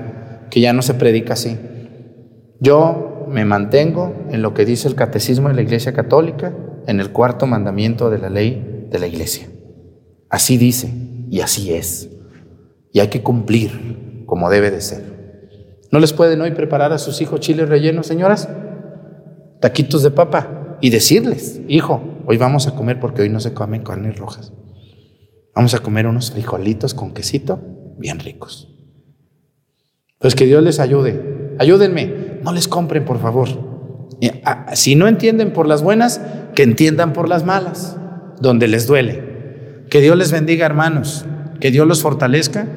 que 0.49 0.61
ya 0.61 0.73
no 0.73 0.81
se 0.81 0.95
predica 0.95 1.33
así. 1.33 1.57
Yo 2.59 3.10
me 3.31 3.45
mantengo 3.45 4.13
en 4.29 4.41
lo 4.41 4.53
que 4.53 4.65
dice 4.65 4.87
el 4.87 4.95
catecismo 4.95 5.49
de 5.49 5.55
la 5.55 5.61
Iglesia 5.61 5.93
Católica, 5.93 6.53
en 6.87 6.99
el 6.99 7.11
cuarto 7.11 7.47
mandamiento 7.47 8.09
de 8.09 8.19
la 8.19 8.29
ley 8.29 8.87
de 8.89 8.99
la 8.99 9.07
Iglesia. 9.07 9.47
Así 10.29 10.57
dice 10.57 10.91
y 11.29 11.41
así 11.41 11.73
es. 11.73 12.09
Y 12.91 12.99
hay 12.99 13.07
que 13.07 13.23
cumplir 13.23 14.23
como 14.25 14.49
debe 14.49 14.71
de 14.71 14.81
ser. 14.81 15.11
¿No 15.91 15.99
les 15.99 16.13
pueden 16.13 16.41
hoy 16.41 16.51
preparar 16.51 16.93
a 16.93 16.97
sus 16.97 17.21
hijos 17.21 17.39
chiles 17.41 17.67
rellenos, 17.67 18.07
señoras? 18.07 18.49
Taquitos 19.59 20.03
de 20.03 20.11
papa 20.11 20.77
y 20.81 20.89
decirles, 20.89 21.61
hijo, 21.67 22.01
hoy 22.25 22.37
vamos 22.37 22.67
a 22.67 22.75
comer 22.75 22.99
porque 22.99 23.21
hoy 23.21 23.29
no 23.29 23.39
se 23.39 23.53
comen 23.53 23.83
carnes 23.83 24.17
rojas. 24.17 24.53
Vamos 25.53 25.73
a 25.73 25.79
comer 25.79 26.07
unos 26.07 26.31
frijolitos 26.31 26.93
con 26.93 27.13
quesito 27.13 27.61
bien 27.97 28.19
ricos. 28.19 28.73
Pues 30.17 30.35
que 30.35 30.45
Dios 30.45 30.63
les 30.63 30.79
ayude. 30.79 31.55
Ayúdenme. 31.59 32.30
No 32.43 32.51
les 32.51 32.67
compren, 32.67 33.05
por 33.05 33.19
favor. 33.21 33.49
Ah, 34.43 34.67
si 34.73 34.95
no 34.95 35.07
entienden 35.07 35.53
por 35.53 35.67
las 35.67 35.81
buenas, 35.81 36.21
que 36.55 36.63
entiendan 36.63 37.13
por 37.13 37.27
las 37.27 37.45
malas, 37.45 37.97
donde 38.39 38.67
les 38.67 38.87
duele. 38.87 39.85
Que 39.89 40.01
Dios 40.01 40.17
les 40.17 40.31
bendiga, 40.31 40.65
hermanos. 40.65 41.25
Que 41.59 41.71
Dios 41.71 41.87
los 41.87 42.01
fortalezca 42.01 42.67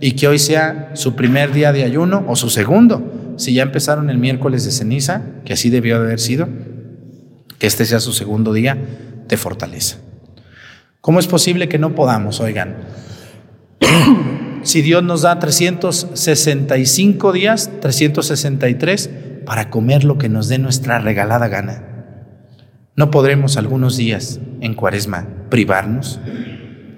y 0.00 0.12
que 0.12 0.28
hoy 0.28 0.38
sea 0.38 0.90
su 0.94 1.14
primer 1.14 1.52
día 1.52 1.72
de 1.72 1.84
ayuno 1.84 2.24
o 2.28 2.36
su 2.36 2.50
segundo. 2.50 3.34
Si 3.36 3.54
ya 3.54 3.62
empezaron 3.62 4.10
el 4.10 4.18
miércoles 4.18 4.64
de 4.64 4.70
ceniza, 4.70 5.22
que 5.44 5.52
así 5.52 5.70
debió 5.70 5.96
haber 5.96 6.20
sido, 6.20 6.48
que 7.58 7.66
este 7.66 7.84
sea 7.84 8.00
su 8.00 8.12
segundo 8.12 8.52
día 8.52 8.76
de 9.28 9.36
fortaleza. 9.36 9.98
¿Cómo 11.00 11.20
es 11.20 11.26
posible 11.26 11.68
que 11.68 11.78
no 11.78 11.94
podamos, 11.94 12.40
oigan? 12.40 12.76
si 14.62 14.82
Dios 14.82 15.02
nos 15.02 15.22
da 15.22 15.38
365 15.38 17.32
días, 17.32 17.70
363, 17.80 19.10
para 19.46 19.70
comer 19.70 20.04
lo 20.04 20.18
que 20.18 20.28
nos 20.28 20.48
dé 20.48 20.58
nuestra 20.58 20.98
regalada 20.98 21.48
gana, 21.48 21.82
¿no 22.96 23.10
podremos 23.10 23.56
algunos 23.56 23.96
días 23.96 24.40
en 24.60 24.74
cuaresma 24.74 25.26
privarnos? 25.48 26.20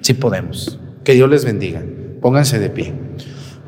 Sí 0.00 0.14
podemos. 0.14 0.78
Que 1.04 1.14
Dios 1.14 1.30
les 1.30 1.44
bendiga. 1.44 1.82
Pónganse 2.20 2.58
de 2.58 2.70
pie. 2.70 2.94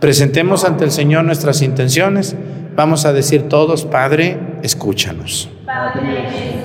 Presentemos 0.00 0.64
ante 0.64 0.84
el 0.84 0.90
Señor 0.90 1.24
nuestras 1.24 1.62
intenciones. 1.62 2.34
Vamos 2.74 3.04
a 3.04 3.12
decir 3.12 3.48
todos, 3.48 3.84
Padre, 3.84 4.38
escúchanos. 4.62 5.48
Padre. 5.64 6.62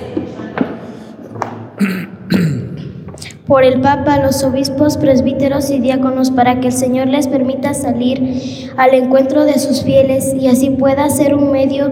Por 3.48 3.64
el 3.64 3.80
Papa, 3.80 4.18
los 4.18 4.44
obispos, 4.44 4.98
presbíteros 4.98 5.70
y 5.70 5.80
diáconos 5.80 6.30
para 6.30 6.60
que 6.60 6.68
el 6.68 6.74
Señor 6.74 7.08
les 7.08 7.28
permita 7.28 7.72
salir 7.72 8.70
al 8.76 8.92
encuentro 8.92 9.46
de 9.46 9.58
sus 9.58 9.82
fieles 9.82 10.34
y 10.38 10.48
así 10.48 10.68
pueda 10.68 11.08
ser 11.08 11.34
un 11.34 11.50
medio 11.50 11.90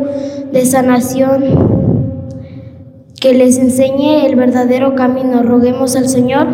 de 0.52 0.66
sanación 0.66 1.96
que 3.18 3.32
les 3.32 3.56
enseñe 3.58 4.26
el 4.26 4.36
verdadero 4.36 4.94
camino. 4.94 5.42
Roguemos 5.42 5.96
al 5.96 6.10
Señor 6.10 6.46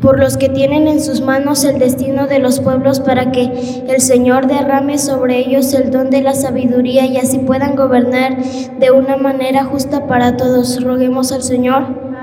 por 0.00 0.20
los 0.20 0.36
que 0.36 0.48
tienen 0.48 0.86
en 0.86 1.00
sus 1.00 1.22
manos 1.22 1.64
el 1.64 1.80
destino 1.80 2.28
de 2.28 2.38
los 2.38 2.60
pueblos 2.60 3.00
para 3.00 3.32
que 3.32 3.84
el 3.88 4.00
Señor 4.00 4.46
derrame 4.46 4.98
sobre 4.98 5.38
ellos 5.38 5.74
el 5.74 5.90
don 5.90 6.10
de 6.10 6.22
la 6.22 6.34
sabiduría 6.34 7.04
y 7.06 7.16
así 7.16 7.38
puedan 7.38 7.74
gobernar 7.74 8.36
de 8.78 8.90
una 8.92 9.16
manera 9.16 9.64
justa 9.64 10.06
para 10.06 10.36
todos. 10.36 10.80
Roguemos 10.84 11.32
al 11.32 11.42
Señor 11.42 12.13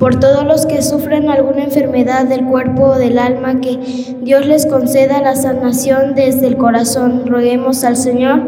por 0.00 0.18
todos 0.18 0.44
los 0.44 0.64
que 0.64 0.80
sufren 0.80 1.28
alguna 1.28 1.62
enfermedad 1.62 2.24
del 2.24 2.46
cuerpo 2.46 2.84
o 2.84 2.98
del 2.98 3.18
alma, 3.18 3.60
que 3.60 3.78
Dios 4.22 4.46
les 4.46 4.64
conceda 4.64 5.20
la 5.20 5.36
sanación 5.36 6.14
desde 6.14 6.46
el 6.46 6.56
corazón. 6.56 7.26
Roguemos 7.26 7.84
al 7.84 7.98
Señor. 7.98 8.40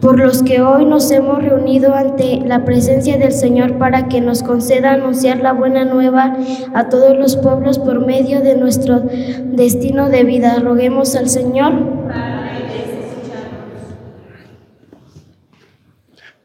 Por 0.00 0.20
los 0.20 0.44
que 0.44 0.62
hoy 0.62 0.84
nos 0.84 1.10
hemos 1.10 1.42
reunido 1.42 1.92
ante 1.94 2.40
la 2.46 2.64
presencia 2.64 3.18
del 3.18 3.32
Señor 3.32 3.78
para 3.78 4.06
que 4.06 4.20
nos 4.20 4.44
conceda 4.44 4.92
anunciar 4.92 5.38
la 5.38 5.52
buena 5.52 5.84
nueva 5.84 6.36
a 6.72 6.88
todos 6.88 7.16
los 7.16 7.36
pueblos 7.36 7.80
por 7.80 8.06
medio 8.06 8.40
de 8.42 8.54
nuestro 8.54 9.00
destino 9.00 10.08
de 10.08 10.22
vida. 10.22 10.60
Roguemos 10.60 11.16
al 11.16 11.28
Señor. 11.28 11.72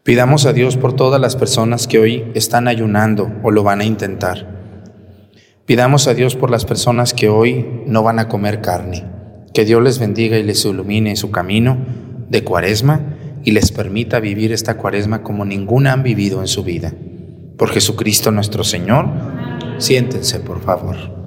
Pidamos 0.03 0.47
a 0.47 0.53
Dios 0.53 0.77
por 0.77 0.93
todas 0.93 1.21
las 1.21 1.35
personas 1.35 1.85
que 1.85 1.99
hoy 1.99 2.31
están 2.33 2.67
ayunando 2.67 3.31
o 3.43 3.51
lo 3.51 3.61
van 3.61 3.81
a 3.81 3.85
intentar. 3.85 4.47
Pidamos 5.67 6.07
a 6.07 6.15
Dios 6.15 6.35
por 6.35 6.49
las 6.49 6.65
personas 6.65 7.13
que 7.13 7.29
hoy 7.29 7.83
no 7.85 8.01
van 8.01 8.17
a 8.17 8.27
comer 8.27 8.61
carne. 8.61 9.05
Que 9.53 9.63
Dios 9.63 9.79
les 9.83 9.99
bendiga 9.99 10.39
y 10.39 10.43
les 10.43 10.65
ilumine 10.65 11.15
su 11.15 11.29
camino 11.29 11.77
de 12.29 12.43
cuaresma 12.43 13.15
y 13.43 13.51
les 13.51 13.71
permita 13.71 14.19
vivir 14.19 14.51
esta 14.51 14.75
cuaresma 14.75 15.21
como 15.21 15.45
ninguna 15.45 15.93
han 15.93 16.01
vivido 16.01 16.41
en 16.41 16.47
su 16.47 16.63
vida. 16.63 16.91
Por 17.55 17.69
Jesucristo 17.69 18.31
nuestro 18.31 18.63
Señor, 18.63 19.05
siéntense 19.77 20.39
por 20.39 20.61
favor. 20.61 21.20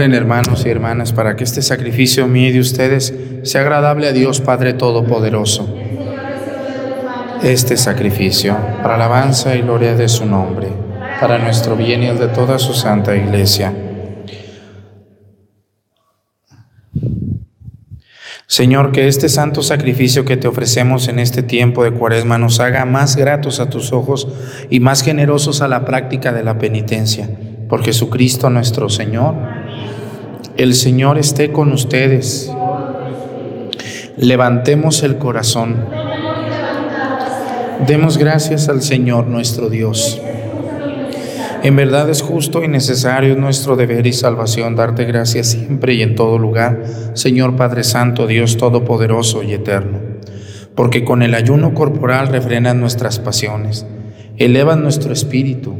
Hermanos 0.00 0.64
y 0.64 0.70
hermanas 0.70 1.12
para 1.12 1.36
que 1.36 1.44
este 1.44 1.60
sacrificio 1.60 2.26
mío 2.26 2.48
y 2.48 2.52
de 2.52 2.60
ustedes 2.60 3.12
sea 3.42 3.60
agradable 3.60 4.08
a 4.08 4.12
Dios 4.12 4.40
Padre 4.40 4.72
Todopoderoso. 4.72 5.68
Este 7.42 7.76
sacrificio, 7.76 8.56
para 8.82 8.94
alabanza 8.94 9.54
y 9.54 9.60
gloria 9.60 9.94
de 9.94 10.08
su 10.08 10.24
nombre, 10.24 10.68
para 11.20 11.36
nuestro 11.36 11.76
bien 11.76 12.02
y 12.02 12.06
el 12.06 12.18
de 12.18 12.28
toda 12.28 12.58
su 12.58 12.72
santa 12.72 13.14
iglesia. 13.14 13.74
Señor, 18.46 18.92
que 18.92 19.06
este 19.06 19.28
santo 19.28 19.62
sacrificio 19.62 20.24
que 20.24 20.38
te 20.38 20.48
ofrecemos 20.48 21.08
en 21.08 21.18
este 21.18 21.42
tiempo 21.42 21.84
de 21.84 21.92
cuaresma 21.92 22.38
nos 22.38 22.58
haga 22.58 22.86
más 22.86 23.16
gratos 23.16 23.60
a 23.60 23.68
tus 23.68 23.92
ojos 23.92 24.28
y 24.70 24.80
más 24.80 25.02
generosos 25.02 25.60
a 25.60 25.68
la 25.68 25.84
práctica 25.84 26.32
de 26.32 26.42
la 26.42 26.56
penitencia. 26.56 27.28
Por 27.68 27.84
Jesucristo 27.84 28.48
nuestro 28.48 28.88
Señor. 28.88 29.59
El 30.60 30.74
Señor 30.74 31.16
esté 31.16 31.52
con 31.52 31.72
ustedes. 31.72 32.52
Levantemos 34.18 35.02
el 35.02 35.16
corazón. 35.16 35.86
Demos 37.86 38.18
gracias 38.18 38.68
al 38.68 38.82
Señor 38.82 39.26
nuestro 39.26 39.70
Dios. 39.70 40.20
En 41.62 41.76
verdad 41.76 42.10
es 42.10 42.20
justo 42.20 42.62
y 42.62 42.68
necesario 42.68 43.36
nuestro 43.36 43.74
deber 43.74 44.06
y 44.06 44.12
salvación 44.12 44.76
darte 44.76 45.06
gracias 45.06 45.46
siempre 45.46 45.94
y 45.94 46.02
en 46.02 46.14
todo 46.14 46.36
lugar, 46.36 46.82
Señor 47.14 47.56
Padre 47.56 47.82
Santo, 47.82 48.26
Dios 48.26 48.58
Todopoderoso 48.58 49.42
y 49.42 49.54
Eterno, 49.54 49.98
porque 50.74 51.06
con 51.06 51.22
el 51.22 51.34
ayuno 51.34 51.72
corporal 51.72 52.28
refrenan 52.28 52.80
nuestras 52.80 53.18
pasiones, 53.18 53.86
elevan 54.36 54.82
nuestro 54.82 55.14
espíritu, 55.14 55.74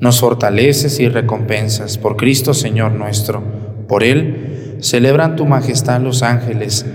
nos 0.00 0.18
fortaleces 0.18 0.98
y 0.98 1.08
recompensas 1.08 1.98
por 1.98 2.16
Cristo 2.16 2.52
Señor 2.52 2.90
nuestro 2.90 3.63
por 3.88 4.04
él 4.04 4.76
celebran 4.80 5.36
tu 5.36 5.46
majestad 5.46 6.00
los 6.00 6.22
ángeles, 6.22 6.86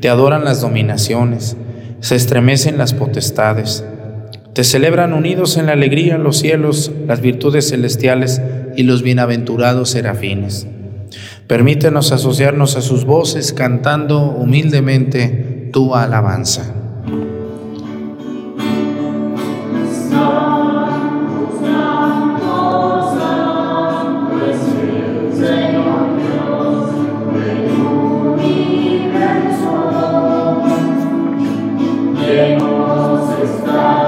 te 0.00 0.08
adoran 0.08 0.44
las 0.44 0.60
dominaciones, 0.60 1.56
se 2.00 2.14
estremecen 2.14 2.78
las 2.78 2.94
potestades, 2.94 3.84
te 4.52 4.64
celebran 4.64 5.12
unidos 5.12 5.56
en 5.56 5.66
la 5.66 5.72
alegría 5.72 6.18
los 6.18 6.38
cielos, 6.38 6.90
las 7.06 7.20
virtudes 7.20 7.70
celestiales 7.70 8.42
y 8.76 8.82
los 8.82 9.02
bienaventurados 9.02 9.90
serafines. 9.90 10.66
Permítenos 11.46 12.12
asociarnos 12.12 12.76
a 12.76 12.82
sus 12.82 13.04
voces 13.04 13.52
cantando 13.52 14.20
humildemente 14.20 15.70
tu 15.72 15.94
alabanza. 15.94 16.74
song. 33.56 34.07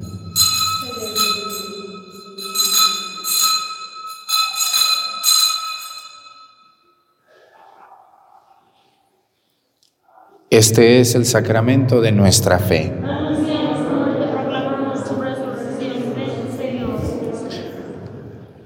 Este 10.51 10.99
es 10.99 11.15
el 11.15 11.25
sacramento 11.25 12.01
de 12.01 12.11
nuestra 12.11 12.59
fe. 12.59 12.91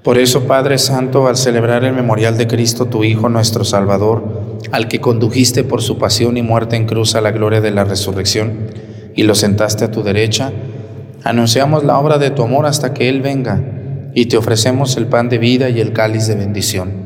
Por 0.02 0.18
eso, 0.18 0.48
Padre 0.48 0.78
Santo, 0.78 1.28
al 1.28 1.36
celebrar 1.36 1.84
el 1.84 1.92
memorial 1.92 2.36
de 2.36 2.48
Cristo, 2.48 2.86
tu 2.86 3.04
Hijo, 3.04 3.28
nuestro 3.28 3.62
Salvador, 3.62 4.58
al 4.72 4.88
que 4.88 5.00
condujiste 5.00 5.62
por 5.62 5.80
su 5.80 5.96
pasión 5.96 6.36
y 6.36 6.42
muerte 6.42 6.74
en 6.74 6.86
cruz 6.86 7.14
a 7.14 7.20
la 7.20 7.30
gloria 7.30 7.60
de 7.60 7.70
la 7.70 7.84
resurrección, 7.84 8.72
y 9.14 9.22
lo 9.22 9.36
sentaste 9.36 9.84
a 9.84 9.92
tu 9.92 10.02
derecha, 10.02 10.50
anunciamos 11.22 11.84
la 11.84 12.00
obra 12.00 12.18
de 12.18 12.32
tu 12.32 12.42
amor 12.42 12.66
hasta 12.66 12.94
que 12.94 13.08
Él 13.08 13.22
venga, 13.22 13.62
y 14.12 14.26
te 14.26 14.36
ofrecemos 14.36 14.96
el 14.96 15.06
pan 15.06 15.28
de 15.28 15.38
vida 15.38 15.70
y 15.70 15.80
el 15.80 15.92
cáliz 15.92 16.26
de 16.26 16.34
bendición. 16.34 17.05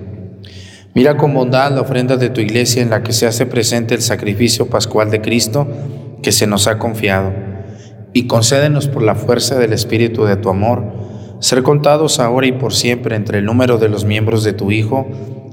Mira 0.92 1.16
con 1.16 1.32
bondad 1.34 1.72
la 1.72 1.82
ofrenda 1.82 2.16
de 2.16 2.30
tu 2.30 2.40
iglesia 2.40 2.82
en 2.82 2.90
la 2.90 3.04
que 3.04 3.12
se 3.12 3.26
hace 3.26 3.46
presente 3.46 3.94
el 3.94 4.02
sacrificio 4.02 4.66
pascual 4.66 5.08
de 5.10 5.20
Cristo 5.20 5.68
que 6.20 6.32
se 6.32 6.48
nos 6.48 6.66
ha 6.66 6.78
confiado, 6.78 7.32
y 8.12 8.26
concédenos 8.26 8.88
por 8.88 9.02
la 9.02 9.14
fuerza 9.14 9.56
del 9.56 9.72
Espíritu 9.72 10.24
de 10.24 10.36
tu 10.36 10.48
amor, 10.48 10.82
ser 11.38 11.62
contados 11.62 12.18
ahora 12.18 12.48
y 12.48 12.52
por 12.52 12.74
siempre 12.74 13.14
entre 13.14 13.38
el 13.38 13.44
número 13.44 13.78
de 13.78 13.88
los 13.88 14.04
miembros 14.04 14.42
de 14.42 14.52
tu 14.52 14.72
Hijo, 14.72 15.06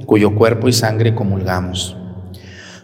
cuyo 0.07 0.33
cuerpo 0.33 0.69
y 0.69 0.73
sangre 0.73 1.13
comulgamos. 1.13 1.95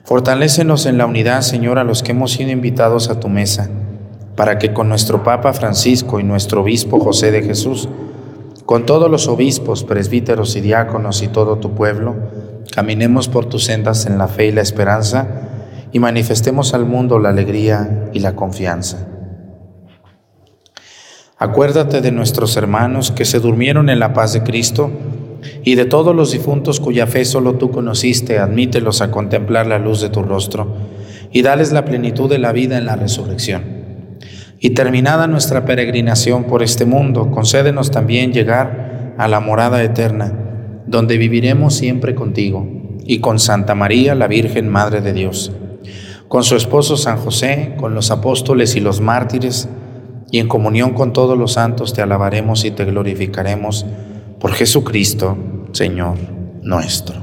Fortalécenos 0.04 0.86
en 0.86 1.00
la 1.00 1.08
unidad, 1.08 1.42
Señor, 1.42 1.80
a 1.80 1.84
los 1.84 2.04
que 2.04 2.12
hemos 2.12 2.34
sido 2.34 2.52
invitados 2.52 3.10
a 3.10 3.20
tu 3.20 3.30
mesa, 3.30 3.70
para 4.36 4.60
que 4.60 4.74
con 4.74 4.90
nuestro 4.90 5.24
Papa 5.24 5.54
Francisco 5.54 6.20
y 6.20 6.24
nuestro 6.24 6.62
Obispo 6.62 7.00
José 7.00 7.32
de 7.32 7.42
Jesús, 7.42 7.90
con 8.66 8.86
todos 8.86 9.12
los 9.12 9.28
obispos, 9.28 9.84
presbíteros 9.84 10.56
y 10.56 10.62
diáconos 10.62 11.22
y 11.22 11.28
todo 11.28 11.58
tu 11.58 11.76
pueblo, 11.76 12.16
caminemos 12.74 13.28
por 13.28 13.46
tus 13.46 13.66
sendas 13.66 14.06
en 14.06 14.18
la 14.18 14.28
fe 14.28 14.48
y 14.48 14.52
la 14.52 14.62
esperanza 14.62 15.28
y 15.92 16.00
manifestemos 16.00 16.74
al 16.74 16.86
mundo 16.86 17.20
la 17.20 17.30
alegría 17.30 18.10
y 18.14 18.20
la 18.20 18.36
confianza. 18.36 19.08
Acuérdate 21.38 22.00
de 22.02 22.12
nuestros 22.12 22.56
hermanos 22.56 23.12
que 23.12 23.26
se 23.26 23.40
durmieron 23.40 23.90
en 23.90 24.00
la 24.00 24.14
paz 24.14 24.32
de 24.32 24.44
Cristo 24.44 24.92
y 25.64 25.76
de 25.76 25.84
todos 25.86 26.16
los 26.16 26.32
difuntos 26.32 26.80
cuya 26.80 27.06
fe 27.06 27.26
solo 27.26 27.56
tú 27.56 27.70
conociste, 27.70 28.40
admítelos 28.40 29.02
a 29.02 29.12
contemplar 29.12 29.68
la 29.68 29.78
luz 29.78 30.00
de 30.00 30.10
tu 30.10 30.24
rostro 30.24 30.74
y 31.34 31.42
dales 31.42 31.74
la 31.74 31.84
plenitud 31.84 32.30
de 32.30 32.38
la 32.38 32.54
vida 32.54 32.78
en 32.78 32.86
la 32.86 32.96
resurrección. 32.96 33.83
Y 34.66 34.70
terminada 34.70 35.28
nuestra 35.28 35.66
peregrinación 35.66 36.46
por 36.46 36.64
este 36.64 36.86
mundo, 36.86 37.32
concédenos 37.32 37.92
también 37.92 38.32
llegar 38.32 39.14
a 39.18 39.28
la 39.28 39.42
morada 39.42 39.84
eterna, 39.84 40.32
donde 40.88 41.18
viviremos 41.18 41.76
siempre 41.76 42.16
contigo 42.16 42.66
y 43.06 43.20
con 43.20 43.40
Santa 43.40 43.76
María, 43.76 44.16
la 44.16 44.28
Virgen 44.28 44.70
Madre 44.70 45.02
de 45.02 45.12
Dios, 45.12 45.52
con 46.30 46.46
su 46.46 46.56
esposo 46.56 46.96
San 46.96 47.18
José, 47.18 47.76
con 47.78 47.94
los 47.94 48.10
apóstoles 48.10 48.78
y 48.78 48.80
los 48.80 49.02
mártires, 49.02 49.68
y 50.32 50.40
en 50.40 50.48
comunión 50.48 50.94
con 50.94 51.12
todos 51.12 51.38
los 51.38 51.52
santos 51.52 51.92
te 51.92 52.02
alabaremos 52.02 52.64
y 52.64 52.72
te 52.72 52.86
glorificaremos 52.86 53.86
por 54.40 54.54
Jesucristo, 54.54 55.38
Señor 55.74 56.16
nuestro. 56.62 57.23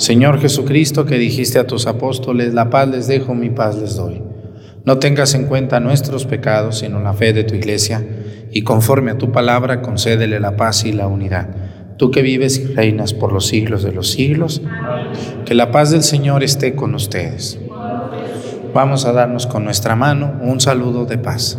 Señor 0.00 0.40
Jesucristo, 0.40 1.04
que 1.04 1.18
dijiste 1.18 1.58
a 1.58 1.66
tus 1.66 1.86
apóstoles, 1.86 2.54
la 2.54 2.70
paz 2.70 2.88
les 2.88 3.06
dejo, 3.06 3.34
mi 3.34 3.50
paz 3.50 3.76
les 3.76 3.96
doy. 3.96 4.22
No 4.84 4.98
tengas 4.98 5.34
en 5.34 5.44
cuenta 5.44 5.78
nuestros 5.78 6.24
pecados, 6.24 6.78
sino 6.78 7.00
la 7.00 7.12
fe 7.12 7.32
de 7.32 7.44
tu 7.44 7.54
iglesia, 7.54 8.04
y 8.50 8.62
conforme 8.62 9.12
a 9.12 9.18
tu 9.18 9.30
palabra, 9.30 9.82
concédele 9.82 10.40
la 10.40 10.56
paz 10.56 10.84
y 10.84 10.92
la 10.92 11.06
unidad 11.06 11.48
tú 12.00 12.10
que 12.10 12.22
vives 12.22 12.56
y 12.58 12.64
reinas 12.64 13.12
por 13.12 13.30
los 13.30 13.46
siglos 13.46 13.82
de 13.82 13.92
los 13.92 14.10
siglos, 14.12 14.62
que 15.44 15.52
la 15.52 15.70
paz 15.70 15.90
del 15.90 16.02
Señor 16.02 16.42
esté 16.42 16.74
con 16.74 16.94
ustedes. 16.94 17.58
Vamos 18.72 19.04
a 19.04 19.12
darnos 19.12 19.46
con 19.46 19.64
nuestra 19.64 19.96
mano 19.96 20.38
un 20.40 20.62
saludo 20.62 21.04
de 21.04 21.18
paz. 21.18 21.58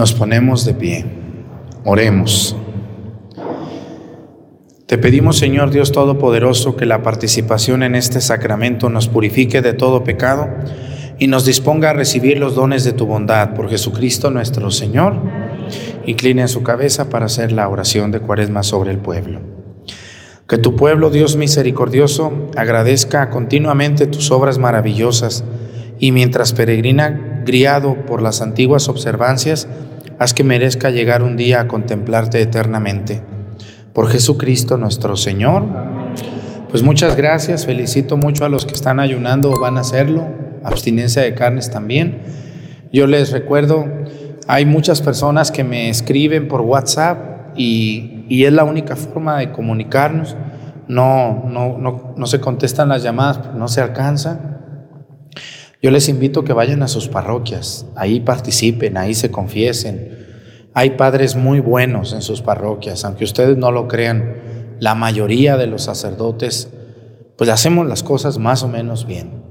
Nos 0.00 0.14
ponemos 0.14 0.64
de 0.64 0.72
pie. 0.72 1.04
Oremos. 1.84 2.56
Te 4.86 4.96
pedimos, 4.96 5.36
Señor 5.36 5.70
Dios 5.70 5.92
Todopoderoso, 5.92 6.74
que 6.74 6.86
la 6.86 7.02
participación 7.02 7.82
en 7.82 7.94
este 7.94 8.22
sacramento 8.22 8.88
nos 8.88 9.08
purifique 9.08 9.60
de 9.60 9.74
todo 9.74 10.02
pecado 10.02 10.48
y 11.18 11.26
nos 11.26 11.44
disponga 11.44 11.90
a 11.90 11.92
recibir 11.92 12.38
los 12.38 12.54
dones 12.54 12.82
de 12.82 12.94
tu 12.94 13.04
bondad 13.04 13.52
por 13.52 13.68
Jesucristo 13.68 14.30
nuestro 14.30 14.70
Señor. 14.70 15.16
Incline 16.06 16.48
su 16.48 16.62
cabeza 16.62 17.10
para 17.10 17.26
hacer 17.26 17.52
la 17.52 17.68
oración 17.68 18.10
de 18.10 18.20
cuaresma 18.20 18.62
sobre 18.62 18.92
el 18.92 18.98
pueblo. 19.00 19.40
Que 20.48 20.56
tu 20.56 20.76
pueblo, 20.76 21.10
Dios 21.10 21.36
misericordioso, 21.36 22.48
agradezca 22.56 23.28
continuamente 23.28 24.06
tus 24.06 24.30
obras 24.30 24.56
maravillosas 24.56 25.44
y 25.98 26.12
mientras 26.12 26.54
peregrina 26.54 27.42
griado 27.44 28.06
por 28.06 28.22
las 28.22 28.40
antiguas 28.40 28.88
observancias, 28.88 29.68
haz 30.20 30.34
que 30.34 30.44
merezca 30.44 30.90
llegar 30.90 31.22
un 31.22 31.38
día 31.38 31.62
a 31.62 31.66
contemplarte 31.66 32.42
eternamente 32.42 33.22
por 33.94 34.08
Jesucristo 34.08 34.76
nuestro 34.76 35.16
Señor. 35.16 35.64
Pues 36.68 36.82
muchas 36.82 37.16
gracias, 37.16 37.64
felicito 37.64 38.18
mucho 38.18 38.44
a 38.44 38.50
los 38.50 38.66
que 38.66 38.74
están 38.74 39.00
ayunando 39.00 39.50
o 39.50 39.58
van 39.58 39.78
a 39.78 39.80
hacerlo, 39.80 40.28
abstinencia 40.62 41.22
de 41.22 41.34
carnes 41.34 41.70
también. 41.70 42.18
Yo 42.92 43.06
les 43.06 43.32
recuerdo, 43.32 43.86
hay 44.46 44.66
muchas 44.66 45.00
personas 45.00 45.50
que 45.50 45.64
me 45.64 45.88
escriben 45.88 46.48
por 46.48 46.60
WhatsApp 46.60 47.56
y, 47.56 48.26
y 48.28 48.44
es 48.44 48.52
la 48.52 48.64
única 48.64 48.96
forma 48.96 49.38
de 49.38 49.52
comunicarnos. 49.52 50.36
No, 50.86 51.44
no, 51.48 51.78
no, 51.78 52.12
no 52.14 52.26
se 52.26 52.40
contestan 52.40 52.90
las 52.90 53.02
llamadas, 53.02 53.54
no 53.54 53.68
se 53.68 53.80
alcanza. 53.80 54.59
Yo 55.82 55.90
les 55.90 56.08
invito 56.08 56.40
a 56.40 56.44
que 56.44 56.52
vayan 56.52 56.82
a 56.82 56.88
sus 56.88 57.08
parroquias, 57.08 57.86
ahí 57.96 58.20
participen, 58.20 58.96
ahí 58.96 59.14
se 59.14 59.30
confiesen, 59.30 60.20
hay 60.74 60.90
padres 60.90 61.36
muy 61.36 61.60
buenos 61.60 62.12
en 62.12 62.22
sus 62.22 62.42
parroquias, 62.42 63.04
aunque 63.04 63.24
ustedes 63.24 63.56
no 63.56 63.72
lo 63.72 63.88
crean, 63.88 64.36
la 64.78 64.94
mayoría 64.94 65.56
de 65.56 65.66
los 65.66 65.82
sacerdotes, 65.82 66.70
pues 67.36 67.48
hacemos 67.48 67.86
las 67.86 68.02
cosas 68.02 68.38
más 68.38 68.62
o 68.62 68.68
menos 68.68 69.06
bien. 69.06 69.42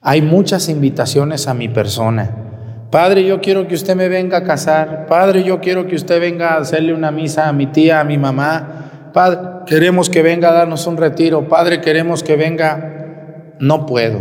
Hay 0.00 0.22
muchas 0.22 0.68
invitaciones 0.68 1.48
a 1.48 1.54
mi 1.54 1.68
persona. 1.68 2.46
Padre, 2.90 3.24
yo 3.24 3.40
quiero 3.40 3.66
que 3.66 3.74
usted 3.74 3.96
me 3.96 4.08
venga 4.08 4.38
a 4.38 4.44
casar. 4.44 5.06
Padre, 5.06 5.42
yo 5.42 5.60
quiero 5.60 5.86
que 5.86 5.96
usted 5.96 6.20
venga 6.20 6.54
a 6.54 6.58
hacerle 6.58 6.94
una 6.94 7.10
misa 7.10 7.48
a 7.48 7.52
mi 7.52 7.66
tía, 7.66 8.00
a 8.00 8.04
mi 8.04 8.16
mamá. 8.16 9.10
Padre, 9.12 9.38
queremos 9.66 10.08
que 10.08 10.22
venga 10.22 10.50
a 10.50 10.52
darnos 10.52 10.86
un 10.86 10.96
retiro. 10.96 11.48
Padre, 11.48 11.80
queremos 11.80 12.22
que 12.22 12.36
venga. 12.36 13.54
No 13.58 13.86
puedo, 13.86 14.20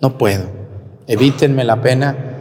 no 0.00 0.18
puedo. 0.18 0.44
Evítenme 1.06 1.64
la 1.64 1.80
pena 1.80 2.34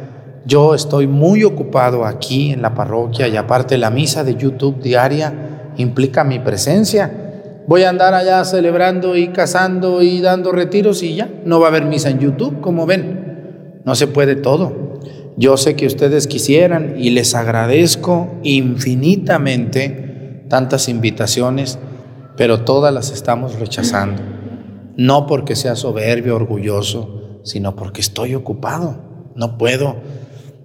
yo 0.45 0.75
estoy 0.75 1.07
muy 1.07 1.45
ocupado 1.45 2.05
aquí 2.05 2.51
en 2.51 2.61
la 2.61 2.75
parroquia 2.75 3.29
y 3.29 3.37
aparte 3.37 3.77
la 3.77 3.89
misa 3.89 4.25
de 4.25 4.35
YouTube 4.35 4.81
diaria 4.81 5.71
implica 5.77 6.25
mi 6.25 6.39
presencia. 6.39 7.63
Voy 7.65 7.83
a 7.83 7.89
andar 7.89 8.13
allá 8.13 8.43
celebrando 8.43 9.15
y 9.15 9.29
casando 9.29 10.01
y 10.01 10.19
dando 10.19 10.51
retiros 10.51 11.01
y 11.01 11.15
ya, 11.15 11.29
no 11.45 11.61
va 11.61 11.67
a 11.67 11.69
haber 11.69 11.85
misa 11.85 12.09
en 12.09 12.19
YouTube, 12.19 12.59
como 12.59 12.85
ven. 12.85 13.81
No 13.85 13.95
se 13.95 14.07
puede 14.07 14.35
todo. 14.35 14.99
Yo 15.37 15.55
sé 15.55 15.77
que 15.77 15.87
ustedes 15.87 16.27
quisieran 16.27 16.95
y 16.97 17.11
les 17.11 17.35
agradezco 17.35 18.35
infinitamente 18.43 20.43
tantas 20.49 20.89
invitaciones, 20.89 21.79
pero 22.35 22.61
todas 22.61 22.93
las 22.93 23.11
estamos 23.11 23.57
rechazando. 23.59 24.21
No 24.97 25.25
porque 25.25 25.55
sea 25.55 25.77
soberbio, 25.77 26.35
orgulloso, 26.35 27.22
sino 27.43 27.75
porque 27.75 28.01
estoy 28.01 28.35
ocupado. 28.35 28.97
No 29.35 29.57
puedo 29.57 29.97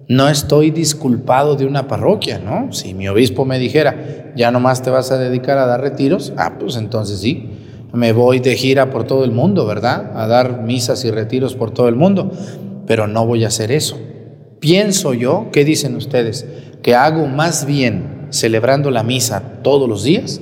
no 0.09 0.27
estoy 0.27 0.71
disculpado 0.71 1.55
de 1.55 1.67
una 1.67 1.87
parroquia, 1.87 2.39
¿no? 2.39 2.73
Si 2.73 2.95
mi 2.95 3.07
obispo 3.07 3.45
me 3.45 3.59
dijera, 3.59 4.33
ya 4.35 4.49
nomás 4.49 4.81
te 4.81 4.89
vas 4.89 5.11
a 5.11 5.19
dedicar 5.19 5.59
a 5.59 5.67
dar 5.67 5.81
retiros, 5.81 6.33
ah, 6.35 6.57
pues 6.59 6.77
entonces 6.77 7.19
sí, 7.19 7.51
me 7.93 8.11
voy 8.11 8.39
de 8.39 8.55
gira 8.55 8.89
por 8.89 9.03
todo 9.03 9.23
el 9.23 9.31
mundo, 9.31 9.67
¿verdad? 9.67 10.13
A 10.15 10.25
dar 10.25 10.63
misas 10.63 11.05
y 11.05 11.11
retiros 11.11 11.53
por 11.53 11.69
todo 11.69 11.87
el 11.87 11.95
mundo, 11.95 12.31
pero 12.87 13.05
no 13.05 13.27
voy 13.27 13.43
a 13.43 13.49
hacer 13.49 13.71
eso. 13.71 13.99
Pienso 14.59 15.13
yo, 15.13 15.49
¿qué 15.51 15.63
dicen 15.63 15.95
ustedes? 15.95 16.47
Que 16.81 16.95
hago 16.95 17.27
más 17.27 17.67
bien 17.67 18.29
celebrando 18.31 18.89
la 18.89 19.03
misa 19.03 19.61
todos 19.61 19.87
los 19.87 20.03
días 20.03 20.41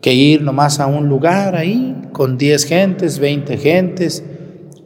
que 0.00 0.14
ir 0.14 0.40
nomás 0.40 0.80
a 0.80 0.86
un 0.86 1.08
lugar 1.08 1.56
ahí 1.56 1.94
con 2.12 2.38
10 2.38 2.64
gentes, 2.64 3.18
20 3.18 3.58
gentes. 3.58 4.24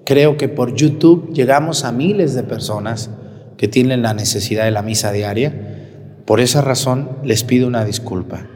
Creo 0.05 0.36
que 0.36 0.48
por 0.48 0.74
YouTube 0.74 1.32
llegamos 1.32 1.84
a 1.84 1.92
miles 1.92 2.34
de 2.34 2.42
personas 2.42 3.11
que 3.57 3.68
tienen 3.68 4.03
la 4.03 4.14
necesidad 4.14 4.64
de 4.64 4.72
la 4.72 4.82
misa 4.82 5.12
diaria. 5.12 6.22
Por 6.26 6.40
esa 6.40 6.61
razón 6.61 7.18
les 7.22 7.44
pido 7.44 7.68
una 7.68 7.84
disculpa. 7.84 8.48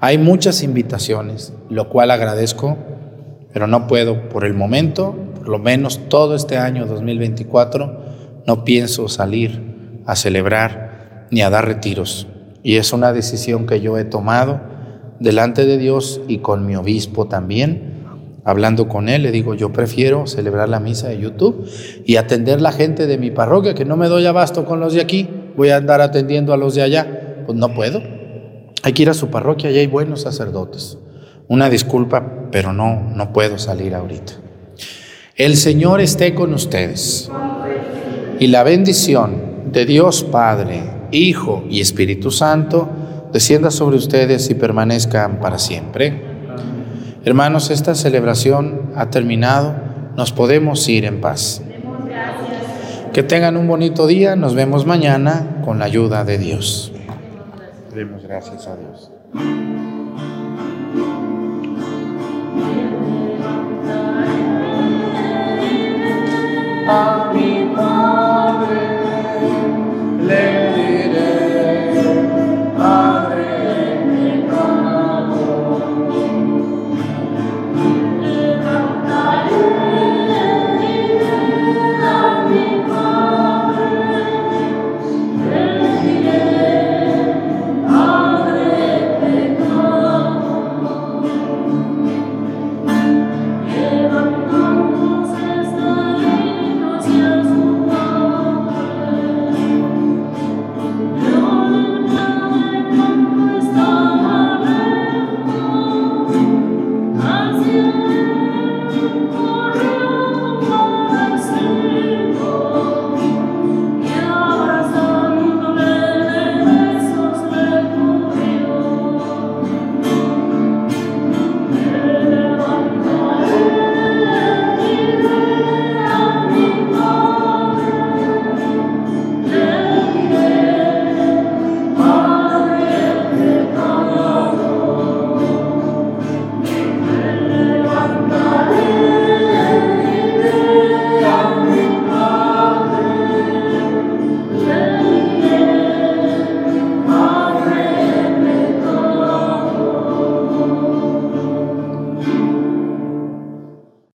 Hay 0.00 0.16
muchas 0.16 0.62
invitaciones, 0.62 1.52
lo 1.68 1.90
cual 1.90 2.10
agradezco, 2.10 2.78
pero 3.52 3.66
no 3.66 3.86
puedo 3.86 4.28
por 4.28 4.44
el 4.44 4.54
momento, 4.54 5.14
por 5.34 5.48
lo 5.48 5.58
menos 5.58 6.08
todo 6.08 6.34
este 6.34 6.56
año 6.56 6.86
2024, 6.86 8.04
no 8.46 8.64
pienso 8.64 9.08
salir 9.08 10.02
a 10.06 10.16
celebrar 10.16 11.26
ni 11.30 11.42
a 11.42 11.50
dar 11.50 11.66
retiros. 11.66 12.26
Y 12.62 12.76
es 12.76 12.92
una 12.92 13.12
decisión 13.12 13.66
que 13.66 13.80
yo 13.80 13.98
he 13.98 14.04
tomado 14.04 14.60
delante 15.20 15.66
de 15.66 15.78
Dios 15.78 16.20
y 16.28 16.38
con 16.38 16.66
mi 16.66 16.76
obispo 16.76 17.26
también 17.26 17.95
hablando 18.46 18.88
con 18.88 19.08
él, 19.08 19.24
le 19.24 19.32
digo, 19.32 19.54
yo 19.54 19.72
prefiero 19.72 20.28
celebrar 20.28 20.68
la 20.68 20.78
misa 20.78 21.08
de 21.08 21.18
YouTube 21.18 21.68
y 22.04 22.14
atender 22.14 22.60
la 22.60 22.70
gente 22.70 23.08
de 23.08 23.18
mi 23.18 23.32
parroquia, 23.32 23.74
que 23.74 23.84
no 23.84 23.96
me 23.96 24.06
doy 24.06 24.24
abasto 24.24 24.64
con 24.64 24.78
los 24.78 24.94
de 24.94 25.00
aquí, 25.00 25.28
voy 25.56 25.70
a 25.70 25.76
andar 25.76 26.00
atendiendo 26.00 26.54
a 26.54 26.56
los 26.56 26.76
de 26.76 26.82
allá. 26.82 27.42
Pues 27.44 27.58
no 27.58 27.74
puedo. 27.74 28.00
Hay 28.84 28.92
que 28.92 29.02
ir 29.02 29.10
a 29.10 29.14
su 29.14 29.30
parroquia 29.30 29.72
y 29.72 29.78
hay 29.78 29.88
buenos 29.88 30.22
sacerdotes. 30.22 30.96
Una 31.48 31.68
disculpa, 31.68 32.48
pero 32.52 32.72
no, 32.72 33.10
no 33.14 33.32
puedo 33.32 33.58
salir 33.58 33.96
ahorita. 33.96 34.34
El 35.34 35.56
Señor 35.56 36.00
esté 36.00 36.32
con 36.32 36.54
ustedes. 36.54 37.28
Y 38.38 38.46
la 38.46 38.62
bendición 38.62 39.72
de 39.72 39.86
Dios 39.86 40.22
Padre, 40.22 40.84
Hijo 41.10 41.64
y 41.68 41.80
Espíritu 41.80 42.30
Santo 42.30 42.88
descienda 43.32 43.72
sobre 43.72 43.96
ustedes 43.96 44.48
y 44.50 44.54
permanezcan 44.54 45.40
para 45.40 45.58
siempre. 45.58 46.25
Hermanos, 47.26 47.70
esta 47.70 47.96
celebración 47.96 48.92
ha 48.94 49.10
terminado. 49.10 49.74
Nos 50.16 50.30
podemos 50.30 50.88
ir 50.88 51.04
en 51.04 51.20
paz. 51.20 51.60
Que 53.12 53.24
tengan 53.24 53.56
un 53.56 53.66
bonito 53.66 54.06
día. 54.06 54.36
Nos 54.36 54.54
vemos 54.54 54.86
mañana 54.86 55.60
con 55.64 55.80
la 55.80 55.86
ayuda 55.86 56.22
de 56.24 56.38
Dios. 56.38 56.92
Demos 57.92 58.22
gracias 58.22 58.68
a 58.68 58.76
Dios. 58.76 59.10
A 66.88 67.32
mi 67.34 67.74
Padre 67.74 68.86